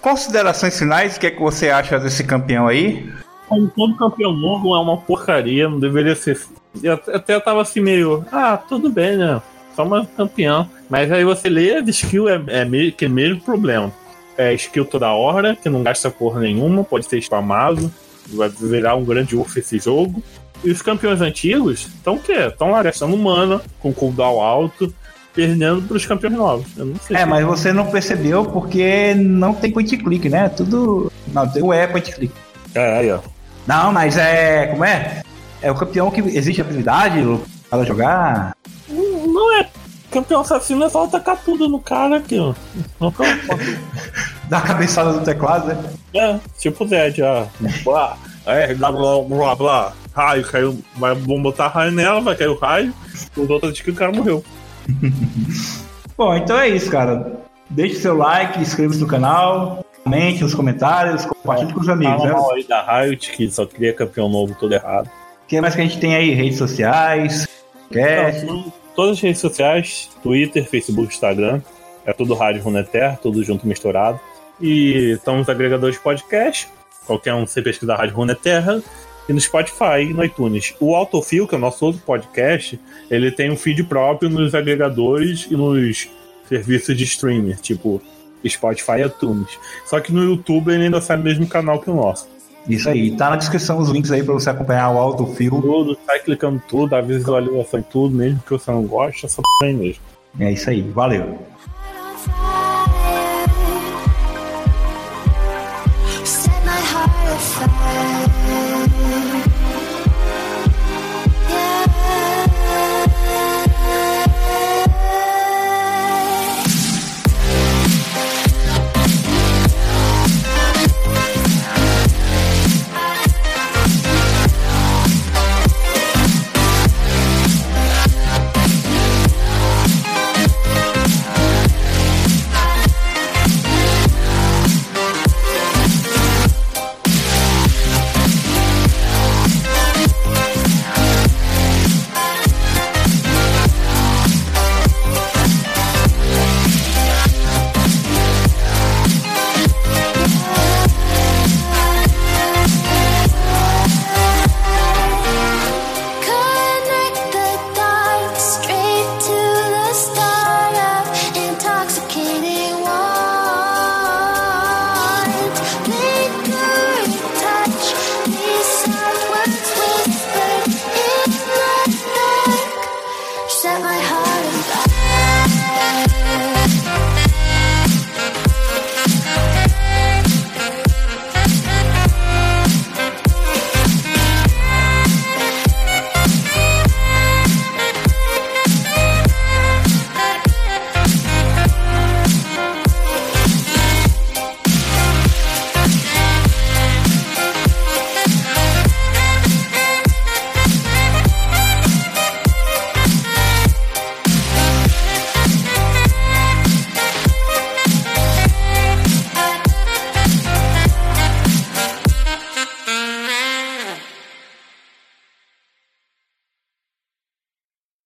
Considerações 0.01 0.77
finais, 0.77 1.15
o 1.15 1.19
que, 1.19 1.27
é 1.27 1.31
que 1.31 1.39
você 1.39 1.69
acha 1.69 1.99
desse 1.99 2.23
campeão 2.23 2.67
aí? 2.67 3.09
Como 3.47 3.69
todo 3.69 3.95
campeão 3.95 4.33
novo 4.33 4.75
é 4.75 4.79
uma 4.79 4.97
porcaria, 4.97 5.69
não 5.69 5.79
deveria 5.79 6.15
ser. 6.15 6.39
Eu 6.81 6.93
até- 6.93 7.39
tava 7.39 7.61
assim 7.61 7.79
meio. 7.79 8.25
Ah, 8.31 8.57
tudo 8.57 8.89
bem, 8.89 9.17
né? 9.17 9.41
Só 9.75 9.83
uma 9.83 10.05
campeão. 10.05 10.69
Mas 10.89 11.11
aí 11.11 11.23
você 11.23 11.49
lê 11.49 11.81
de 11.81 11.91
skill, 11.91 12.27
é, 12.27 12.41
é 12.47 12.65
meio 12.65 12.91
que 12.91 13.05
é 13.05 13.09
mesmo 13.09 13.39
problema. 13.41 13.91
É 14.37 14.53
skill 14.53 14.85
toda 14.85 15.11
hora, 15.11 15.55
que 15.55 15.69
não 15.69 15.83
gasta 15.83 16.09
porra 16.09 16.41
nenhuma, 16.41 16.83
pode 16.83 17.05
ser 17.05 17.17
spamado, 17.19 17.91
vai 18.29 18.49
virar 18.49 18.95
um 18.95 19.05
grande 19.05 19.35
urso 19.35 19.59
esse 19.59 19.77
jogo. 19.79 20.21
E 20.63 20.71
os 20.71 20.81
campeões 20.81 21.21
antigos 21.21 21.81
estão 21.87 22.15
o 22.15 22.19
quê? 22.19 22.33
Estão 22.47 22.71
lá 22.71 22.81
gastando 22.83 23.15
mana, 23.17 23.61
com 23.79 23.93
cooldown 23.93 24.39
alto, 24.41 24.93
perdendo 25.33 25.81
pros 25.81 26.05
campeões 26.05 26.35
novos. 26.35 26.67
Eu 26.77 26.85
não 26.85 26.95
sei 26.95 27.17
É, 27.17 27.25
mas 27.25 27.45
você 27.45 27.73
não 27.73 27.87
percebeu 27.87 28.45
porque 28.45 29.13
não 29.15 29.53
tem 29.53 29.71
point 29.71 29.95
click, 29.97 30.29
né? 30.29 30.47
Tudo. 30.49 31.11
Não, 31.27 31.47
tem 31.47 31.61
o 31.61 31.73
E 31.73 31.87
point 31.87 32.11
click. 32.13 32.33
É, 32.73 32.99
aí, 32.99 33.11
ó. 33.11 33.19
Não, 33.67 33.91
mas 33.91 34.17
é. 34.17 34.67
Como 34.67 34.85
é? 34.85 35.21
É 35.61 35.71
o 35.71 35.75
campeão 35.75 36.09
que 36.11 36.21
existe 36.21 36.61
habilidade 36.61 37.21
para 37.69 37.83
jogar. 37.83 38.55
Não 38.89 39.27
não 39.27 39.57
é. 39.57 39.69
Campeão 40.11 40.41
assassino 40.41 40.83
é 40.83 40.89
só 40.89 41.05
atacar 41.05 41.37
tudo 41.43 41.67
no 41.67 41.79
cara 41.79 42.17
aqui, 42.17 42.37
ó. 42.39 42.53
Não 42.99 43.11
uma- 43.11 43.57
Dá 44.47 44.59
a 44.59 44.61
cabeçada 44.61 45.11
no 45.11 45.21
teclado, 45.23 45.67
né? 45.67 45.77
É, 46.13 46.39
tipo 46.59 46.83
o 46.83 46.87
Zed, 46.87 47.21
ó. 47.23 47.45
Blá, 47.83 48.17
é, 48.45 48.73
blá, 48.75 48.91
blá, 48.91 49.21
blá, 49.23 49.55
blá. 49.55 49.93
Raio, 50.13 50.43
caiu. 50.43 50.79
Vai, 50.95 51.15
botar 51.15 51.67
raio 51.67 51.91
nela, 51.91 52.21
vai 52.21 52.35
cair 52.35 52.47
o 52.47 52.57
raio. 52.57 52.93
Os 53.35 53.49
outros 53.49 53.81
que 53.81 53.91
o 53.91 53.95
cara 53.95 54.11
morreu. 54.11 54.43
Bom, 56.17 56.35
então 56.35 56.59
é 56.59 56.69
isso, 56.69 56.91
cara. 56.91 57.41
Deixe 57.69 57.95
seu 57.95 58.15
like, 58.15 58.59
inscreva-se 58.59 58.99
no 58.99 59.07
canal, 59.07 59.83
comente 60.03 60.43
nos 60.43 60.53
comentários, 60.53 61.25
compartilhe 61.25 61.73
com 61.73 61.79
os 61.79 61.89
amigos, 61.89 62.17
Fala 62.17 62.27
né? 62.27 62.33
mal 62.33 62.53
aí 62.53 62.63
da 62.63 63.01
Riot, 63.01 63.31
que 63.31 63.49
só 63.49 63.65
cria 63.65 63.93
campeão 63.93 64.29
novo 64.29 64.55
todo 64.59 64.73
errado. 64.73 65.07
O 65.07 65.47
que 65.47 65.59
mais 65.59 65.73
que 65.73 65.81
a 65.81 65.83
gente 65.83 65.99
tem 65.99 66.15
aí? 66.15 66.31
Redes 66.31 66.57
sociais, 66.57 67.47
cast. 67.91 68.43
Então, 68.43 68.71
todas 68.95 69.17
as 69.17 69.21
redes 69.21 69.41
sociais, 69.41 70.09
Twitter, 70.21 70.65
Facebook, 70.65 71.13
Instagram. 71.13 71.61
É 72.05 72.11
tudo 72.11 72.33
Rádio 72.33 72.61
Runeterra, 72.61 73.17
tudo 73.21 73.43
junto 73.43 73.65
misturado. 73.65 74.19
E 74.59 75.13
estamos 75.13 75.49
agregadores 75.49 75.95
de 75.95 76.01
podcast. 76.01 76.67
Qualquer 77.05 77.33
um 77.33 77.45
você 77.45 77.61
pesquisar 77.61 77.95
Rádio 77.95 78.15
Runeterra. 78.15 78.81
E 79.27 79.33
no 79.33 79.39
Spotify 79.39 80.01
e 80.01 80.13
no 80.13 80.23
iTunes. 80.23 80.73
O 80.79 80.95
Autofill, 80.95 81.47
que 81.47 81.55
é 81.55 81.57
o 81.57 81.61
nosso 81.61 81.85
outro 81.85 82.01
podcast, 82.05 82.79
ele 83.09 83.31
tem 83.31 83.51
um 83.51 83.55
feed 83.55 83.83
próprio 83.83 84.29
nos 84.29 84.53
agregadores 84.53 85.47
e 85.49 85.55
nos 85.55 86.09
serviços 86.47 86.95
de 86.97 87.03
streaming, 87.05 87.53
tipo 87.55 88.01
Spotify 88.45 88.99
e 88.99 89.05
iTunes. 89.05 89.57
Só 89.85 89.99
que 89.99 90.11
no 90.11 90.23
YouTube 90.23 90.73
ele 90.73 90.85
ainda 90.85 90.99
sai 90.99 91.17
no 91.17 91.23
mesmo 91.23 91.47
canal 91.47 91.79
que 91.79 91.89
o 91.89 91.95
nosso. 91.95 92.27
Isso 92.67 92.89
aí. 92.89 93.15
Tá 93.15 93.29
na 93.29 93.35
descrição 93.35 93.77
os 93.77 93.89
links 93.89 94.11
aí 94.11 94.23
pra 94.23 94.33
você 94.33 94.49
acompanhar 94.49 94.89
o 94.91 94.97
autofil. 94.97 95.51
Tudo, 95.61 95.97
sai 96.05 96.19
clicando 96.19 96.61
tudo, 96.67 96.95
a 96.95 97.01
visualização 97.01 97.79
e 97.79 97.83
tudo, 97.83 98.15
mesmo 98.15 98.39
que 98.45 98.51
você 98.51 98.71
não 98.71 98.83
goste, 98.83 99.25
é 99.25 99.29
só 99.29 99.41
aí 99.61 99.73
mesmo. 99.73 100.01
É 100.39 100.51
isso 100.51 100.69
aí. 100.69 100.81
Valeu. 100.81 101.39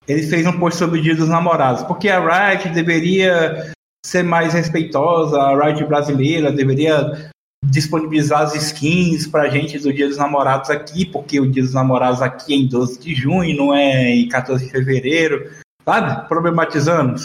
Ele 0.07 0.23
fez 0.23 0.45
um 0.47 0.57
post 0.57 0.79
sobre 0.79 0.99
o 0.99 1.01
Dia 1.03 1.15
dos 1.15 1.27
Namorados, 1.27 1.83
porque 1.83 2.09
a 2.09 2.19
Riot 2.19 2.69
deveria 2.69 3.71
ser 4.05 4.23
mais 4.23 4.53
respeitosa, 4.53 5.39
a 5.39 5.65
Riot 5.65 5.83
brasileira 5.85 6.51
deveria 6.51 7.29
disponibilizar 7.63 8.41
as 8.41 8.55
skins 8.55 9.27
pra 9.27 9.49
gente 9.49 9.77
do 9.79 9.91
Dia 9.91 10.07
dos 10.07 10.17
Namorados 10.17 10.69
aqui, 10.69 11.05
porque 11.05 11.39
o 11.39 11.51
Dia 11.51 11.63
dos 11.63 11.73
Namorados 11.73 12.21
aqui 12.21 12.53
é 12.53 12.57
em 12.57 12.67
12 12.67 12.99
de 12.99 13.13
junho, 13.13 13.57
não 13.57 13.75
é 13.75 14.09
em 14.11 14.29
14 14.29 14.65
de 14.65 14.71
fevereiro, 14.71 15.51
sabe? 15.83 16.27
Problematizando. 16.27 17.15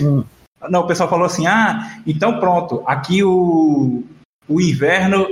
Hum. 0.00 0.24
Não, 0.68 0.80
o 0.80 0.86
pessoal 0.88 1.08
falou 1.08 1.24
assim: 1.24 1.46
ah, 1.46 2.00
então 2.04 2.40
pronto, 2.40 2.82
aqui 2.84 3.22
o, 3.22 4.02
o 4.48 4.60
inverno 4.60 5.24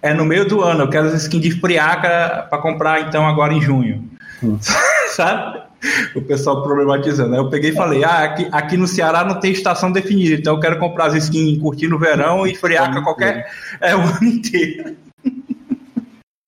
é 0.00 0.14
no 0.14 0.24
meio 0.24 0.48
do 0.48 0.62
ano, 0.62 0.84
eu 0.84 0.88
quero 0.88 1.08
as 1.08 1.22
skins 1.22 1.42
de 1.42 1.60
friaca 1.60 2.46
para 2.48 2.62
comprar 2.62 3.02
então 3.02 3.26
agora 3.28 3.52
em 3.52 3.60
junho. 3.60 4.08
Hum. 4.42 4.58
Sabe? 5.12 5.69
O 6.14 6.20
pessoal 6.22 6.62
problematizando. 6.62 7.34
Aí 7.34 7.40
eu 7.40 7.48
peguei 7.48 7.70
e 7.70 7.74
falei: 7.74 8.04
ah, 8.04 8.24
aqui, 8.24 8.48
aqui 8.50 8.76
no 8.76 8.86
Ceará 8.86 9.24
não 9.24 9.40
tem 9.40 9.52
estação 9.52 9.90
definida, 9.90 10.34
então 10.34 10.54
eu 10.54 10.60
quero 10.60 10.78
comprar 10.78 11.06
as 11.06 11.14
skins 11.14 11.58
curtindo 11.58 11.96
o 11.96 11.98
verão 11.98 12.46
e 12.46 12.54
friaca 12.54 13.02
qualquer. 13.02 13.50
É 13.80 13.96
o 13.96 14.00
ano 14.00 14.24
inteiro. 14.24 14.96